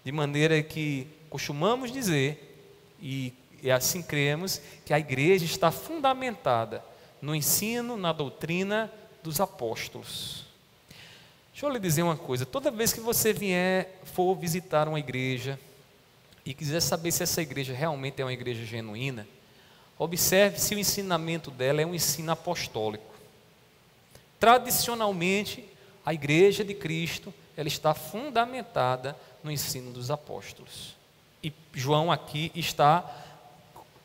De 0.04 0.12
maneira 0.12 0.64
que 0.64 1.08
costumamos 1.30 1.92
dizer, 1.92 2.66
e, 3.00 3.32
e 3.62 3.70
assim 3.70 4.02
cremos, 4.02 4.60
que 4.84 4.92
a 4.92 4.98
igreja 4.98 5.46
está 5.46 5.70
fundamentada 5.70 6.84
no 7.22 7.36
ensino, 7.36 7.96
na 7.96 8.12
doutrina 8.12 8.92
dos 9.22 9.40
apóstolos. 9.40 10.46
Deixa 11.52 11.68
eu 11.68 11.70
lhe 11.70 11.80
dizer 11.80 12.02
uma 12.02 12.18
coisa: 12.18 12.44
toda 12.44 12.72
vez 12.72 12.92
que 12.92 13.00
você 13.00 13.32
vier, 13.32 14.00
for 14.04 14.34
visitar 14.36 14.88
uma 14.88 15.00
igreja, 15.00 15.60
e 16.44 16.56
quiser 16.56 16.82
saber 16.82 17.12
se 17.12 17.22
essa 17.22 17.40
igreja 17.40 17.72
realmente 17.72 18.20
é 18.20 18.26
uma 18.26 18.34
igreja 18.34 18.66
genuína, 18.66 19.28
observe 20.00 20.58
se 20.60 20.74
o 20.74 20.80
ensinamento 20.80 21.52
dela 21.52 21.82
é 21.82 21.86
um 21.86 21.94
ensino 21.94 22.32
apostólico. 22.32 23.04
Tradicionalmente, 24.40 25.66
a 26.06 26.14
igreja 26.14 26.64
de 26.64 26.74
Cristo, 26.74 27.34
ela 27.58 27.68
está 27.68 27.94
fundamentada 27.94 29.16
no 29.44 29.52
ensino 29.52 29.92
dos 29.92 30.10
apóstolos. 30.10 30.96
E 31.44 31.52
João 31.74 32.10
aqui 32.10 32.50
está 32.56 33.04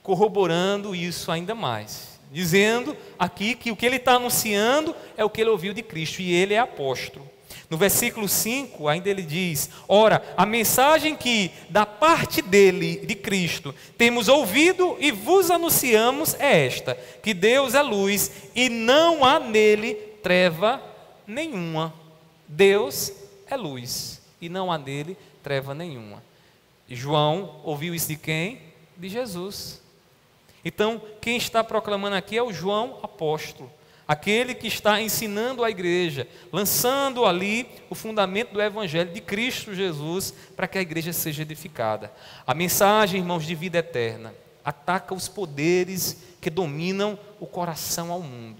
corroborando 0.02 0.94
isso 0.94 1.30
ainda 1.30 1.54
mais, 1.54 2.18
dizendo 2.30 2.96
aqui 3.16 3.54
que 3.54 3.70
o 3.70 3.76
que 3.76 3.86
ele 3.86 3.96
está 3.96 4.14
anunciando 4.14 4.94
é 5.16 5.24
o 5.24 5.30
que 5.30 5.40
ele 5.40 5.50
ouviu 5.50 5.72
de 5.72 5.82
Cristo, 5.82 6.20
e 6.20 6.32
ele 6.32 6.54
é 6.54 6.58
apóstolo. 6.58 7.30
No 7.74 7.78
versículo 7.78 8.28
5, 8.28 8.86
ainda 8.86 9.10
ele 9.10 9.22
diz: 9.22 9.68
Ora, 9.88 10.22
a 10.36 10.46
mensagem 10.46 11.16
que 11.16 11.50
da 11.68 11.84
parte 11.84 12.40
dele, 12.40 13.04
de 13.04 13.16
Cristo, 13.16 13.74
temos 13.98 14.28
ouvido 14.28 14.96
e 15.00 15.10
vos 15.10 15.50
anunciamos 15.50 16.36
é 16.38 16.66
esta: 16.66 16.94
que 17.20 17.34
Deus 17.34 17.74
é 17.74 17.82
luz 17.82 18.30
e 18.54 18.68
não 18.68 19.24
há 19.24 19.40
nele 19.40 19.94
treva 20.22 20.80
nenhuma. 21.26 21.92
Deus 22.46 23.12
é 23.50 23.56
luz 23.56 24.22
e 24.40 24.48
não 24.48 24.70
há 24.70 24.78
nele 24.78 25.16
treva 25.42 25.74
nenhuma. 25.74 26.22
João 26.88 27.60
ouviu 27.64 27.92
isso 27.92 28.06
de 28.06 28.16
quem? 28.16 28.60
De 28.96 29.08
Jesus. 29.08 29.82
Então, 30.64 31.02
quem 31.20 31.36
está 31.36 31.64
proclamando 31.64 32.14
aqui 32.14 32.38
é 32.38 32.42
o 32.42 32.52
João 32.52 33.00
apóstolo 33.02 33.68
aquele 34.06 34.54
que 34.54 34.66
está 34.66 35.00
ensinando 35.00 35.64
a 35.64 35.70
igreja, 35.70 36.28
lançando 36.52 37.24
ali 37.24 37.66
o 37.88 37.94
fundamento 37.94 38.52
do 38.52 38.62
Evangelho 38.62 39.12
de 39.12 39.20
Cristo 39.20 39.74
Jesus 39.74 40.34
para 40.54 40.68
que 40.68 40.78
a 40.78 40.82
igreja 40.82 41.12
seja 41.12 41.42
edificada. 41.42 42.12
A 42.46 42.54
mensagem, 42.54 43.20
irmãos, 43.20 43.44
de 43.44 43.54
vida 43.54 43.78
eterna 43.78 44.34
ataca 44.64 45.14
os 45.14 45.28
poderes 45.28 46.18
que 46.40 46.50
dominam 46.50 47.18
o 47.38 47.46
coração 47.46 48.10
ao 48.10 48.20
mundo. 48.20 48.58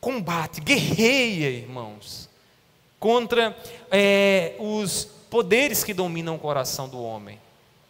Combate, 0.00 0.60
guerreia, 0.60 1.50
irmãos, 1.50 2.28
contra 3.00 3.56
é, 3.90 4.54
os 4.58 5.04
poderes 5.30 5.82
que 5.82 5.94
dominam 5.94 6.36
o 6.36 6.38
coração 6.38 6.88
do 6.88 7.02
homem. 7.02 7.38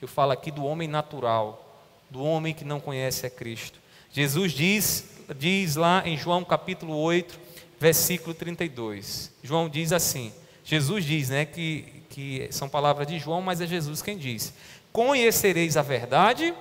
Eu 0.00 0.08
falo 0.08 0.32
aqui 0.32 0.50
do 0.50 0.64
homem 0.64 0.88
natural, 0.88 1.82
do 2.08 2.22
homem 2.22 2.54
que 2.54 2.64
não 2.64 2.80
conhece 2.80 3.26
a 3.26 3.30
Cristo. 3.30 3.78
Jesus 4.12 4.52
diz 4.52 5.17
diz 5.36 5.76
lá 5.76 6.02
em 6.06 6.16
João 6.16 6.44
capítulo 6.44 6.96
8, 6.96 7.38
versículo 7.78 8.34
32. 8.34 9.32
João 9.42 9.68
diz 9.68 9.92
assim: 9.92 10.32
Jesus 10.64 11.04
diz, 11.04 11.28
né, 11.30 11.44
que, 11.44 12.02
que 12.10 12.48
são 12.50 12.68
palavras 12.68 13.06
de 13.06 13.18
João, 13.18 13.40
mas 13.40 13.60
é 13.60 13.66
Jesus 13.66 14.02
quem 14.02 14.16
diz: 14.16 14.52
Conhecereis 14.92 15.76
a 15.76 15.82
verdade, 15.82 16.54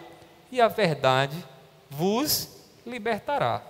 e 0.51 0.61
a 0.61 0.67
verdade 0.67 1.35
vos 1.89 2.49
libertará. 2.85 3.61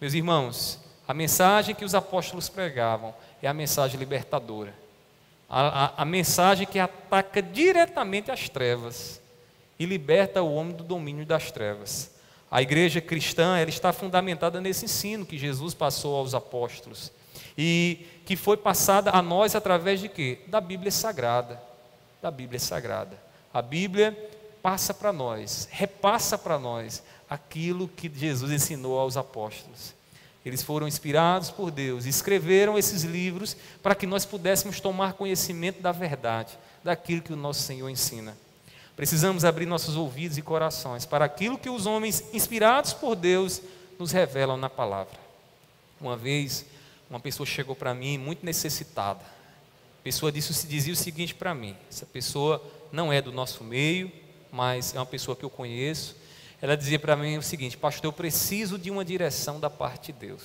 Meus 0.00 0.14
irmãos, 0.14 0.78
a 1.06 1.12
mensagem 1.12 1.74
que 1.74 1.84
os 1.84 1.94
apóstolos 1.94 2.48
pregavam 2.48 3.14
é 3.42 3.48
a 3.48 3.54
mensagem 3.54 3.98
libertadora. 3.98 4.74
A, 5.48 5.84
a, 5.84 6.02
a, 6.02 6.04
mensagem 6.04 6.66
que 6.66 6.78
ataca 6.78 7.42
diretamente 7.42 8.30
as 8.30 8.48
trevas 8.48 9.20
e 9.78 9.84
liberta 9.84 10.40
o 10.42 10.54
homem 10.54 10.76
do 10.76 10.84
domínio 10.84 11.26
das 11.26 11.50
trevas. 11.50 12.12
A 12.50 12.60
igreja 12.60 13.00
cristã 13.00 13.56
ela 13.56 13.70
está 13.70 13.92
fundamentada 13.92 14.60
nesse 14.60 14.86
ensino 14.86 15.24
que 15.24 15.38
Jesus 15.38 15.72
passou 15.72 16.16
aos 16.16 16.34
apóstolos 16.34 17.12
e 17.56 18.06
que 18.26 18.34
foi 18.34 18.56
passada 18.56 19.10
a 19.10 19.22
nós 19.22 19.54
através 19.54 20.00
de 20.00 20.08
quê? 20.08 20.40
Da 20.48 20.60
Bíblia 20.60 20.90
Sagrada. 20.90 21.62
Da 22.20 22.30
Bíblia 22.30 22.58
Sagrada. 22.58 23.16
A 23.54 23.62
Bíblia 23.62 24.16
passa 24.62 24.92
para 24.92 25.12
nós, 25.12 25.68
repassa 25.70 26.36
para 26.36 26.58
nós 26.58 27.02
aquilo 27.28 27.88
que 27.88 28.10
Jesus 28.12 28.50
ensinou 28.50 28.98
aos 28.98 29.16
apóstolos. 29.16 29.94
Eles 30.44 30.62
foram 30.62 30.88
inspirados 30.88 31.50
por 31.50 31.70
Deus, 31.70 32.06
escreveram 32.06 32.78
esses 32.78 33.02
livros 33.02 33.56
para 33.82 33.94
que 33.94 34.06
nós 34.06 34.24
pudéssemos 34.24 34.80
tomar 34.80 35.12
conhecimento 35.12 35.80
da 35.80 35.92
verdade, 35.92 36.58
daquilo 36.82 37.22
que 37.22 37.32
o 37.32 37.36
nosso 37.36 37.62
Senhor 37.62 37.88
ensina. 37.88 38.36
Precisamos 39.00 39.46
abrir 39.46 39.64
nossos 39.64 39.96
ouvidos 39.96 40.36
e 40.36 40.42
corações 40.42 41.06
para 41.06 41.24
aquilo 41.24 41.56
que 41.56 41.70
os 41.70 41.86
homens 41.86 42.22
inspirados 42.34 42.92
por 42.92 43.16
Deus 43.16 43.62
nos 43.98 44.12
revelam 44.12 44.58
na 44.58 44.68
palavra. 44.68 45.18
Uma 45.98 46.18
vez, 46.18 46.66
uma 47.08 47.18
pessoa 47.18 47.46
chegou 47.46 47.74
para 47.74 47.94
mim 47.94 48.18
muito 48.18 48.44
necessitada. 48.44 49.20
A 49.20 50.02
pessoa 50.04 50.30
disse, 50.30 50.66
dizia 50.66 50.92
o 50.92 50.96
seguinte 50.96 51.34
para 51.34 51.54
mim: 51.54 51.74
essa 51.90 52.04
pessoa 52.04 52.62
não 52.92 53.10
é 53.10 53.22
do 53.22 53.32
nosso 53.32 53.64
meio, 53.64 54.12
mas 54.52 54.94
é 54.94 54.98
uma 54.98 55.06
pessoa 55.06 55.34
que 55.34 55.46
eu 55.46 55.50
conheço. 55.50 56.14
Ela 56.60 56.76
dizia 56.76 56.98
para 56.98 57.16
mim 57.16 57.38
o 57.38 57.42
seguinte: 57.42 57.78
Pastor, 57.78 58.04
eu 58.04 58.12
preciso 58.12 58.78
de 58.78 58.90
uma 58.90 59.02
direção 59.02 59.58
da 59.58 59.70
parte 59.70 60.12
de 60.12 60.26
Deus. 60.26 60.42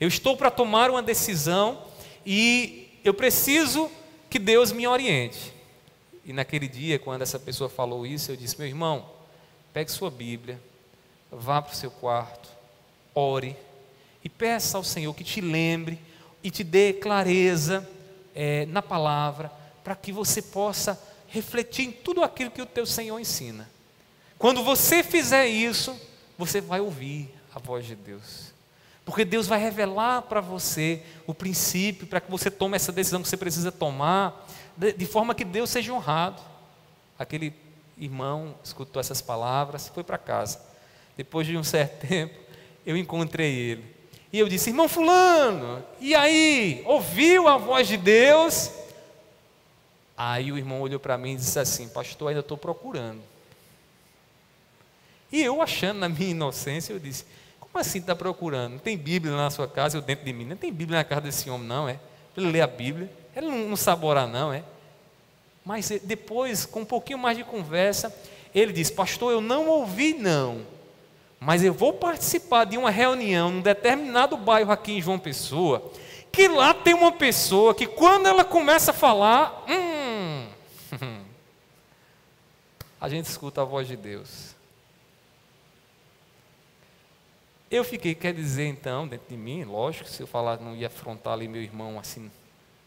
Eu 0.00 0.08
estou 0.08 0.36
para 0.36 0.50
tomar 0.50 0.90
uma 0.90 1.00
decisão 1.00 1.80
e 2.26 2.98
eu 3.04 3.14
preciso 3.14 3.88
que 4.28 4.40
Deus 4.40 4.72
me 4.72 4.84
oriente. 4.84 5.57
E 6.28 6.32
naquele 6.34 6.68
dia, 6.68 6.98
quando 6.98 7.22
essa 7.22 7.38
pessoa 7.38 7.70
falou 7.70 8.06
isso, 8.06 8.30
eu 8.30 8.36
disse: 8.36 8.58
Meu 8.58 8.68
irmão, 8.68 9.08
pegue 9.72 9.90
sua 9.90 10.10
Bíblia, 10.10 10.60
vá 11.32 11.62
para 11.62 11.72
o 11.72 11.74
seu 11.74 11.90
quarto, 11.90 12.50
ore 13.14 13.56
e 14.22 14.28
peça 14.28 14.76
ao 14.76 14.84
Senhor 14.84 15.14
que 15.14 15.24
te 15.24 15.40
lembre 15.40 15.98
e 16.44 16.50
te 16.50 16.62
dê 16.62 16.92
clareza 16.92 17.88
é, 18.34 18.66
na 18.66 18.82
palavra, 18.82 19.50
para 19.82 19.96
que 19.96 20.12
você 20.12 20.42
possa 20.42 21.02
refletir 21.28 21.86
em 21.86 21.92
tudo 21.92 22.22
aquilo 22.22 22.50
que 22.50 22.60
o 22.60 22.66
teu 22.66 22.84
Senhor 22.84 23.18
ensina. 23.18 23.66
Quando 24.36 24.62
você 24.62 25.02
fizer 25.02 25.46
isso, 25.46 25.98
você 26.36 26.60
vai 26.60 26.78
ouvir 26.78 27.34
a 27.54 27.58
voz 27.58 27.86
de 27.86 27.96
Deus. 27.96 28.52
Porque 29.02 29.24
Deus 29.24 29.46
vai 29.46 29.58
revelar 29.58 30.20
para 30.20 30.42
você 30.42 31.02
o 31.26 31.32
princípio, 31.32 32.06
para 32.06 32.20
que 32.20 32.30
você 32.30 32.50
tome 32.50 32.76
essa 32.76 32.92
decisão 32.92 33.22
que 33.22 33.28
você 33.28 33.36
precisa 33.38 33.72
tomar 33.72 34.46
de, 34.78 35.06
forma 35.06 35.34
que 35.34 35.44
Deus 35.44 35.70
seja 35.70 35.92
honrado. 35.92 36.40
Aquele 37.18 37.52
irmão 37.96 38.54
escutou 38.62 39.00
essas 39.00 39.20
palavras, 39.20 39.88
foi 39.88 40.04
para 40.04 40.16
casa. 40.16 40.60
Depois 41.16 41.46
de 41.46 41.56
um 41.56 41.64
certo 41.64 42.06
tempo, 42.06 42.38
eu 42.86 42.96
encontrei 42.96 43.54
ele. 43.54 43.96
E 44.32 44.38
eu 44.38 44.48
disse: 44.48 44.70
Irmão 44.70 44.88
Fulano, 44.88 45.84
e 46.00 46.14
aí? 46.14 46.82
Ouviu 46.86 47.48
a 47.48 47.56
voz 47.56 47.88
de 47.88 47.96
Deus? 47.96 48.70
Aí 50.16 50.52
o 50.52 50.58
irmão 50.58 50.80
olhou 50.80 51.00
para 51.00 51.18
mim 51.18 51.32
e 51.32 51.36
disse 51.36 51.58
assim: 51.58 51.88
Pastor, 51.88 52.28
ainda 52.28 52.40
estou 52.40 52.56
procurando. 52.56 53.20
E 55.30 55.42
eu, 55.42 55.60
achando 55.60 55.98
na 55.98 56.08
minha 56.08 56.30
inocência, 56.30 56.92
eu 56.92 57.00
disse: 57.00 57.24
Como 57.58 57.76
assim 57.78 57.98
está 57.98 58.14
procurando? 58.14 58.72
Não 58.72 58.78
tem 58.78 58.96
Bíblia 58.96 59.34
na 59.36 59.50
sua 59.50 59.66
casa, 59.66 59.96
eu 59.96 60.02
dentro 60.02 60.24
de 60.24 60.32
mim? 60.32 60.44
Não 60.44 60.56
tem 60.56 60.72
Bíblia 60.72 60.98
na 60.98 61.04
casa 61.04 61.22
desse 61.22 61.50
homem, 61.50 61.66
não, 61.66 61.88
é? 61.88 61.98
Ele 62.36 62.50
lê 62.50 62.60
a 62.60 62.66
Bíblia. 62.66 63.10
Ele 63.38 63.46
não, 63.46 63.68
não 63.68 63.76
sabora, 63.76 64.26
não, 64.26 64.52
é? 64.52 64.64
Mas 65.64 65.88
depois, 66.02 66.66
com 66.66 66.80
um 66.80 66.84
pouquinho 66.84 67.18
mais 67.18 67.36
de 67.36 67.44
conversa, 67.44 68.12
ele 68.52 68.72
disse: 68.72 68.92
Pastor, 68.92 69.30
eu 69.30 69.40
não 69.40 69.68
ouvi, 69.68 70.12
não. 70.12 70.66
Mas 71.38 71.62
eu 71.62 71.72
vou 71.72 71.92
participar 71.92 72.64
de 72.64 72.76
uma 72.76 72.90
reunião 72.90 73.52
num 73.52 73.60
determinado 73.60 74.36
bairro 74.36 74.72
aqui 74.72 74.94
em 74.94 75.00
João 75.00 75.20
Pessoa, 75.20 75.88
que 76.32 76.48
lá 76.48 76.74
tem 76.74 76.94
uma 76.94 77.12
pessoa 77.12 77.72
que 77.76 77.86
quando 77.86 78.26
ela 78.26 78.44
começa 78.44 78.90
a 78.90 78.94
falar, 78.94 79.64
hum, 79.68 80.48
a 83.00 83.08
gente 83.08 83.26
escuta 83.26 83.62
a 83.62 83.64
voz 83.64 83.86
de 83.86 83.96
Deus. 83.96 84.56
Eu 87.70 87.84
fiquei, 87.84 88.16
quer 88.16 88.34
dizer 88.34 88.66
então, 88.66 89.06
dentro 89.06 89.28
de 89.28 89.36
mim, 89.36 89.62
lógico, 89.62 90.08
se 90.08 90.20
eu 90.20 90.26
falar, 90.26 90.58
não 90.58 90.74
ia 90.74 90.88
afrontar 90.88 91.34
ali 91.34 91.46
meu 91.46 91.62
irmão 91.62 92.00
assim 92.00 92.28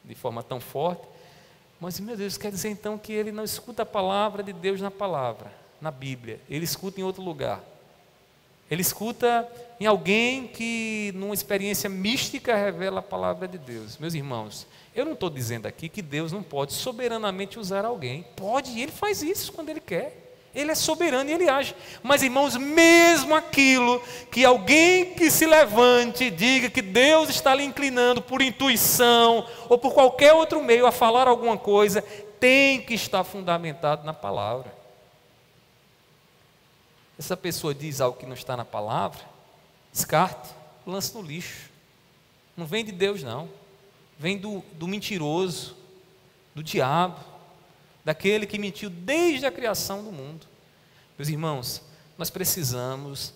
de 0.03 0.15
forma 0.15 0.43
tão 0.43 0.59
forte. 0.59 1.07
Mas, 1.79 1.99
meu 1.99 2.15
Deus, 2.15 2.37
quer 2.37 2.51
dizer 2.51 2.69
então 2.69 2.97
que 2.97 3.11
ele 3.11 3.31
não 3.31 3.43
escuta 3.43 3.83
a 3.83 3.85
palavra 3.85 4.43
de 4.43 4.53
Deus 4.53 4.79
na 4.79 4.91
palavra, 4.91 5.51
na 5.79 5.89
Bíblia. 5.89 6.39
Ele 6.49 6.63
escuta 6.63 6.99
em 6.99 7.03
outro 7.03 7.23
lugar. 7.23 7.63
Ele 8.69 8.81
escuta 8.81 9.51
em 9.79 9.85
alguém 9.85 10.47
que, 10.47 11.11
numa 11.15 11.33
experiência 11.33 11.89
mística, 11.89 12.55
revela 12.55 12.99
a 12.99 13.03
palavra 13.03 13.47
de 13.47 13.57
Deus. 13.57 13.97
Meus 13.97 14.13
irmãos, 14.13 14.65
eu 14.95 15.03
não 15.03 15.11
estou 15.13 15.29
dizendo 15.29 15.65
aqui 15.65 15.89
que 15.89 16.01
Deus 16.01 16.31
não 16.31 16.41
pode 16.41 16.71
soberanamente 16.73 17.59
usar 17.59 17.83
alguém. 17.83 18.23
Pode, 18.35 18.71
e 18.71 18.81
Ele 18.81 18.91
faz 18.91 19.21
isso 19.21 19.51
quando 19.51 19.69
Ele 19.69 19.81
quer. 19.81 20.30
Ele 20.53 20.71
é 20.71 20.75
soberano 20.75 21.29
e 21.29 21.33
ele 21.33 21.49
age. 21.49 21.73
Mas, 22.03 22.21
irmãos, 22.21 22.57
mesmo 22.57 23.33
aquilo 23.33 24.01
que 24.29 24.43
alguém 24.43 25.13
que 25.13 25.31
se 25.31 25.45
levante 25.45 26.29
diga 26.29 26.69
que 26.69 26.81
Deus 26.81 27.29
está 27.29 27.55
lhe 27.55 27.63
inclinando 27.63 28.21
por 28.21 28.41
intuição 28.41 29.47
ou 29.69 29.77
por 29.77 29.93
qualquer 29.93 30.33
outro 30.33 30.61
meio 30.61 30.85
a 30.85 30.91
falar 30.91 31.27
alguma 31.27 31.57
coisa, 31.57 32.01
tem 32.39 32.81
que 32.81 32.93
estar 32.93 33.23
fundamentado 33.23 34.05
na 34.05 34.13
palavra. 34.13 34.73
Essa 37.17 37.37
pessoa 37.37 37.73
diz 37.73 38.01
algo 38.01 38.17
que 38.17 38.25
não 38.25 38.33
está 38.33 38.57
na 38.57 38.65
palavra, 38.65 39.21
descarte, 39.91 40.49
lance 40.85 41.13
no 41.13 41.21
lixo. 41.21 41.69
Não 42.57 42.65
vem 42.65 42.83
de 42.83 42.91
Deus, 42.91 43.23
não. 43.23 43.47
Vem 44.19 44.37
do, 44.37 44.61
do 44.73 44.87
mentiroso, 44.87 45.77
do 46.53 46.61
diabo 46.61 47.30
daquele 48.03 48.45
que 48.45 48.59
mentiu 48.59 48.89
desde 48.89 49.45
a 49.45 49.51
criação 49.51 50.03
do 50.03 50.11
mundo. 50.11 50.47
Meus 51.17 51.29
irmãos, 51.29 51.81
nós 52.17 52.29
precisamos 52.29 53.33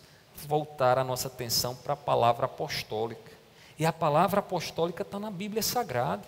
voltar 0.47 0.97
a 0.97 1.03
nossa 1.03 1.27
atenção 1.27 1.75
para 1.75 1.93
a 1.93 1.97
palavra 1.97 2.45
apostólica. 2.45 3.31
E 3.77 3.85
a 3.85 3.93
palavra 3.93 4.39
apostólica 4.39 5.01
está 5.01 5.19
na 5.19 5.29
Bíblia 5.29 5.61
Sagrada. 5.61 6.23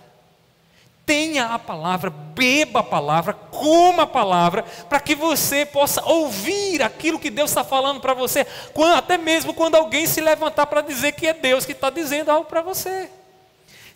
Tenha 1.05 1.45
a 1.45 1.59
palavra, 1.59 2.09
beba 2.09 2.81
a 2.81 2.83
palavra, 2.83 3.33
coma 3.33 4.03
a 4.03 4.07
palavra, 4.07 4.63
para 4.89 4.99
que 4.99 5.15
você 5.15 5.65
possa 5.65 6.03
ouvir 6.03 6.83
aquilo 6.83 7.17
que 7.17 7.29
Deus 7.29 7.49
está 7.49 7.63
falando 7.63 8.01
para 8.01 8.13
você, 8.13 8.45
até 8.97 9.17
mesmo 9.17 9.53
quando 9.53 9.75
alguém 9.75 10.05
se 10.05 10.19
levantar 10.19 10.65
para 10.65 10.81
dizer 10.81 11.13
que 11.13 11.25
é 11.25 11.33
Deus 11.33 11.65
que 11.65 11.71
está 11.71 11.89
dizendo 11.89 12.29
algo 12.29 12.49
para 12.49 12.61
você. 12.61 13.09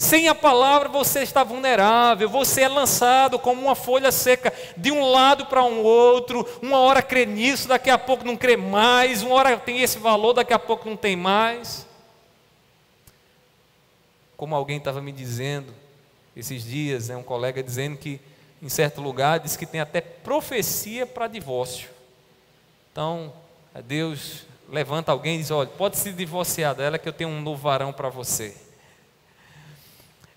Sem 0.02 0.28
a 0.28 0.34
palavra 0.34 0.90
você 0.90 1.20
está 1.20 1.44
vulnerável, 1.44 2.28
você 2.28 2.62
é 2.62 2.68
lançado 2.68 3.38
como 3.38 3.62
uma 3.62 3.76
folha 3.76 4.12
seca 4.12 4.52
de 4.76 4.92
um 4.92 5.12
lado 5.12 5.46
para 5.46 5.64
um 5.64 5.84
outro. 5.84 6.44
Uma 6.60 6.80
hora 6.80 7.04
crê 7.04 7.24
nisso, 7.24 7.68
daqui 7.68 7.88
a 7.88 8.00
pouco 8.00 8.26
não 8.26 8.36
crê 8.36 8.58
mais. 8.58 9.22
Uma 9.22 9.36
hora 9.36 9.56
tem 9.58 9.80
esse 9.80 10.00
valor, 10.00 10.34
daqui 10.34 10.54
a 10.54 10.58
pouco 10.58 10.90
não 10.90 10.98
tem 10.98 11.16
mais. 11.16 11.86
Como 14.36 14.56
alguém 14.56 14.78
estava 14.80 15.00
me 15.04 15.12
dizendo 15.12 15.72
esses 16.36 16.64
dias, 16.64 17.10
né, 17.10 17.16
um 17.16 17.22
colega 17.22 17.62
dizendo 17.62 17.96
que 17.96 18.20
em 18.60 18.70
certo 18.70 19.02
lugar 19.02 19.40
diz 19.40 19.56
que 19.56 19.68
tem 19.68 19.82
até 19.82 20.02
profecia 20.02 21.06
para 21.06 21.28
divórcio. 21.28 21.92
Então, 22.92 23.32
Deus 23.86 24.48
levanta 24.68 25.12
alguém 25.12 25.36
e 25.36 25.38
diz: 25.42 25.52
Olha, 25.52 25.70
pode 25.70 26.00
se 26.00 26.12
divorciar 26.12 26.74
dela 26.74 26.98
que 26.98 27.08
eu 27.08 27.14
tenho 27.14 27.30
um 27.30 27.40
novo 27.40 27.62
varão 27.62 27.94
para 27.94 28.10
você. 28.10 28.71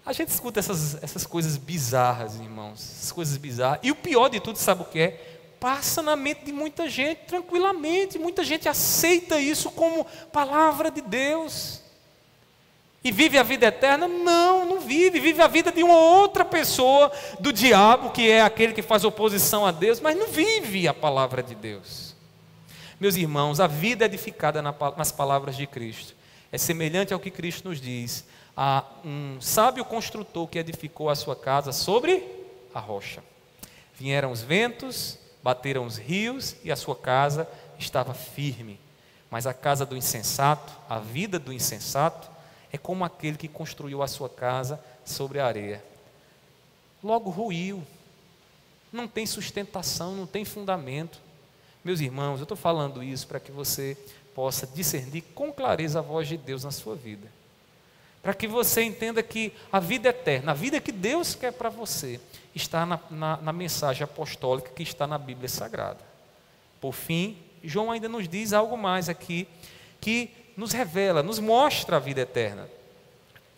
A 0.07 0.13
gente 0.13 0.29
escuta 0.29 0.61
essas, 0.61 1.03
essas 1.03 1.27
coisas 1.27 1.57
bizarras, 1.57 2.35
irmãos, 2.35 2.79
essas 2.99 3.13
coisas 3.13 3.37
bizarras. 3.39 3.81
E 3.83 3.91
o 3.91 3.97
pior 3.97 4.29
de 4.29 4.39
tudo, 4.39 4.59
sabe 4.59 4.83
o 4.83 4.85
que 4.85 4.99
é? 4.99 5.11
Passa 5.59 6.03
na 6.03 6.15
mente 6.15 6.45
de 6.45 6.53
muita 6.53 6.91
gente 6.91 7.21
tranquilamente, 7.27 8.19
muita 8.19 8.45
gente 8.45 8.69
aceita 8.69 9.41
isso 9.41 9.71
como 9.71 10.05
palavra 10.31 10.91
de 10.91 11.01
Deus. 11.01 11.81
E 13.03 13.11
vive 13.11 13.39
a 13.39 13.43
vida 13.43 13.67
eterna? 13.67 14.07
Não, 14.07 14.67
não 14.67 14.81
vive. 14.81 15.21
Vive 15.21 15.41
a 15.41 15.47
vida 15.47 15.73
de 15.73 15.83
uma 15.83 15.97
outra 15.97 16.45
pessoa, 16.45 17.11
do 17.41 17.53
diabo, 17.53 18.11
que 18.11 18.31
é 18.31 18.43
aquele 18.43 18.75
que 18.75 18.83
faz 18.83 19.05
oposição 19.05 19.65
a 19.65 19.71
Deus, 19.71 20.01
mas 20.01 20.17
não 20.17 20.27
vive 20.29 20.87
a 20.87 20.93
palavra 20.93 21.43
de 21.43 21.55
Deus. 21.55 22.15
Meus 23.01 23.17
irmãos, 23.17 23.59
a 23.59 23.67
vida 23.67 24.05
edificada 24.05 24.63
nas 24.63 25.13
palavras 25.13 25.57
de 25.57 25.67
Cristo 25.67 26.15
é 26.53 26.59
semelhante 26.59 27.13
ao 27.13 27.21
que 27.21 27.31
Cristo 27.31 27.69
nos 27.69 27.81
diz 27.81 28.25
a 28.57 28.85
um 29.05 29.41
sábio 29.41 29.85
construtor 29.85 30.47
que 30.47 30.59
edificou 30.59 31.11
a 31.11 31.15
sua 31.15 31.35
casa 31.35 31.73
sobre 31.73 32.25
a 32.73 32.79
rocha. 32.79 33.23
Vieram 33.95 34.31
os 34.31 34.43
ventos, 34.43 35.19
bateram 35.43 35.87
os 35.87 35.97
rios 35.97 36.57
e 36.65 36.71
a 36.71 36.77
sua 36.77 36.97
casa 36.97 37.49
estava 37.79 38.15
firme. 38.15 38.79
Mas 39.31 39.47
a 39.47 39.55
casa 39.55 39.85
do 39.85 39.97
insensato, 39.97 40.73
a 40.89 40.99
vida 40.99 41.39
do 41.39 41.53
insensato, 41.53 42.31
é 42.73 42.79
como 42.79 43.05
aquele 43.05 43.37
que 43.37 43.49
construiu 43.49 44.03
a 44.03 44.09
sua 44.09 44.29
casa 44.29 44.83
sobre 45.05 45.41
a 45.41 45.47
areia. 45.47 45.85
Logo 47.03 47.31
ruiu, 47.31 47.83
não 48.93 49.09
tem 49.09 49.27
sustentação, 49.27 50.15
não 50.15 50.27
tem 50.27 50.45
fundamento. 50.45 51.21
Meus 51.85 52.01
irmãos, 52.01 52.39
eu 52.39 52.45
estou 52.45 52.57
falando 52.57 53.03
isso 53.03 53.27
para 53.27 53.41
que 53.41 53.53
você 53.53 53.97
possa 54.35 54.67
discernir 54.67 55.23
com 55.35 55.53
clareza 55.53 55.99
a 55.99 56.03
voz 56.03 56.27
de 56.27 56.37
Deus 56.37 56.65
na 56.65 56.71
sua 56.71 56.95
vida 56.95 57.29
para 58.25 58.33
que 58.33 58.47
você 58.47 58.83
entenda 58.83 59.23
que 59.23 59.53
a 59.71 59.79
vida 59.79 60.09
eterna, 60.09 60.53
a 60.53 60.55
vida 60.55 60.81
que 60.81 60.91
Deus 60.91 61.35
quer 61.35 61.53
para 61.53 61.69
você, 61.69 62.19
está 62.55 62.87
na, 62.87 62.99
na, 63.11 63.37
na, 63.37 63.53
mensagem 63.53 64.03
apostólica 64.03 64.71
que 64.75 64.83
está 64.83 65.07
na 65.07 65.19
Bíblia 65.19 65.47
Sagrada. 65.47 66.01
Por 66.81 66.95
fim, 66.95 67.37
João 67.63 67.91
ainda 67.91 68.09
nos 68.09 68.27
diz 68.27 68.55
algo 68.55 68.79
mais 68.79 69.11
aqui, 69.11 69.47
que 70.01 70.31
nos 70.57 70.73
revela, 70.73 71.23
nos 71.23 71.39
mostra 71.39 71.99
a 71.99 72.01
vida 72.01 72.23
eterna. 72.23 72.67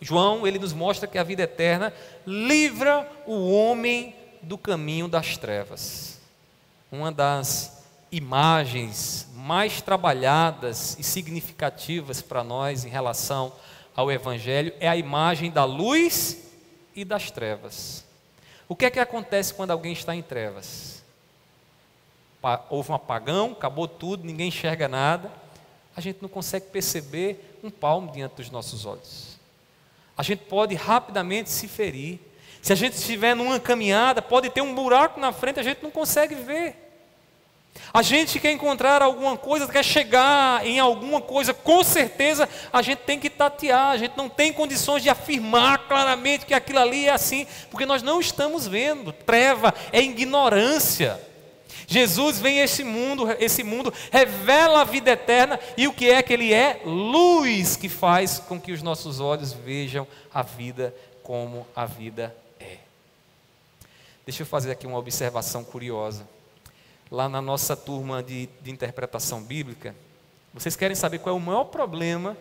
João, 0.01 0.45
ele 0.45 0.59
nos 0.59 0.73
mostra 0.73 1.07
que 1.07 1.17
a 1.17 1.23
vida 1.23 1.43
eterna 1.43 1.93
livra 2.25 3.09
o 3.25 3.49
homem 3.49 4.13
do 4.41 4.57
caminho 4.57 5.07
das 5.07 5.37
trevas. 5.37 6.19
Uma 6.91 7.09
das 7.09 7.85
imagens 8.11 9.29
mais 9.33 9.81
trabalhadas 9.81 10.97
e 10.99 11.03
significativas 11.03 12.21
para 12.21 12.43
nós 12.43 12.83
em 12.83 12.89
relação 12.89 13.53
ao 13.97 14.11
Evangelho 14.11 14.71
é 14.79 14.87
a 14.87 14.95
imagem 14.95 15.49
da 15.49 15.65
luz 15.65 16.37
e 16.95 17.03
das 17.03 17.31
trevas. 17.31 18.05
O 18.69 18.75
que 18.75 18.85
é 18.85 18.91
que 18.91 18.99
acontece 18.99 19.55
quando 19.55 19.71
alguém 19.71 19.91
está 19.91 20.15
em 20.15 20.21
trevas? 20.21 21.03
Houve 22.69 22.91
um 22.91 22.95
apagão, 22.95 23.53
acabou 23.53 23.87
tudo, 23.87 24.23
ninguém 24.23 24.49
enxerga 24.49 24.87
nada, 24.87 25.31
a 25.95 25.99
gente 25.99 26.19
não 26.21 26.29
consegue 26.29 26.67
perceber 26.67 27.59
um 27.63 27.71
palmo 27.71 28.11
diante 28.11 28.35
dos 28.35 28.51
nossos 28.51 28.85
olhos. 28.85 29.35
A 30.15 30.21
gente 30.21 30.43
pode 30.45 30.75
rapidamente 30.75 31.49
se 31.49 31.67
ferir. 31.67 32.19
Se 32.61 32.71
a 32.71 32.75
gente 32.75 32.93
estiver 32.93 33.35
numa 33.35 33.59
caminhada, 33.59 34.21
pode 34.21 34.49
ter 34.51 34.61
um 34.61 34.75
buraco 34.75 35.19
na 35.19 35.31
frente, 35.31 35.59
a 35.59 35.63
gente 35.63 35.81
não 35.81 35.89
consegue 35.89 36.35
ver. 36.35 36.86
A 37.93 38.01
gente 38.01 38.39
quer 38.39 38.51
encontrar 38.51 39.01
alguma 39.01 39.37
coisa, 39.37 39.67
quer 39.67 39.83
chegar 39.83 40.65
em 40.65 40.79
alguma 40.79 41.21
coisa, 41.21 41.53
com 41.53 41.83
certeza 41.83 42.47
a 42.71 42.81
gente 42.81 42.99
tem 42.99 43.19
que 43.19 43.29
tatear, 43.29 43.91
a 43.91 43.97
gente 43.97 44.17
não 44.17 44.29
tem 44.29 44.51
condições 44.53 45.01
de 45.01 45.09
afirmar 45.09 45.87
claramente 45.87 46.45
que 46.45 46.53
aquilo 46.53 46.79
ali 46.79 47.07
é 47.07 47.11
assim, 47.11 47.47
porque 47.71 47.85
nós 47.85 48.03
não 48.03 48.19
estamos 48.19 48.67
vendo. 48.67 49.11
Treva 49.11 49.73
é 49.91 50.01
ignorância. 50.01 51.19
Jesus 51.89 52.39
vem 52.39 52.59
a 52.59 52.65
esse 52.65 52.83
mundo, 52.83 53.25
esse 53.39 53.63
mundo 53.63 53.93
revela 54.11 54.81
a 54.81 54.83
vida 54.83 55.11
eterna 55.11 55.57
e 55.77 55.87
o 55.87 55.93
que 55.93 56.09
é 56.09 56.21
que 56.21 56.33
ele 56.33 56.53
é? 56.53 56.81
Luz 56.83 57.77
que 57.77 57.87
faz 57.87 58.39
com 58.39 58.59
que 58.59 58.73
os 58.73 58.81
nossos 58.81 59.21
olhos 59.21 59.53
vejam 59.53 60.05
a 60.33 60.41
vida 60.41 60.93
como 61.23 61.65
a 61.73 61.85
vida 61.85 62.35
é. 62.59 62.77
Deixa 64.25 64.43
eu 64.43 64.45
fazer 64.45 64.71
aqui 64.71 64.85
uma 64.85 64.97
observação 64.97 65.63
curiosa 65.63 66.36
lá 67.09 67.29
na 67.29 67.41
nossa 67.41 67.75
turma 67.75 68.21
de, 68.21 68.49
de 68.61 68.71
interpretação 68.71 69.41
bíblica, 69.41 69.95
vocês 70.53 70.75
querem 70.75 70.95
saber 70.95 71.19
qual 71.19 71.35
é 71.35 71.37
o 71.37 71.41
maior 71.41 71.65
problema 71.65 72.37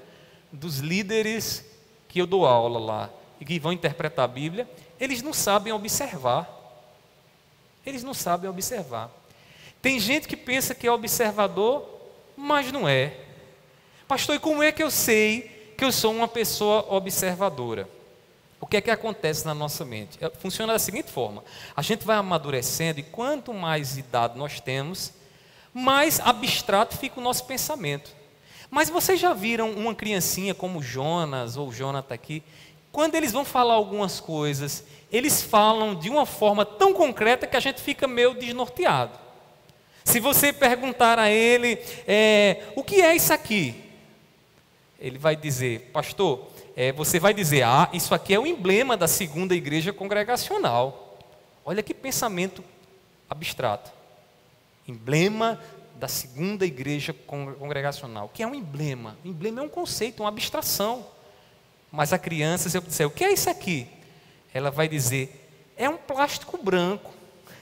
dos 0.52 0.78
líderes 0.78 1.64
que 2.08 2.20
eu 2.20 2.26
dou 2.26 2.46
aula 2.46 2.78
lá 2.78 3.10
e 3.40 3.44
que 3.44 3.58
vão 3.58 3.72
interpretar 3.72 4.24
a 4.24 4.28
Bíblia? 4.28 4.68
Eles 4.98 5.22
não 5.22 5.32
sabem 5.32 5.72
observar. 5.72 6.48
Eles 7.84 8.02
não 8.02 8.14
sabem 8.14 8.48
observar. 8.48 9.10
Tem 9.82 10.00
gente 10.00 10.26
que 10.26 10.36
pensa 10.36 10.74
que 10.74 10.86
é 10.86 10.90
observador, 10.90 11.86
mas 12.36 12.72
não 12.72 12.88
é. 12.88 13.16
Pastor, 14.08 14.36
e 14.36 14.40
como 14.40 14.62
é 14.62 14.72
que 14.72 14.82
eu 14.82 14.90
sei 14.90 15.74
que 15.76 15.84
eu 15.84 15.92
sou 15.92 16.12
uma 16.12 16.26
pessoa 16.26 16.86
observadora? 16.92 17.88
O 18.60 18.66
que 18.66 18.78
é 18.78 18.80
que 18.80 18.90
acontece 18.90 19.44
na 19.44 19.54
nossa 19.54 19.84
mente? 19.84 20.18
É, 20.20 20.30
funciona 20.30 20.72
da 20.72 20.78
seguinte 20.78 21.10
forma: 21.10 21.44
a 21.76 21.82
gente 21.82 22.04
vai 22.04 22.16
amadurecendo 22.16 23.00
e 23.00 23.02
quanto 23.02 23.52
mais 23.52 23.98
idade 23.98 24.38
nós 24.38 24.60
temos, 24.60 25.12
mais 25.72 26.20
abstrato 26.20 26.96
fica 26.96 27.20
o 27.20 27.22
nosso 27.22 27.44
pensamento. 27.44 28.14
Mas 28.70 28.88
vocês 28.88 29.20
já 29.20 29.32
viram 29.32 29.70
uma 29.70 29.94
criancinha 29.94 30.54
como 30.54 30.82
Jonas 30.82 31.56
ou 31.56 31.72
Jonathan 31.72 32.14
aqui? 32.14 32.42
Quando 32.90 33.14
eles 33.14 33.30
vão 33.30 33.44
falar 33.44 33.74
algumas 33.74 34.20
coisas, 34.20 34.84
eles 35.12 35.42
falam 35.42 35.94
de 35.94 36.08
uma 36.08 36.26
forma 36.26 36.64
tão 36.64 36.92
concreta 36.92 37.46
que 37.46 37.56
a 37.56 37.60
gente 37.60 37.80
fica 37.80 38.08
meio 38.08 38.34
desnorteado. 38.34 39.18
Se 40.02 40.18
você 40.18 40.52
perguntar 40.52 41.18
a 41.18 41.30
ele, 41.30 41.78
é, 42.06 42.62
o 42.74 42.82
que 42.82 43.02
é 43.02 43.14
isso 43.14 43.32
aqui? 43.32 43.74
Ele 44.98 45.18
vai 45.18 45.36
dizer, 45.36 45.90
pastor, 45.92 46.46
é, 46.76 46.92
você 46.92 47.18
vai 47.18 47.32
dizer: 47.32 47.62
ah, 47.62 47.88
isso 47.94 48.14
aqui 48.14 48.34
é 48.34 48.38
o 48.38 48.46
emblema 48.46 48.98
da 48.98 49.08
segunda 49.08 49.54
igreja 49.54 49.94
congregacional. 49.94 51.18
Olha 51.64 51.82
que 51.82 51.94
pensamento 51.94 52.62
abstrato. 53.30 53.90
Emblema 54.86 55.58
da 55.96 56.06
segunda 56.06 56.66
igreja 56.66 57.14
congregacional. 57.14 58.26
O 58.26 58.28
que 58.28 58.42
é 58.42 58.46
um 58.46 58.54
emblema? 58.54 59.16
O 59.24 59.28
emblema 59.28 59.62
é 59.62 59.64
um 59.64 59.68
conceito, 59.68 60.22
uma 60.22 60.28
abstração. 60.28 61.06
Mas 61.90 62.12
a 62.12 62.18
criança, 62.18 62.68
se 62.68 62.76
eu 62.76 62.82
disser, 62.82 63.06
o 63.06 63.10
que 63.10 63.24
é 63.24 63.32
isso 63.32 63.48
aqui? 63.48 63.88
Ela 64.52 64.70
vai 64.70 64.86
dizer, 64.86 65.48
é 65.76 65.88
um 65.88 65.96
plástico 65.96 66.62
branco, 66.62 67.12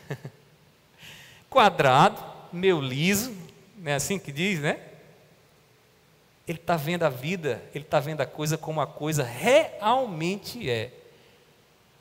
quadrado, 1.48 2.20
meio 2.52 2.80
liso, 2.80 3.32
não 3.78 3.92
é 3.92 3.94
assim 3.94 4.18
que 4.18 4.32
diz, 4.32 4.58
né? 4.60 4.78
Ele 6.46 6.58
está 6.58 6.76
vendo 6.76 7.04
a 7.04 7.08
vida, 7.08 7.62
ele 7.74 7.84
está 7.84 8.00
vendo 8.00 8.20
a 8.20 8.26
coisa 8.26 8.58
como 8.58 8.80
a 8.80 8.86
coisa 8.86 9.22
realmente 9.22 10.68
é. 10.68 10.90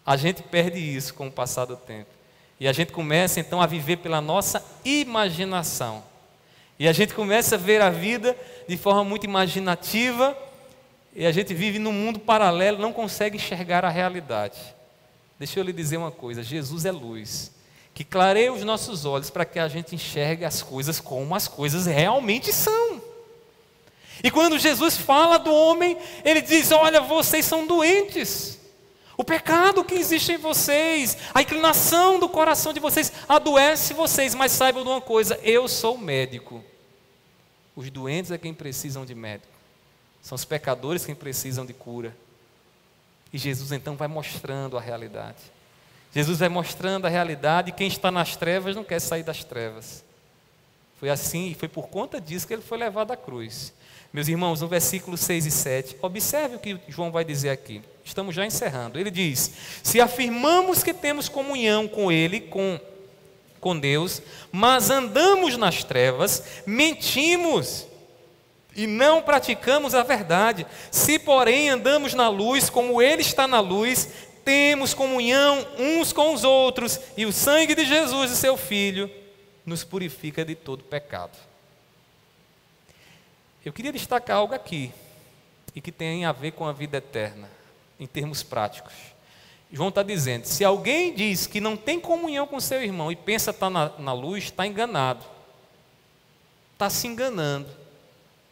A 0.05 0.17
gente 0.17 0.43
perde 0.43 0.79
isso 0.79 1.13
com 1.13 1.27
o 1.27 1.31
passar 1.31 1.65
do 1.65 1.77
tempo. 1.77 2.09
E 2.59 2.67
a 2.67 2.73
gente 2.73 2.91
começa 2.91 3.39
então 3.39 3.61
a 3.61 3.65
viver 3.65 3.97
pela 3.97 4.21
nossa 4.21 4.63
imaginação. 4.83 6.03
E 6.77 6.87
a 6.87 6.93
gente 6.93 7.13
começa 7.13 7.55
a 7.55 7.57
ver 7.57 7.81
a 7.81 7.89
vida 7.89 8.35
de 8.67 8.77
forma 8.77 9.03
muito 9.03 9.25
imaginativa. 9.25 10.37
E 11.15 11.25
a 11.25 11.31
gente 11.31 11.53
vive 11.53 11.79
num 11.79 11.91
mundo 11.91 12.19
paralelo, 12.19 12.79
não 12.79 12.91
consegue 12.91 13.37
enxergar 13.37 13.85
a 13.85 13.89
realidade. 13.89 14.59
Deixa 15.37 15.59
eu 15.59 15.63
lhe 15.63 15.73
dizer 15.73 15.97
uma 15.97 16.11
coisa: 16.11 16.41
Jesus 16.41 16.85
é 16.85 16.91
luz. 16.91 17.51
que 17.93 18.03
clareie 18.03 18.49
os 18.49 18.63
nossos 18.63 19.05
olhos 19.05 19.29
para 19.29 19.45
que 19.45 19.59
a 19.59 19.67
gente 19.67 19.93
enxergue 19.93 20.45
as 20.45 20.63
coisas 20.63 20.99
como 20.99 21.35
as 21.35 21.47
coisas 21.47 21.85
realmente 21.85 22.51
são. 22.51 23.02
E 24.21 24.29
quando 24.29 24.59
Jesus 24.59 24.97
fala 24.97 25.37
do 25.37 25.53
homem, 25.53 25.97
ele 26.23 26.41
diz: 26.41 26.71
Olha, 26.71 27.01
vocês 27.01 27.45
são 27.45 27.65
doentes. 27.65 28.59
O 29.15 29.23
pecado 29.23 29.83
que 29.83 29.93
existe 29.93 30.33
em 30.33 30.37
vocês, 30.37 31.17
a 31.33 31.41
inclinação 31.41 32.19
do 32.19 32.27
coração 32.27 32.73
de 32.73 32.79
vocês 32.79 33.11
adoece 33.29 33.93
vocês, 33.93 34.33
mas 34.33 34.51
saibam 34.51 34.83
de 34.83 34.89
uma 34.89 35.01
coisa: 35.01 35.39
eu 35.43 35.67
sou 35.67 35.97
médico. 35.97 36.63
Os 37.75 37.89
doentes 37.89 38.31
é 38.31 38.37
quem 38.37 38.53
precisam 38.53 39.05
de 39.05 39.15
médico, 39.15 39.53
são 40.21 40.35
os 40.35 40.45
pecadores 40.45 41.05
quem 41.05 41.15
precisam 41.15 41.65
de 41.65 41.73
cura. 41.73 42.15
E 43.31 43.37
Jesus 43.37 43.71
então 43.71 43.95
vai 43.95 44.07
mostrando 44.07 44.77
a 44.77 44.81
realidade. 44.81 45.39
Jesus 46.13 46.37
vai 46.37 46.49
mostrando 46.49 47.05
a 47.07 47.09
realidade 47.09 47.69
e 47.69 47.73
quem 47.73 47.87
está 47.87 48.11
nas 48.11 48.35
trevas 48.35 48.75
não 48.75 48.83
quer 48.83 48.99
sair 48.99 49.23
das 49.23 49.43
trevas. 49.43 50.02
Foi 50.97 51.09
assim 51.09 51.51
e 51.51 51.55
foi 51.55 51.67
por 51.67 51.87
conta 51.87 52.19
disso 52.21 52.47
que 52.47 52.53
ele 52.53 52.61
foi 52.61 52.77
levado 52.77 53.11
à 53.11 53.17
cruz. 53.17 53.73
Meus 54.13 54.27
irmãos, 54.27 54.61
no 54.61 54.67
versículo 54.67 55.17
6 55.17 55.47
e 55.47 55.51
7, 55.51 55.97
observe 55.99 56.55
o 56.55 56.59
que 56.59 56.79
João 56.87 57.11
vai 57.11 57.25
dizer 57.25 57.49
aqui. 57.49 57.81
Estamos 58.05 58.35
já 58.35 58.45
encerrando. 58.45 58.99
Ele 58.99 59.09
diz: 59.09 59.51
Se 59.81 59.99
afirmamos 59.99 60.83
que 60.83 60.93
temos 60.93 61.27
comunhão 61.27 61.87
com 61.87 62.11
Ele, 62.11 62.39
com, 62.39 62.79
com 63.59 63.77
Deus, 63.77 64.21
mas 64.51 64.91
andamos 64.91 65.57
nas 65.57 65.83
trevas, 65.83 66.43
mentimos 66.63 67.87
e 68.75 68.85
não 68.85 69.19
praticamos 69.19 69.95
a 69.95 70.03
verdade. 70.03 70.67
Se, 70.91 71.17
porém, 71.17 71.69
andamos 71.69 72.13
na 72.13 72.29
luz, 72.29 72.69
como 72.69 73.01
Ele 73.01 73.23
está 73.23 73.47
na 73.47 73.59
luz, 73.59 74.09
temos 74.45 74.93
comunhão 74.93 75.65
uns 75.79 76.13
com 76.13 76.33
os 76.35 76.43
outros, 76.43 76.99
e 77.17 77.25
o 77.25 77.33
sangue 77.33 77.73
de 77.73 77.83
Jesus 77.83 78.29
e 78.29 78.35
seu 78.35 78.55
Filho 78.57 79.09
nos 79.65 79.83
purifica 79.83 80.43
de 80.43 80.55
todo 80.55 80.83
pecado. 80.83 81.37
Eu 83.63 83.71
queria 83.71 83.93
destacar 83.93 84.37
algo 84.37 84.53
aqui, 84.53 84.91
e 85.75 85.81
que 85.81 85.91
tem 85.91 86.25
a 86.25 86.31
ver 86.31 86.51
com 86.51 86.67
a 86.67 86.73
vida 86.73 86.97
eterna, 86.97 87.49
em 87.99 88.05
termos 88.05 88.43
práticos. 88.43 88.93
João 89.71 89.89
está 89.89 90.03
dizendo: 90.03 90.45
se 90.45 90.63
alguém 90.63 91.13
diz 91.13 91.47
que 91.47 91.59
não 91.59 91.75
tem 91.75 91.99
comunhão 91.99 92.45
com 92.45 92.59
seu 92.59 92.83
irmão 92.83 93.11
e 93.11 93.15
pensa 93.15 93.51
estar 93.51 93.67
tá 93.67 93.69
na, 93.69 93.89
na 93.97 94.13
luz, 94.13 94.45
está 94.45 94.67
enganado, 94.67 95.25
está 96.73 96.89
se 96.89 97.07
enganando, 97.07 97.69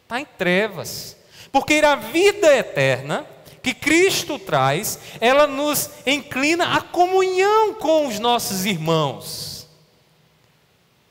está 0.02 0.20
em 0.20 0.24
trevas, 0.24 1.16
porque 1.52 1.74
a 1.74 1.94
vida 1.94 2.56
eterna 2.56 3.26
que 3.62 3.72
Cristo 3.72 4.38
traz, 4.40 4.98
ela 5.20 5.46
nos 5.46 5.88
inclina 6.04 6.76
à 6.76 6.80
comunhão 6.80 7.74
com 7.74 8.08
os 8.08 8.18
nossos 8.18 8.66
irmãos. 8.66 9.51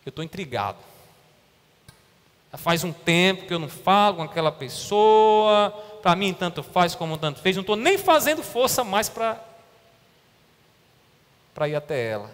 Eu 0.06 0.10
estou 0.10 0.24
intrigado. 0.24 0.78
Faz 2.54 2.84
um 2.84 2.91
tempo 2.91 3.45
que 3.47 3.54
eu 3.54 3.60
não 3.60 3.70
falo 3.70 4.18
com 4.18 4.24
aquela 4.24 4.52
pessoa, 4.52 5.72
para 6.02 6.16
mim 6.16 6.34
tanto 6.34 6.62
faz 6.62 6.93
como 6.93 7.18
tanto 7.18 7.39
fez, 7.39 7.56
não 7.56 7.62
estou 7.62 7.78
nem 7.78 7.97
fazendo 7.97 8.43
força 8.43 8.84
mais 8.84 9.08
para 9.08 9.39
ir 11.68 11.76
até 11.76 12.10
ela. 12.10 12.30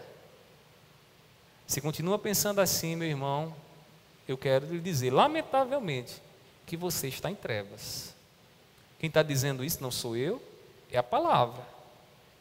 Se 1.68 1.80
continua 1.80 2.18
pensando 2.18 2.62
assim, 2.62 2.96
meu 2.96 3.08
irmão, 3.08 3.54
eu 4.28 4.38
quero 4.38 4.66
lhe 4.66 4.80
dizer, 4.80 5.12
lamentavelmente, 5.12 6.22
que 6.66 6.76
você 6.76 7.08
está 7.08 7.30
em 7.30 7.36
trevas. 7.36 8.16
Quem 9.00 9.10
está 9.10 9.22
dizendo 9.22 9.64
isso 9.64 9.84
não 9.84 9.92
sou 9.92 10.18
eu, 10.18 10.42
é 10.92 10.98
a 10.98 11.04
palavra. 11.04 11.62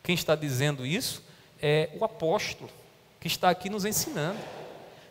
Quem 0.03 0.15
está 0.15 0.35
dizendo 0.35 0.87
isso 0.87 1.23
é 1.61 1.91
o 2.01 2.05
apóstolo, 2.05 2.71
que 3.21 3.27
está 3.27 3.51
aqui 3.51 3.69
nos 3.69 3.85
ensinando 3.85 4.39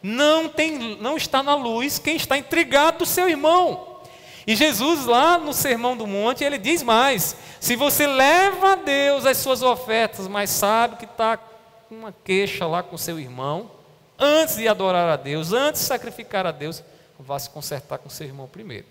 não, 0.08 0.48
tem, 0.48 0.96
não 0.98 1.18
está 1.18 1.42
na 1.42 1.56
luz 1.56 1.98
quem 1.98 2.16
está 2.16 2.38
intrigado 2.38 3.00
do 3.00 3.06
seu 3.08 3.28
irmão. 3.28 4.02
E 4.46 4.56
Jesus, 4.56 5.08
lá 5.08 5.40
no 5.40 5.52
Sermão 5.52 5.98
do 5.98 6.06
Monte, 6.06 6.44
ele 6.44 6.60
diz 6.60 6.84
mais: 6.84 7.36
se 7.60 7.76
você 7.76 8.06
leva 8.06 8.74
a 8.74 8.76
Deus 8.76 9.26
as 9.26 9.38
suas 9.38 9.64
ofertas, 9.64 10.28
mas 10.28 10.52
sabe 10.52 10.98
que 10.98 11.06
está 11.06 11.38
com 11.38 11.96
uma 11.96 12.14
queixa 12.24 12.68
lá 12.68 12.84
com 12.84 12.96
seu 12.96 13.20
irmão, 13.20 13.72
antes 14.20 14.58
de 14.58 14.68
adorar 14.68 15.10
a 15.10 15.16
Deus, 15.16 15.52
antes 15.52 15.82
de 15.82 15.88
sacrificar 15.88 16.46
a 16.46 16.52
Deus, 16.52 16.84
vá 17.18 17.40
se 17.40 17.50
consertar 17.50 17.98
com 17.98 18.08
seu 18.08 18.28
irmão 18.28 18.48
primeiro. 18.48 18.86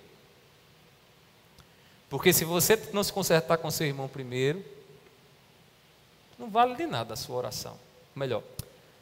Porque 2.10 2.32
se 2.32 2.44
você 2.44 2.76
não 2.92 3.04
se 3.04 3.12
consertar 3.12 3.58
com 3.58 3.70
seu 3.70 3.86
irmão 3.86 4.08
primeiro, 4.08 4.64
não 6.36 6.50
vale 6.50 6.74
de 6.74 6.86
nada 6.86 7.14
a 7.14 7.16
sua 7.16 7.36
oração. 7.36 7.78
Melhor, 8.16 8.42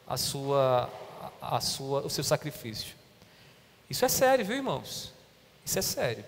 a 0.07 0.19
sua 0.19 0.91
a 1.43 1.61
sua, 1.61 2.03
o 2.03 2.11
seu 2.11 2.23
sacrifício. 2.23 2.95
Isso 3.91 4.05
é 4.05 4.09
sério, 4.09 4.45
viu, 4.45 4.57
irmãos? 4.57 5.13
Isso 5.65 5.79
é 5.79 5.83
sério. 5.83 6.25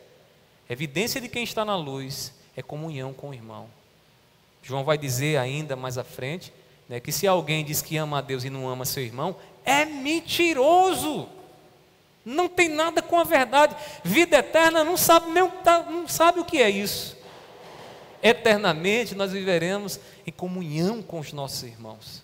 Evidência 0.68 1.20
de 1.20 1.28
quem 1.28 1.44
está 1.44 1.64
na 1.64 1.76
luz 1.76 2.32
é 2.56 2.62
comunhão 2.62 3.12
com 3.12 3.30
o 3.30 3.34
irmão. 3.34 3.68
João 4.62 4.82
vai 4.82 4.98
dizer 4.98 5.36
ainda 5.36 5.76
mais 5.76 5.96
à 5.98 6.04
frente 6.04 6.52
né, 6.88 6.98
que 6.98 7.12
se 7.12 7.26
alguém 7.26 7.64
diz 7.64 7.80
que 7.80 7.96
ama 7.96 8.18
a 8.18 8.20
Deus 8.20 8.44
e 8.44 8.50
não 8.50 8.68
ama 8.68 8.84
seu 8.84 9.02
irmão, 9.02 9.36
é 9.64 9.84
mentiroso. 9.84 11.28
Não 12.24 12.48
tem 12.48 12.68
nada 12.68 13.02
com 13.02 13.18
a 13.18 13.24
verdade. 13.24 13.76
Vida 14.02 14.38
eterna 14.38 14.82
não 14.82 14.96
sabe 14.96 15.30
nem 15.30 15.48
tá, 15.62 15.82
não 15.82 16.08
sabe 16.08 16.40
o 16.40 16.44
que 16.44 16.62
é 16.62 16.70
isso. 16.70 17.16
Eternamente 18.22 19.14
nós 19.14 19.32
viveremos 19.32 20.00
em 20.26 20.32
comunhão 20.32 21.02
com 21.02 21.20
os 21.20 21.32
nossos 21.32 21.62
irmãos. 21.62 22.23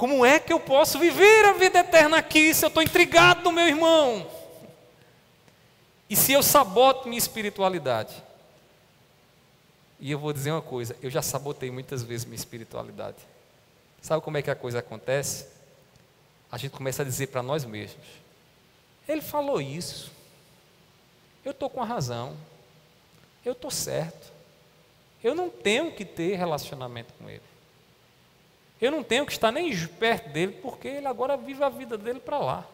Como 0.00 0.24
é 0.24 0.40
que 0.40 0.50
eu 0.50 0.58
posso 0.58 0.98
viver 0.98 1.44
a 1.44 1.52
vida 1.52 1.80
eterna 1.80 2.16
aqui 2.16 2.54
se 2.54 2.64
eu 2.64 2.68
estou 2.68 2.82
intrigado 2.82 3.42
no 3.42 3.52
meu 3.52 3.68
irmão? 3.68 4.26
E 6.08 6.16
se 6.16 6.32
eu 6.32 6.42
saboto 6.42 7.06
minha 7.06 7.18
espiritualidade? 7.18 8.14
E 9.98 10.10
eu 10.10 10.18
vou 10.18 10.32
dizer 10.32 10.52
uma 10.52 10.62
coisa: 10.62 10.96
eu 11.02 11.10
já 11.10 11.20
sabotei 11.20 11.70
muitas 11.70 12.02
vezes 12.02 12.24
minha 12.24 12.34
espiritualidade. 12.34 13.18
Sabe 14.00 14.22
como 14.22 14.38
é 14.38 14.42
que 14.42 14.50
a 14.50 14.54
coisa 14.54 14.78
acontece? 14.78 15.48
A 16.50 16.56
gente 16.56 16.72
começa 16.72 17.02
a 17.02 17.04
dizer 17.04 17.26
para 17.26 17.42
nós 17.42 17.66
mesmos: 17.66 18.06
Ele 19.06 19.20
falou 19.20 19.60
isso, 19.60 20.10
eu 21.44 21.50
estou 21.50 21.68
com 21.68 21.82
a 21.82 21.84
razão, 21.84 22.34
eu 23.44 23.52
estou 23.52 23.70
certo, 23.70 24.32
eu 25.22 25.34
não 25.34 25.50
tenho 25.50 25.92
que 25.92 26.06
ter 26.06 26.36
relacionamento 26.36 27.12
com 27.18 27.28
Ele. 27.28 27.49
Eu 28.80 28.90
não 28.90 29.02
tenho 29.02 29.26
que 29.26 29.32
estar 29.32 29.52
nem 29.52 29.76
perto 29.86 30.30
dele, 30.30 30.58
porque 30.62 30.88
ele 30.88 31.06
agora 31.06 31.36
vive 31.36 31.62
a 31.62 31.68
vida 31.68 31.98
dele 31.98 32.18
para 32.18 32.38
lá. 32.38 32.66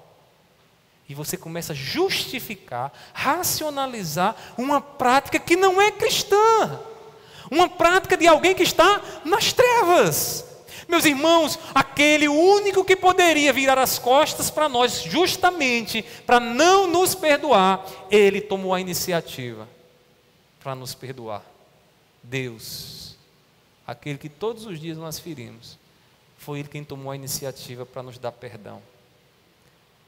E 1.08 1.14
você 1.14 1.36
começa 1.36 1.72
a 1.72 1.76
justificar, 1.76 2.92
racionalizar 3.12 4.36
uma 4.56 4.80
prática 4.80 5.38
que 5.38 5.56
não 5.56 5.82
é 5.82 5.90
cristã. 5.90 6.80
Uma 7.50 7.68
prática 7.68 8.16
de 8.16 8.26
alguém 8.26 8.54
que 8.54 8.62
está 8.62 9.00
nas 9.24 9.52
trevas. 9.52 10.44
Meus 10.88 11.04
irmãos, 11.04 11.58
aquele 11.74 12.28
único 12.28 12.84
que 12.84 12.94
poderia 12.94 13.52
virar 13.52 13.78
as 13.78 13.98
costas 13.98 14.50
para 14.50 14.68
nós, 14.68 15.02
justamente 15.02 16.02
para 16.24 16.38
não 16.38 16.86
nos 16.86 17.14
perdoar, 17.14 17.84
ele 18.10 18.40
tomou 18.40 18.72
a 18.72 18.80
iniciativa 18.80 19.68
para 20.60 20.74
nos 20.76 20.94
perdoar. 20.94 21.42
Deus, 22.22 23.16
aquele 23.84 24.18
que 24.18 24.28
todos 24.28 24.66
os 24.66 24.80
dias 24.80 24.96
nós 24.96 25.18
ferimos 25.18 25.76
foi 26.46 26.60
Ele 26.60 26.68
quem 26.68 26.84
tomou 26.84 27.10
a 27.10 27.16
iniciativa 27.16 27.84
para 27.84 28.04
nos 28.04 28.18
dar 28.18 28.30
perdão, 28.30 28.80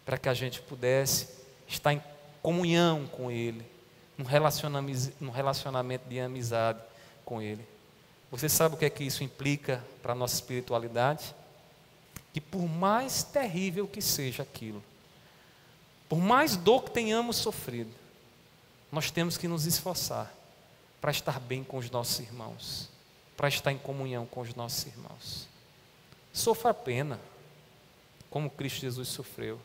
para 0.06 0.16
que 0.16 0.28
a 0.28 0.34
gente 0.34 0.62
pudesse 0.62 1.26
estar 1.66 1.92
em 1.92 2.00
comunhão 2.40 3.08
com 3.08 3.28
Ele, 3.28 3.66
num 4.16 4.24
relacionamento, 4.24 5.12
num 5.20 5.32
relacionamento 5.32 6.08
de 6.08 6.20
amizade 6.20 6.78
com 7.24 7.42
Ele. 7.42 7.66
Você 8.30 8.48
sabe 8.48 8.76
o 8.76 8.78
que 8.78 8.84
é 8.84 8.90
que 8.90 9.02
isso 9.02 9.24
implica 9.24 9.84
para 10.00 10.12
a 10.12 10.14
nossa 10.14 10.36
espiritualidade? 10.36 11.34
Que 12.32 12.40
por 12.40 12.68
mais 12.68 13.24
terrível 13.24 13.88
que 13.88 14.00
seja 14.00 14.44
aquilo, 14.44 14.80
por 16.08 16.20
mais 16.20 16.54
dor 16.54 16.84
que 16.84 16.92
tenhamos 16.92 17.36
sofrido, 17.36 17.90
nós 18.92 19.10
temos 19.10 19.36
que 19.36 19.48
nos 19.48 19.66
esforçar 19.66 20.32
para 21.00 21.10
estar 21.10 21.40
bem 21.40 21.64
com 21.64 21.78
os 21.78 21.90
nossos 21.90 22.20
irmãos, 22.20 22.88
para 23.36 23.48
estar 23.48 23.72
em 23.72 23.78
comunhão 23.78 24.24
com 24.24 24.40
os 24.40 24.54
nossos 24.54 24.86
irmãos. 24.86 25.57
Sofra 26.32 26.72
pena, 26.72 27.20
como 28.30 28.50
Cristo 28.50 28.80
Jesus 28.80 29.08
sofreu. 29.08 29.60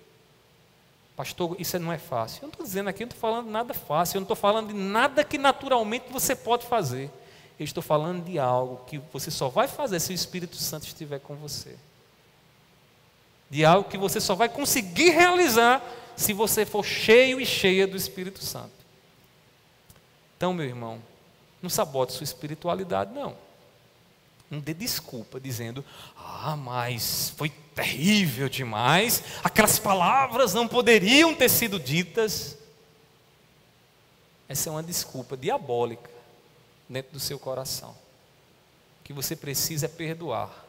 Pastor, 1.16 1.56
isso 1.60 1.78
não 1.78 1.92
é 1.92 1.98
fácil. 1.98 2.40
Eu 2.40 2.44
não 2.44 2.50
estou 2.50 2.66
dizendo 2.66 2.90
aqui, 2.90 3.04
eu 3.04 3.06
não 3.06 3.12
estou 3.12 3.22
falando 3.22 3.46
de 3.46 3.52
nada 3.52 3.74
fácil, 3.74 4.18
eu 4.18 4.22
não 4.22 4.26
estou 4.26 4.36
falando 4.36 4.70
de 4.70 4.74
nada 4.74 5.24
que 5.24 5.38
naturalmente 5.38 6.06
você 6.10 6.36
pode 6.36 6.66
fazer. 6.66 7.12
Eu 7.60 7.64
estou 7.64 7.84
falando 7.84 8.24
de 8.26 8.40
algo 8.40 8.84
que 8.86 8.98
você 9.12 9.30
só 9.30 9.48
vai 9.48 9.68
fazer 9.68 10.00
se 10.00 10.12
o 10.12 10.16
Espírito 10.16 10.56
Santo 10.56 10.88
estiver 10.88 11.20
com 11.20 11.36
você. 11.36 11.76
De 13.50 13.64
algo 13.64 13.88
que 13.88 13.98
você 13.98 14.20
só 14.20 14.34
vai 14.34 14.50
conseguir 14.50 15.12
realizar 15.12 15.84
se 16.16 16.34
você 16.34 16.66
for 16.66 16.84
cheio 16.84 17.40
e 17.40 17.46
cheia 17.46 17.86
do 17.86 17.96
Espírito 17.96 18.44
Santo. 18.44 18.72
Então, 20.36 20.52
meu 20.52 20.66
irmão, 20.66 21.00
não 21.62 21.70
sabote 21.70 22.14
sua 22.14 22.24
espiritualidade, 22.24 23.14
não. 23.14 23.36
Não 24.50 24.60
dê 24.60 24.74
desculpa 24.74 25.40
dizendo, 25.40 25.84
ah, 26.18 26.56
mas 26.56 27.34
foi 27.36 27.50
terrível 27.74 28.48
demais, 28.48 29.24
aquelas 29.44 29.80
palavras 29.80 30.54
não 30.54 30.68
poderiam 30.68 31.34
ter 31.34 31.50
sido 31.50 31.80
ditas. 31.80 32.58
Essa 34.48 34.70
é 34.70 34.72
uma 34.72 34.84
desculpa 34.84 35.36
diabólica 35.36 36.10
dentro 36.88 37.14
do 37.14 37.20
seu 37.20 37.40
coração. 37.40 37.90
O 39.02 39.04
que 39.04 39.14
você 39.14 39.36
precisa 39.36 39.88
é 39.88 39.90
perdoar, 39.90 40.66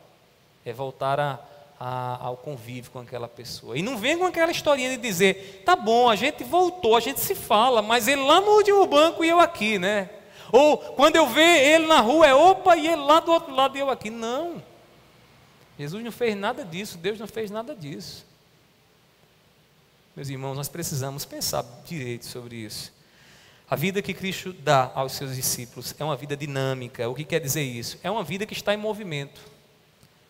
é 0.64 0.72
voltar 0.72 1.20
a, 1.20 1.38
a, 1.78 2.24
ao 2.24 2.36
convívio 2.36 2.90
com 2.90 3.00
aquela 3.00 3.28
pessoa. 3.28 3.76
E 3.76 3.82
não 3.82 3.98
vem 3.98 4.16
com 4.16 4.24
aquela 4.24 4.50
historinha 4.50 4.90
de 4.90 4.96
dizer, 4.96 5.62
tá 5.64 5.76
bom, 5.76 6.08
a 6.08 6.16
gente 6.16 6.42
voltou, 6.42 6.96
a 6.96 7.00
gente 7.00 7.20
se 7.20 7.34
fala, 7.34 7.82
mas 7.82 8.08
ele 8.08 8.22
lá 8.22 8.40
no 8.40 8.52
último 8.52 8.86
banco 8.86 9.24
e 9.24 9.28
eu 9.28 9.38
aqui, 9.38 9.78
né? 9.78 10.08
Ou 10.56 10.78
quando 10.78 11.16
eu 11.16 11.26
ver 11.26 11.64
ele 11.64 11.88
na 11.88 11.98
rua, 12.00 12.28
é 12.28 12.32
opa, 12.32 12.76
e 12.76 12.86
ele 12.86 13.02
lá 13.02 13.18
do 13.18 13.32
outro 13.32 13.52
lado 13.52 13.76
e 13.76 13.80
eu 13.80 13.90
aqui. 13.90 14.08
Não. 14.08 14.62
Jesus 15.76 16.04
não 16.04 16.12
fez 16.12 16.36
nada 16.36 16.64
disso, 16.64 16.96
Deus 16.96 17.18
não 17.18 17.26
fez 17.26 17.50
nada 17.50 17.74
disso. 17.74 18.24
Meus 20.14 20.28
irmãos, 20.28 20.54
nós 20.54 20.68
precisamos 20.68 21.24
pensar 21.24 21.64
direito 21.84 22.24
sobre 22.26 22.54
isso. 22.54 22.92
A 23.68 23.74
vida 23.74 24.00
que 24.00 24.14
Cristo 24.14 24.52
dá 24.52 24.92
aos 24.94 25.14
seus 25.14 25.34
discípulos 25.34 25.92
é 25.98 26.04
uma 26.04 26.14
vida 26.14 26.36
dinâmica. 26.36 27.08
O 27.08 27.16
que 27.16 27.24
quer 27.24 27.40
dizer 27.40 27.64
isso? 27.64 27.98
É 28.00 28.08
uma 28.08 28.22
vida 28.22 28.46
que 28.46 28.54
está 28.54 28.72
em 28.72 28.76
movimento. 28.76 29.40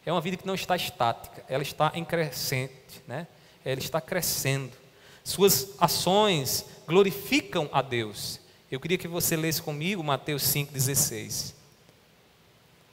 É 0.07 0.11
uma 0.11 0.23
vida 0.23 0.39
que 0.39 0.47
não 0.47 0.55
está 0.55 0.75
estática, 0.75 1.45
ela 1.47 1.63
está 1.63 1.93
em 1.95 2.03
crescente, 2.03 3.03
né? 3.07 3.27
Ela 3.63 3.79
está 3.79 4.01
crescendo. 4.01 4.73
Suas 5.23 5.75
ações 5.79 6.65
glorificam 6.87 7.69
a 7.71 7.83
Deus. 7.83 8.41
Eu 8.71 8.81
queria 8.81 8.99
que 8.99 9.07
você 9.07 9.37
lesse 9.37 9.61
comigo 9.63 10.03
Mateus 10.03 10.43
5:16. 10.43 11.55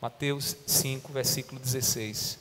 Mateus 0.02 0.58
5, 0.66 1.14
versículo 1.14 1.60
16. 1.60 2.40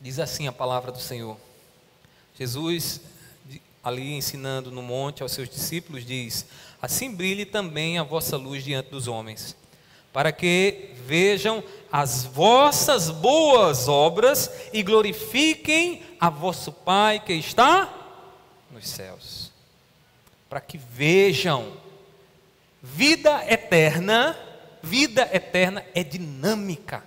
Diz 0.00 0.18
assim 0.18 0.46
a 0.46 0.52
palavra 0.52 0.92
do 0.92 1.00
Senhor. 1.00 1.38
Jesus, 2.38 3.00
ali 3.82 4.12
ensinando 4.12 4.70
no 4.70 4.82
monte 4.82 5.22
aos 5.22 5.32
seus 5.32 5.48
discípulos, 5.48 6.04
diz: 6.04 6.46
Assim 6.82 7.14
brilhe 7.14 7.46
também 7.46 7.98
a 7.98 8.02
vossa 8.02 8.36
luz 8.36 8.64
diante 8.64 8.90
dos 8.90 9.08
homens, 9.08 9.56
para 10.14 10.30
que 10.30 10.92
vejam 11.04 11.62
as 11.90 12.24
vossas 12.24 13.10
boas 13.10 13.88
obras 13.88 14.48
e 14.72 14.80
glorifiquem 14.80 16.02
a 16.20 16.30
vosso 16.30 16.70
Pai 16.70 17.18
que 17.18 17.32
está 17.32 17.92
nos 18.70 18.88
céus. 18.88 19.50
Para 20.48 20.60
que 20.60 20.78
vejam 20.78 21.72
vida 22.80 23.44
eterna, 23.52 24.38
vida 24.80 25.28
eterna 25.32 25.84
é 25.96 26.04
dinâmica, 26.04 27.02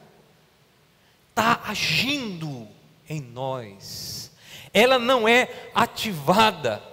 está 1.30 1.62
agindo 1.64 2.68
em 3.08 3.22
nós. 3.22 4.32
Ela 4.74 5.00
não 5.00 5.26
é 5.26 5.50
ativada 5.74 6.84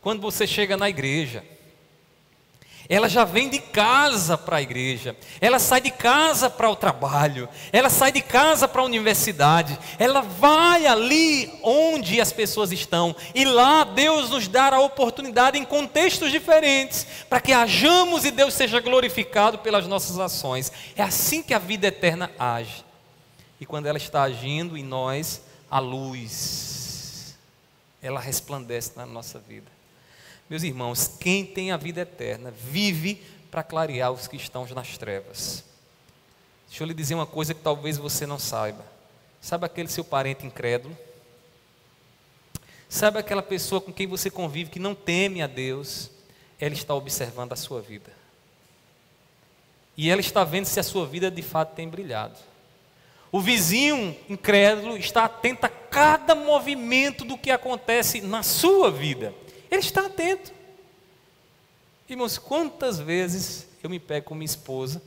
quando 0.00 0.20
você 0.20 0.48
chega 0.48 0.76
na 0.76 0.90
igreja. 0.90 1.44
Ela 2.88 3.08
já 3.08 3.24
vem 3.24 3.48
de 3.48 3.58
casa 3.58 4.36
para 4.36 4.58
a 4.58 4.62
igreja, 4.62 5.16
ela 5.40 5.58
sai 5.58 5.80
de 5.80 5.90
casa 5.90 6.50
para 6.50 6.68
o 6.68 6.76
trabalho, 6.76 7.48
ela 7.72 7.88
sai 7.88 8.12
de 8.12 8.20
casa 8.20 8.68
para 8.68 8.82
a 8.82 8.84
universidade, 8.84 9.78
ela 9.98 10.20
vai 10.20 10.86
ali 10.86 11.50
onde 11.62 12.20
as 12.20 12.30
pessoas 12.30 12.72
estão, 12.72 13.16
e 13.34 13.44
lá 13.44 13.84
Deus 13.84 14.28
nos 14.28 14.48
dá 14.48 14.74
a 14.74 14.80
oportunidade 14.80 15.58
em 15.58 15.64
contextos 15.64 16.30
diferentes, 16.30 17.06
para 17.28 17.40
que 17.40 17.52
hajamos 17.54 18.26
e 18.26 18.30
Deus 18.30 18.52
seja 18.52 18.80
glorificado 18.80 19.58
pelas 19.58 19.86
nossas 19.86 20.18
ações. 20.18 20.70
É 20.94 21.02
assim 21.02 21.42
que 21.42 21.54
a 21.54 21.58
vida 21.58 21.86
eterna 21.86 22.30
age. 22.38 22.84
E 23.58 23.64
quando 23.64 23.86
ela 23.86 23.98
está 23.98 24.22
agindo 24.22 24.76
em 24.76 24.82
nós, 24.82 25.40
a 25.70 25.78
luz, 25.78 27.34
ela 28.02 28.20
resplandece 28.20 28.92
na 28.94 29.06
nossa 29.06 29.38
vida. 29.38 29.73
Meus 30.48 30.62
irmãos, 30.62 31.16
quem 31.18 31.44
tem 31.44 31.70
a 31.72 31.76
vida 31.76 32.02
eterna 32.02 32.50
vive 32.50 33.22
para 33.50 33.62
clarear 33.62 34.12
os 34.12 34.26
que 34.28 34.36
estão 34.36 34.66
nas 34.74 34.98
trevas. 34.98 35.64
Deixa 36.68 36.82
eu 36.82 36.86
lhe 36.88 36.94
dizer 36.94 37.14
uma 37.14 37.26
coisa 37.26 37.54
que 37.54 37.60
talvez 37.60 37.96
você 37.96 38.26
não 38.26 38.38
saiba. 38.38 38.84
Sabe 39.40 39.64
aquele 39.64 39.88
seu 39.88 40.04
parente 40.04 40.46
incrédulo? 40.46 40.96
Sabe 42.88 43.18
aquela 43.18 43.42
pessoa 43.42 43.80
com 43.80 43.92
quem 43.92 44.06
você 44.06 44.30
convive 44.30 44.70
que 44.70 44.78
não 44.78 44.94
teme 44.94 45.42
a 45.42 45.46
Deus? 45.46 46.10
Ela 46.58 46.74
está 46.74 46.94
observando 46.94 47.52
a 47.52 47.56
sua 47.56 47.80
vida. 47.80 48.12
E 49.96 50.10
ela 50.10 50.20
está 50.20 50.44
vendo 50.44 50.66
se 50.66 50.80
a 50.80 50.82
sua 50.82 51.06
vida 51.06 51.30
de 51.30 51.42
fato 51.42 51.74
tem 51.74 51.88
brilhado. 51.88 52.38
O 53.30 53.40
vizinho 53.40 54.16
incrédulo 54.28 54.96
está 54.96 55.24
atento 55.24 55.66
a 55.66 55.68
cada 55.68 56.34
movimento 56.34 57.24
do 57.24 57.38
que 57.38 57.50
acontece 57.50 58.20
na 58.20 58.42
sua 58.42 58.90
vida. 58.90 59.34
Ele 59.74 59.82
está 59.82 60.06
atento. 60.06 60.52
Irmãos, 62.08 62.38
quantas 62.38 63.00
vezes 63.00 63.66
eu 63.82 63.90
me 63.90 63.98
pego 63.98 64.26
com 64.26 64.34
minha 64.34 64.46
esposa 64.46 65.02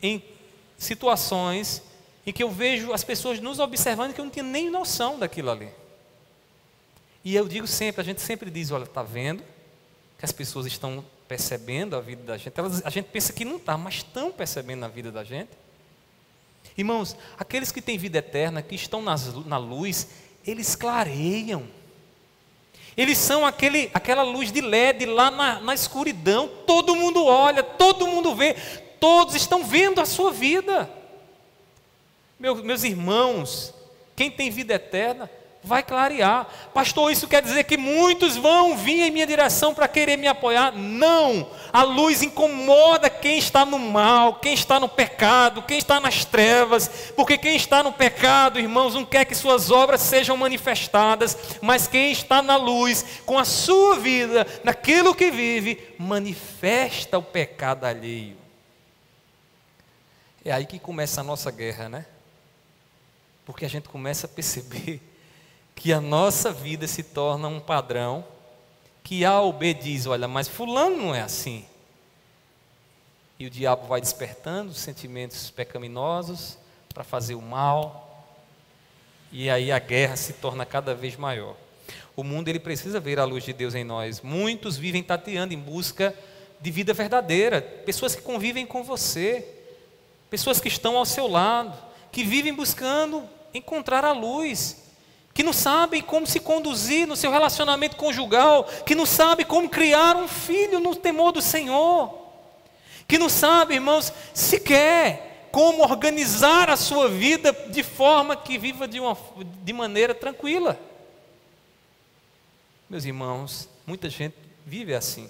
em 0.00 0.22
situações 0.78 1.82
em 2.24 2.32
que 2.32 2.42
eu 2.42 2.48
vejo 2.48 2.92
as 2.92 3.02
pessoas 3.02 3.40
nos 3.40 3.58
observando 3.58 4.14
que 4.14 4.20
eu 4.20 4.24
não 4.24 4.30
tinha 4.30 4.44
nem 4.44 4.70
noção 4.70 5.18
daquilo 5.18 5.50
ali. 5.50 5.68
E 7.24 7.34
eu 7.34 7.48
digo 7.48 7.66
sempre, 7.66 8.00
a 8.00 8.04
gente 8.04 8.20
sempre 8.20 8.50
diz, 8.50 8.70
olha, 8.70 8.84
está 8.84 9.02
vendo 9.02 9.42
que 10.16 10.24
as 10.24 10.30
pessoas 10.30 10.64
estão 10.64 11.04
percebendo 11.26 11.96
a 11.96 12.00
vida 12.00 12.22
da 12.22 12.36
gente. 12.36 12.56
Elas, 12.56 12.86
a 12.86 12.90
gente 12.90 13.06
pensa 13.06 13.32
que 13.32 13.44
não 13.44 13.56
está, 13.56 13.76
mas 13.76 13.96
estão 13.96 14.30
percebendo 14.30 14.84
a 14.84 14.88
vida 14.88 15.10
da 15.10 15.24
gente. 15.24 15.50
Irmãos, 16.78 17.16
aqueles 17.36 17.72
que 17.72 17.82
têm 17.82 17.98
vida 17.98 18.18
eterna, 18.18 18.62
que 18.62 18.76
estão 18.76 19.02
nas, 19.02 19.34
na 19.44 19.58
luz, 19.58 20.06
eles 20.46 20.76
clareiam. 20.76 21.66
Eles 22.96 23.18
são 23.18 23.46
aquele, 23.46 23.90
aquela 23.94 24.22
luz 24.22 24.50
de 24.52 24.60
LED 24.60 25.06
lá 25.06 25.30
na, 25.30 25.60
na 25.60 25.74
escuridão. 25.74 26.48
Todo 26.66 26.96
mundo 26.96 27.24
olha, 27.24 27.62
todo 27.62 28.06
mundo 28.06 28.34
vê, 28.34 28.54
todos 28.98 29.34
estão 29.34 29.64
vendo 29.64 30.00
a 30.00 30.06
sua 30.06 30.30
vida. 30.30 30.90
Meu, 32.38 32.56
meus 32.56 32.84
irmãos, 32.84 33.74
quem 34.16 34.30
tem 34.30 34.50
vida 34.50 34.74
eterna, 34.74 35.30
vai 35.62 35.82
clarear. 35.82 36.46
Pastor, 36.72 37.12
isso 37.12 37.28
quer 37.28 37.42
dizer 37.42 37.64
que 37.64 37.76
muitos 37.76 38.36
vão 38.36 38.76
vir 38.76 39.02
em 39.02 39.10
minha 39.10 39.26
direção 39.26 39.74
para 39.74 39.86
querer 39.86 40.16
me 40.16 40.26
apoiar? 40.26 40.72
Não! 40.72 41.48
A 41.72 41.82
luz 41.82 42.22
incomoda 42.22 43.10
quem 43.10 43.38
está 43.38 43.64
no 43.64 43.78
mal, 43.78 44.36
quem 44.36 44.54
está 44.54 44.80
no 44.80 44.88
pecado, 44.88 45.62
quem 45.62 45.78
está 45.78 46.00
nas 46.00 46.24
trevas, 46.24 47.12
porque 47.14 47.36
quem 47.36 47.56
está 47.56 47.82
no 47.82 47.92
pecado, 47.92 48.58
irmãos, 48.58 48.94
não 48.94 49.04
quer 49.04 49.24
que 49.24 49.34
suas 49.34 49.70
obras 49.70 50.00
sejam 50.00 50.36
manifestadas, 50.36 51.36
mas 51.60 51.86
quem 51.86 52.10
está 52.10 52.40
na 52.40 52.56
luz, 52.56 53.20
com 53.26 53.38
a 53.38 53.44
sua 53.44 53.96
vida, 53.96 54.46
naquilo 54.64 55.14
que 55.14 55.30
vive, 55.30 55.94
manifesta 55.98 57.18
o 57.18 57.22
pecado 57.22 57.84
alheio. 57.84 58.36
É 60.42 60.52
aí 60.52 60.64
que 60.64 60.78
começa 60.78 61.20
a 61.20 61.24
nossa 61.24 61.50
guerra, 61.50 61.88
né? 61.90 62.06
Porque 63.44 63.66
a 63.66 63.68
gente 63.68 63.88
começa 63.90 64.26
a 64.26 64.28
perceber 64.28 65.09
que 65.80 65.94
a 65.94 66.00
nossa 66.00 66.52
vida 66.52 66.86
se 66.86 67.02
torna 67.02 67.48
um 67.48 67.58
padrão 67.58 68.22
que 69.02 69.24
A 69.24 69.40
ou 69.40 69.50
B 69.50 69.72
diz: 69.72 70.04
olha, 70.04 70.28
mas 70.28 70.46
Fulano 70.46 70.94
não 70.94 71.14
é 71.14 71.22
assim. 71.22 71.64
E 73.38 73.46
o 73.46 73.50
diabo 73.50 73.86
vai 73.86 73.98
despertando 73.98 74.74
sentimentos 74.74 75.50
pecaminosos 75.50 76.58
para 76.92 77.02
fazer 77.02 77.34
o 77.34 77.40
mal, 77.40 78.26
e 79.32 79.48
aí 79.48 79.72
a 79.72 79.78
guerra 79.78 80.16
se 80.16 80.34
torna 80.34 80.66
cada 80.66 80.94
vez 80.94 81.16
maior. 81.16 81.56
O 82.14 82.22
mundo 82.22 82.48
ele 82.48 82.60
precisa 82.60 83.00
ver 83.00 83.18
a 83.18 83.24
luz 83.24 83.42
de 83.42 83.54
Deus 83.54 83.74
em 83.74 83.82
nós. 83.82 84.20
Muitos 84.20 84.76
vivem 84.76 85.02
tateando 85.02 85.54
em 85.54 85.58
busca 85.58 86.14
de 86.60 86.70
vida 86.70 86.92
verdadeira, 86.92 87.62
pessoas 87.62 88.14
que 88.14 88.20
convivem 88.20 88.66
com 88.66 88.84
você, 88.84 89.48
pessoas 90.28 90.60
que 90.60 90.68
estão 90.68 90.98
ao 90.98 91.06
seu 91.06 91.26
lado, 91.26 91.74
que 92.12 92.22
vivem 92.22 92.52
buscando 92.52 93.26
encontrar 93.54 94.04
a 94.04 94.12
luz, 94.12 94.89
que 95.40 95.44
não 95.44 95.54
sabem 95.54 96.02
como 96.02 96.26
se 96.26 96.38
conduzir 96.38 97.06
no 97.06 97.16
seu 97.16 97.30
relacionamento 97.30 97.96
conjugal, 97.96 98.64
que 98.84 98.94
não 98.94 99.06
sabem 99.06 99.46
como 99.46 99.70
criar 99.70 100.14
um 100.14 100.28
filho 100.28 100.78
no 100.78 100.94
temor 100.94 101.32
do 101.32 101.40
Senhor, 101.40 102.14
que 103.08 103.16
não 103.16 103.30
sabem, 103.30 103.76
irmãos, 103.76 104.12
sequer 104.34 105.48
como 105.50 105.82
organizar 105.82 106.68
a 106.68 106.76
sua 106.76 107.08
vida 107.08 107.54
de 107.70 107.82
forma 107.82 108.36
que 108.36 108.58
viva 108.58 108.86
de, 108.86 109.00
uma, 109.00 109.16
de 109.64 109.72
maneira 109.72 110.14
tranquila. 110.14 110.78
Meus 112.86 113.06
irmãos, 113.06 113.66
muita 113.86 114.10
gente 114.10 114.36
vive 114.66 114.94
assim. 114.94 115.26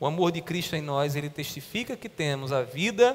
O 0.00 0.06
amor 0.06 0.32
de 0.32 0.40
Cristo 0.40 0.74
em 0.74 0.80
nós, 0.80 1.14
ele 1.14 1.28
testifica 1.28 1.98
que 1.98 2.08
temos 2.08 2.50
a 2.50 2.62
vida 2.62 3.14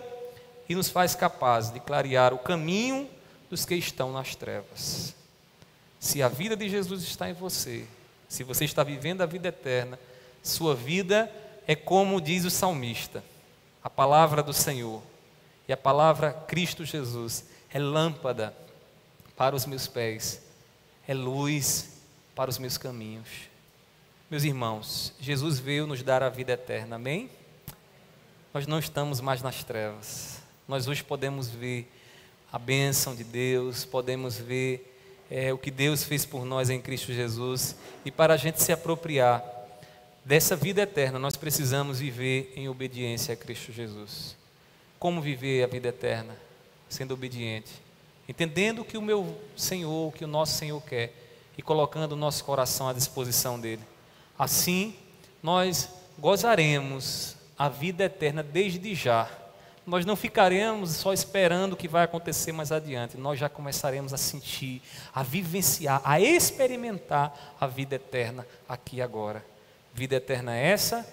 e 0.69 0.75
nos 0.75 0.89
faz 0.89 1.15
capazes 1.15 1.73
de 1.73 1.79
clarear 1.79 2.35
o 2.35 2.37
caminho 2.37 3.09
dos 3.49 3.65
que 3.65 3.73
estão 3.73 4.11
nas 4.11 4.35
trevas. 4.35 5.22
Se 6.03 6.21
a 6.21 6.27
vida 6.27 6.53
de 6.53 6.67
Jesus 6.67 7.01
está 7.01 7.29
em 7.29 7.33
você, 7.33 7.87
se 8.27 8.43
você 8.43 8.65
está 8.65 8.83
vivendo 8.83 9.21
a 9.21 9.25
vida 9.25 9.47
eterna, 9.47 9.97
Sua 10.43 10.75
vida 10.75 11.31
é 11.65 11.77
como 11.77 12.19
diz 12.19 12.43
o 12.43 12.49
salmista, 12.49 13.23
a 13.81 13.89
palavra 13.89 14.43
do 14.43 14.51
Senhor. 14.51 15.01
E 15.65 15.71
a 15.71 15.77
palavra 15.77 16.33
Cristo 16.33 16.83
Jesus 16.83 17.45
é 17.73 17.79
lâmpada 17.79 18.53
para 19.37 19.55
os 19.55 19.65
meus 19.65 19.87
pés, 19.87 20.41
é 21.07 21.13
luz 21.13 22.01
para 22.35 22.49
os 22.49 22.57
meus 22.57 22.77
caminhos. 22.77 23.29
Meus 24.29 24.43
irmãos, 24.43 25.13
Jesus 25.21 25.57
veio 25.57 25.87
nos 25.87 26.03
dar 26.03 26.21
a 26.21 26.27
vida 26.27 26.51
eterna, 26.51 26.97
amém? 26.97 27.29
Nós 28.53 28.67
não 28.67 28.77
estamos 28.77 29.21
mais 29.21 29.41
nas 29.41 29.63
trevas. 29.63 30.41
Nós 30.67 30.85
hoje 30.85 31.01
podemos 31.01 31.47
ver 31.47 31.89
a 32.51 32.59
bênção 32.59 33.15
de 33.15 33.23
Deus, 33.23 33.85
podemos 33.85 34.35
ver 34.35 34.89
é, 35.35 35.51
o 35.51 35.57
que 35.57 35.71
Deus 35.71 36.03
fez 36.03 36.27
por 36.27 36.45
nós 36.45 36.69
em 36.69 36.79
Cristo 36.79 37.11
Jesus. 37.11 37.75
E 38.05 38.11
para 38.11 38.35
a 38.35 38.37
gente 38.37 38.61
se 38.61 38.71
apropriar 38.71 39.43
dessa 40.23 40.55
vida 40.55 40.83
eterna, 40.83 41.17
nós 41.17 41.35
precisamos 41.35 41.97
viver 41.97 42.53
em 42.55 42.69
obediência 42.69 43.33
a 43.33 43.35
Cristo 43.35 43.71
Jesus. 43.71 44.37
Como 44.99 45.19
viver 45.19 45.63
a 45.63 45.67
vida 45.67 45.87
eterna? 45.87 46.37
Sendo 46.87 47.15
obediente, 47.15 47.71
entendendo 48.29 48.83
o 48.83 48.85
que 48.85 48.95
o 48.95 49.01
meu 49.01 49.35
Senhor, 49.57 50.09
o 50.09 50.11
que 50.11 50.23
o 50.23 50.27
nosso 50.27 50.55
Senhor 50.55 50.79
quer 50.83 51.11
e 51.57 51.63
colocando 51.63 52.11
o 52.11 52.15
nosso 52.15 52.43
coração 52.43 52.87
à 52.87 52.93
disposição 52.93 53.59
dele. 53.59 53.81
Assim, 54.37 54.93
nós 55.41 55.89
gozaremos 56.19 57.35
a 57.57 57.67
vida 57.67 58.03
eterna 58.03 58.43
desde 58.43 58.93
já 58.93 59.27
nós 59.85 60.05
não 60.05 60.15
ficaremos 60.15 60.91
só 60.91 61.11
esperando 61.11 61.73
o 61.73 61.77
que 61.77 61.87
vai 61.87 62.03
acontecer 62.03 62.51
mais 62.51 62.71
adiante, 62.71 63.17
nós 63.17 63.37
já 63.37 63.49
começaremos 63.49 64.13
a 64.13 64.17
sentir, 64.17 64.81
a 65.13 65.23
vivenciar, 65.23 66.01
a 66.05 66.19
experimentar 66.21 67.55
a 67.59 67.67
vida 67.67 67.95
eterna 67.95 68.47
aqui 68.67 68.97
e 68.97 69.01
agora. 69.01 69.43
Vida 69.93 70.15
eterna 70.15 70.55
é 70.55 70.69
essa 70.69 71.07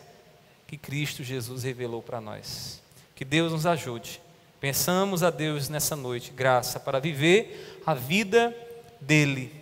que 0.66 0.76
Cristo 0.76 1.24
Jesus 1.24 1.64
revelou 1.64 2.00
para 2.00 2.20
nós. 2.20 2.80
Que 3.14 3.24
Deus 3.24 3.52
nos 3.52 3.66
ajude. 3.66 4.22
Pensamos 4.60 5.22
a 5.22 5.30
Deus 5.30 5.68
nessa 5.68 5.96
noite, 5.96 6.30
graça 6.30 6.78
para 6.78 7.00
viver 7.00 7.80
a 7.84 7.94
vida 7.94 8.56
dele, 9.00 9.52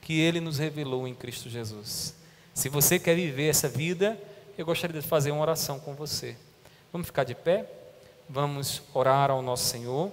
que 0.00 0.20
ele 0.20 0.38
nos 0.38 0.58
revelou 0.58 1.08
em 1.08 1.14
Cristo 1.14 1.50
Jesus. 1.50 2.14
Se 2.52 2.68
você 2.68 2.98
quer 2.98 3.16
viver 3.16 3.48
essa 3.48 3.68
vida, 3.68 4.18
eu 4.56 4.64
gostaria 4.64 5.00
de 5.00 5.06
fazer 5.06 5.32
uma 5.32 5.42
oração 5.42 5.80
com 5.80 5.94
você. 5.94 6.36
Vamos 6.92 7.08
ficar 7.08 7.24
de 7.24 7.34
pé? 7.34 7.66
Vamos 8.28 8.82
orar 8.92 9.30
ao 9.30 9.42
nosso 9.42 9.64
Senhor. 9.64 10.10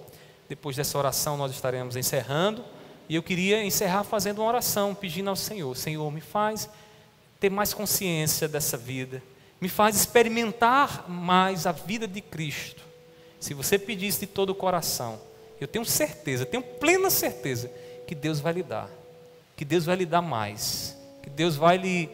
Depois 0.48 0.76
dessa 0.76 0.98
oração, 0.98 1.36
nós 1.36 1.52
estaremos 1.52 1.96
encerrando. 1.96 2.64
E 3.08 3.14
eu 3.14 3.22
queria 3.22 3.64
encerrar 3.64 4.04
fazendo 4.04 4.40
uma 4.40 4.48
oração, 4.48 4.94
pedindo 4.94 5.30
ao 5.30 5.36
Senhor: 5.36 5.76
Senhor, 5.76 6.10
me 6.10 6.20
faz 6.20 6.68
ter 7.40 7.50
mais 7.50 7.74
consciência 7.74 8.46
dessa 8.46 8.76
vida, 8.76 9.22
me 9.60 9.68
faz 9.68 9.96
experimentar 9.96 11.08
mais 11.10 11.66
a 11.66 11.72
vida 11.72 12.06
de 12.06 12.20
Cristo. 12.20 12.82
Se 13.40 13.52
você 13.54 13.78
pedir 13.78 14.06
isso 14.06 14.20
de 14.20 14.26
todo 14.26 14.50
o 14.50 14.54
coração, 14.54 15.18
eu 15.60 15.66
tenho 15.66 15.84
certeza, 15.84 16.46
tenho 16.46 16.62
plena 16.62 17.10
certeza 17.10 17.70
que 18.06 18.14
Deus 18.14 18.38
vai 18.40 18.52
lhe 18.52 18.62
dar, 18.62 18.88
que 19.56 19.64
Deus 19.64 19.84
vai 19.84 19.96
lhe 19.96 20.06
dar 20.06 20.22
mais, 20.22 20.96
que 21.22 21.30
Deus 21.30 21.56
vai 21.56 21.76
lhe 21.76 22.08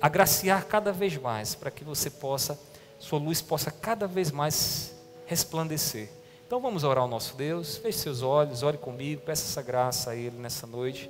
agraciar 0.00 0.66
cada 0.66 0.92
vez 0.92 1.16
mais, 1.16 1.54
para 1.54 1.70
que 1.70 1.82
você 1.82 2.08
possa, 2.08 2.58
sua 2.98 3.18
luz 3.18 3.42
possa 3.42 3.70
cada 3.70 4.06
vez 4.06 4.30
mais 4.30 4.94
resplandecer. 5.28 6.08
Então 6.46 6.58
vamos 6.58 6.82
orar 6.82 7.02
ao 7.02 7.08
nosso 7.08 7.36
Deus. 7.36 7.76
Feche 7.76 7.98
seus 7.98 8.22
olhos, 8.22 8.62
ore 8.62 8.78
comigo, 8.78 9.20
peça 9.20 9.44
essa 9.44 9.60
graça 9.60 10.10
a 10.10 10.16
Ele 10.16 10.36
nessa 10.38 10.66
noite. 10.66 11.08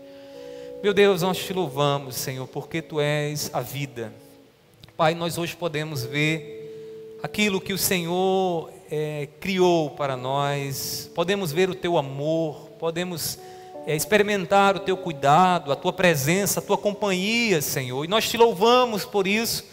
Meu 0.83 0.93
Deus, 0.93 1.23
nós 1.23 1.39
te 1.39 1.53
louvamos, 1.53 2.17
Senhor, 2.17 2.47
porque 2.49 2.83
Tu 2.83 3.01
és 3.01 3.49
a 3.53 3.61
vida. 3.61 4.13
Pai, 4.97 5.15
nós 5.15 5.39
hoje 5.39 5.55
podemos 5.55 6.05
ver 6.05 7.19
aquilo 7.23 7.61
que 7.61 7.73
o 7.73 7.79
Senhor 7.79 8.69
é, 8.91 9.29
criou 9.39 9.91
para 9.91 10.17
nós, 10.17 11.09
podemos 11.15 11.53
ver 11.53 11.71
o 11.71 11.75
Teu 11.75 11.97
amor, 11.97 12.71
podemos 12.81 13.39
é, 13.87 13.95
experimentar 13.95 14.75
o 14.75 14.81
Teu 14.81 14.97
cuidado, 14.97 15.71
a 15.71 15.77
Tua 15.77 15.93
presença, 15.93 16.59
a 16.59 16.63
Tua 16.63 16.77
companhia, 16.77 17.63
Senhor. 17.63 18.05
E 18.05 18.09
nós 18.09 18.29
te 18.29 18.37
louvamos 18.37 19.05
por 19.05 19.29
isso, 19.29 19.65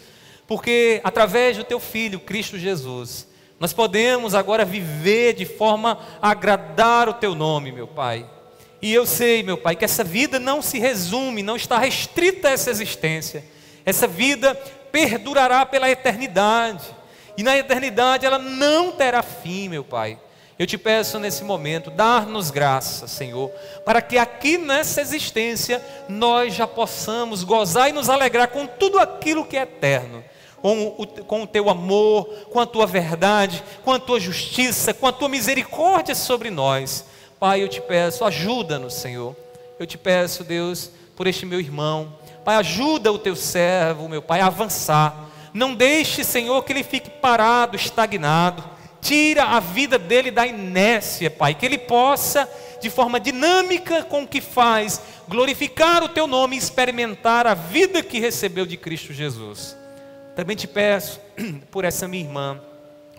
porque 0.46 1.00
através 1.02 1.56
do 1.56 1.64
Teu 1.64 1.80
Filho, 1.80 2.20
Cristo 2.20 2.56
Jesus, 2.56 3.26
nós 3.58 3.72
podemos 3.72 4.34
agora 4.34 4.64
viver 4.64 5.32
de 5.32 5.46
forma 5.46 5.98
a 6.20 6.30
agradar 6.30 7.08
o 7.08 7.14
teu 7.14 7.34
nome, 7.34 7.72
meu 7.72 7.86
Pai. 7.86 8.28
E 8.82 8.92
eu 8.92 9.06
sei, 9.06 9.42
meu 9.42 9.56
Pai, 9.56 9.74
que 9.74 9.84
essa 9.84 10.04
vida 10.04 10.38
não 10.38 10.60
se 10.60 10.78
resume, 10.78 11.42
não 11.42 11.56
está 11.56 11.78
restrita 11.78 12.48
a 12.48 12.50
essa 12.50 12.70
existência. 12.70 13.42
Essa 13.84 14.06
vida 14.06 14.54
perdurará 14.92 15.64
pela 15.64 15.90
eternidade. 15.90 16.84
E 17.36 17.42
na 17.42 17.56
eternidade 17.56 18.26
ela 18.26 18.38
não 18.38 18.92
terá 18.92 19.22
fim, 19.22 19.68
meu 19.70 19.82
Pai. 19.82 20.18
Eu 20.58 20.66
te 20.66 20.76
peço 20.76 21.18
nesse 21.18 21.44
momento, 21.44 21.90
dar-nos 21.90 22.50
graça, 22.50 23.06
Senhor, 23.06 23.50
para 23.84 24.00
que 24.00 24.16
aqui 24.16 24.56
nessa 24.56 25.02
existência 25.02 25.82
nós 26.08 26.54
já 26.54 26.66
possamos 26.66 27.44
gozar 27.44 27.90
e 27.90 27.92
nos 27.92 28.08
alegrar 28.08 28.48
com 28.48 28.66
tudo 28.66 28.98
aquilo 28.98 29.44
que 29.44 29.56
é 29.56 29.62
eterno 29.62 30.24
com 30.62 30.94
o, 30.98 31.06
com 31.06 31.42
o 31.42 31.46
teu 31.46 31.70
amor, 31.70 32.26
com 32.50 32.60
a 32.60 32.66
tua 32.66 32.86
verdade, 32.86 33.62
com 33.84 33.92
a 33.92 33.98
tua 33.98 34.18
justiça, 34.18 34.92
com 34.94 35.06
a 35.06 35.12
tua 35.12 35.28
misericórdia 35.28 36.14
sobre 36.14 36.50
nós. 36.50 37.04
Pai, 37.38 37.62
eu 37.62 37.68
te 37.68 37.80
peço, 37.80 38.24
ajuda-nos, 38.24 38.94
Senhor. 38.94 39.36
Eu 39.78 39.86
te 39.86 39.98
peço, 39.98 40.42
Deus, 40.42 40.90
por 41.14 41.26
este 41.26 41.44
meu 41.44 41.60
irmão. 41.60 42.14
Pai, 42.44 42.56
ajuda 42.56 43.12
o 43.12 43.18
teu 43.18 43.36
servo, 43.36 44.08
meu 44.08 44.22
Pai, 44.22 44.40
a 44.40 44.46
avançar. 44.46 45.28
Não 45.52 45.74
deixe, 45.74 46.24
Senhor, 46.24 46.62
que 46.64 46.72
ele 46.72 46.82
fique 46.82 47.10
parado, 47.10 47.76
estagnado. 47.76 48.64
Tira 49.00 49.44
a 49.44 49.60
vida 49.60 49.98
dele 49.98 50.30
da 50.30 50.46
inércia, 50.46 51.30
Pai, 51.30 51.54
que 51.54 51.64
ele 51.64 51.78
possa, 51.78 52.48
de 52.80 52.90
forma 52.90 53.20
dinâmica 53.20 54.02
com 54.02 54.22
o 54.22 54.26
que 54.26 54.40
faz, 54.40 55.00
glorificar 55.28 56.02
o 56.02 56.08
teu 56.08 56.26
nome 56.26 56.56
e 56.56 56.58
experimentar 56.58 57.46
a 57.46 57.54
vida 57.54 58.02
que 58.02 58.18
recebeu 58.18 58.66
de 58.66 58.76
Cristo 58.76 59.12
Jesus. 59.12 59.76
Também 60.36 60.54
te 60.54 60.68
peço 60.68 61.18
por 61.72 61.84
essa 61.84 62.06
minha 62.06 62.22
irmã. 62.22 62.60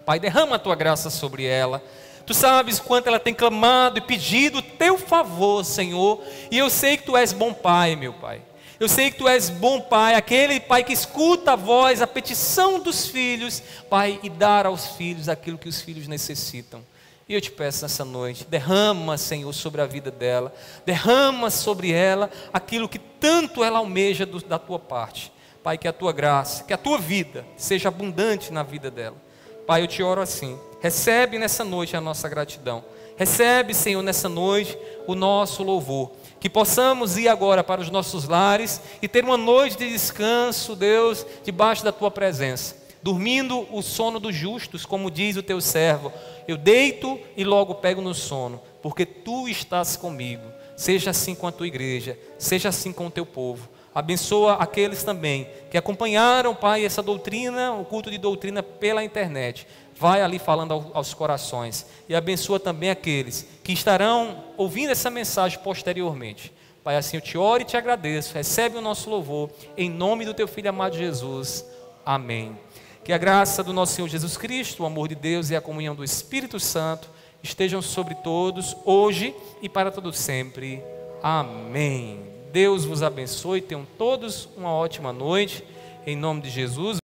Pai, 0.05 0.19
derrama 0.19 0.55
a 0.55 0.59
tua 0.59 0.75
graça 0.75 1.09
sobre 1.09 1.45
ela. 1.45 1.83
Tu 2.27 2.33
sabes 2.33 2.79
quanto 2.79 3.07
ela 3.07 3.19
tem 3.19 3.33
clamado 3.33 3.97
e 3.97 4.01
pedido 4.01 4.59
o 4.59 4.61
teu 4.61 4.97
favor, 4.97 5.65
Senhor. 5.65 6.23
E 6.51 6.57
eu 6.57 6.69
sei 6.69 6.95
que 6.95 7.03
tu 7.03 7.17
és 7.17 7.33
bom 7.33 7.51
pai, 7.53 7.95
meu 7.95 8.13
pai. 8.13 8.41
Eu 8.79 8.87
sei 8.87 9.09
que 9.09 9.17
tu 9.17 9.27
és 9.27 9.49
bom 9.49 9.81
pai, 9.81 10.13
aquele 10.13 10.59
pai 10.59 10.83
que 10.83 10.93
escuta 10.93 11.53
a 11.53 11.55
voz, 11.55 11.99
a 11.99 12.05
petição 12.05 12.79
dos 12.79 13.07
filhos, 13.07 13.63
pai, 13.89 14.19
e 14.21 14.29
dar 14.29 14.67
aos 14.67 14.89
filhos 14.89 15.27
aquilo 15.27 15.57
que 15.57 15.67
os 15.67 15.81
filhos 15.81 16.07
necessitam. 16.07 16.83
E 17.27 17.33
eu 17.33 17.41
te 17.41 17.49
peço 17.49 17.81
nessa 17.81 18.05
noite, 18.05 18.45
derrama, 18.45 19.17
Senhor, 19.17 19.51
sobre 19.51 19.81
a 19.81 19.87
vida 19.87 20.11
dela, 20.11 20.53
derrama 20.85 21.49
sobre 21.49 21.91
ela 21.91 22.29
aquilo 22.53 22.87
que 22.87 22.99
tanto 22.99 23.63
ela 23.63 23.79
almeja 23.79 24.25
do, 24.25 24.39
da 24.39 24.59
tua 24.59 24.77
parte. 24.77 25.31
Pai, 25.67 25.77
que 25.77 25.85
a 25.85 25.91
tua 25.91 26.13
graça, 26.13 26.63
que 26.63 26.71
a 26.71 26.77
tua 26.77 26.97
vida 26.97 27.45
seja 27.57 27.89
abundante 27.89 28.53
na 28.53 28.63
vida 28.63 28.89
dela. 28.89 29.17
Pai, 29.65 29.81
eu 29.81 29.87
te 29.87 30.01
oro 30.01 30.21
assim. 30.21 30.57
Recebe 30.79 31.37
nessa 31.37 31.65
noite 31.65 31.93
a 31.93 31.99
nossa 31.99 32.29
gratidão. 32.29 32.85
Recebe, 33.17 33.73
Senhor, 33.73 34.01
nessa 34.01 34.29
noite 34.29 34.77
o 35.05 35.13
nosso 35.13 35.63
louvor. 35.63 36.13
Que 36.39 36.49
possamos 36.49 37.17
ir 37.17 37.27
agora 37.27 37.65
para 37.65 37.81
os 37.81 37.89
nossos 37.89 38.29
lares 38.29 38.79
e 39.01 39.09
ter 39.09 39.25
uma 39.25 39.35
noite 39.35 39.75
de 39.75 39.89
descanso, 39.89 40.73
Deus, 40.73 41.25
debaixo 41.43 41.83
da 41.83 41.91
tua 41.91 42.09
presença. 42.09 42.77
Dormindo 43.03 43.67
o 43.69 43.81
sono 43.81 44.21
dos 44.21 44.33
justos, 44.33 44.85
como 44.85 45.11
diz 45.11 45.35
o 45.35 45.43
teu 45.43 45.59
servo. 45.59 46.13
Eu 46.47 46.55
deito 46.55 47.19
e 47.35 47.43
logo 47.43 47.75
pego 47.75 47.99
no 47.99 48.13
sono, 48.13 48.61
porque 48.81 49.05
tu 49.05 49.49
estás 49.49 49.97
comigo. 49.97 50.43
Seja 50.77 51.09
assim 51.09 51.35
com 51.35 51.45
a 51.45 51.51
tua 51.51 51.67
igreja, 51.67 52.17
seja 52.39 52.69
assim 52.69 52.93
com 52.93 53.07
o 53.07 53.11
teu 53.11 53.25
povo. 53.25 53.67
Abençoa 53.97 54.53
aqueles 54.57 55.01
também 55.01 55.47
que 55.71 55.77
acompanharam, 55.77 56.53
Pai, 56.53 56.85
essa 56.85 57.01
doutrina, 57.01 57.71
o 57.71 57.83
culto 57.83 58.11
de 58.11 58.19
doutrina 58.19 58.61
pela 58.61 59.03
internet. 59.03 59.65
Vai 59.95 60.21
ali 60.21 60.37
falando 60.37 60.91
aos 60.93 61.15
corações. 61.15 61.83
E 62.07 62.13
abençoa 62.13 62.59
também 62.59 62.91
aqueles 62.91 63.47
que 63.63 63.73
estarão 63.73 64.43
ouvindo 64.55 64.91
essa 64.91 65.09
mensagem 65.09 65.57
posteriormente. 65.63 66.53
Pai, 66.83 66.95
assim 66.95 67.17
eu 67.17 67.21
te 67.21 67.39
oro 67.39 67.63
e 67.63 67.65
te 67.65 67.75
agradeço. 67.75 68.35
Recebe 68.35 68.77
o 68.77 68.81
nosso 68.81 69.09
louvor. 69.09 69.49
Em 69.75 69.89
nome 69.89 70.25
do 70.25 70.33
teu 70.35 70.47
Filho 70.47 70.69
amado 70.69 70.95
Jesus. 70.95 71.65
Amém. 72.05 72.55
Que 73.03 73.11
a 73.11 73.17
graça 73.17 73.63
do 73.63 73.73
nosso 73.73 73.95
Senhor 73.95 74.09
Jesus 74.09 74.37
Cristo, 74.37 74.83
o 74.83 74.85
amor 74.85 75.07
de 75.07 75.15
Deus 75.15 75.49
e 75.49 75.55
a 75.55 75.61
comunhão 75.61 75.95
do 75.95 76.03
Espírito 76.03 76.59
Santo 76.59 77.09
estejam 77.41 77.81
sobre 77.81 78.13
todos, 78.13 78.77
hoje 78.85 79.33
e 79.59 79.67
para 79.67 79.89
todo 79.89 80.13
sempre. 80.13 80.83
Amém. 81.23 82.36
Deus 82.51 82.85
vos 82.85 83.03
abençoe, 83.03 83.61
tenham 83.61 83.85
todos 83.97 84.47
uma 84.55 84.71
ótima 84.71 85.11
noite, 85.11 85.63
em 86.05 86.15
nome 86.15 86.41
de 86.41 86.49
Jesus. 86.49 86.97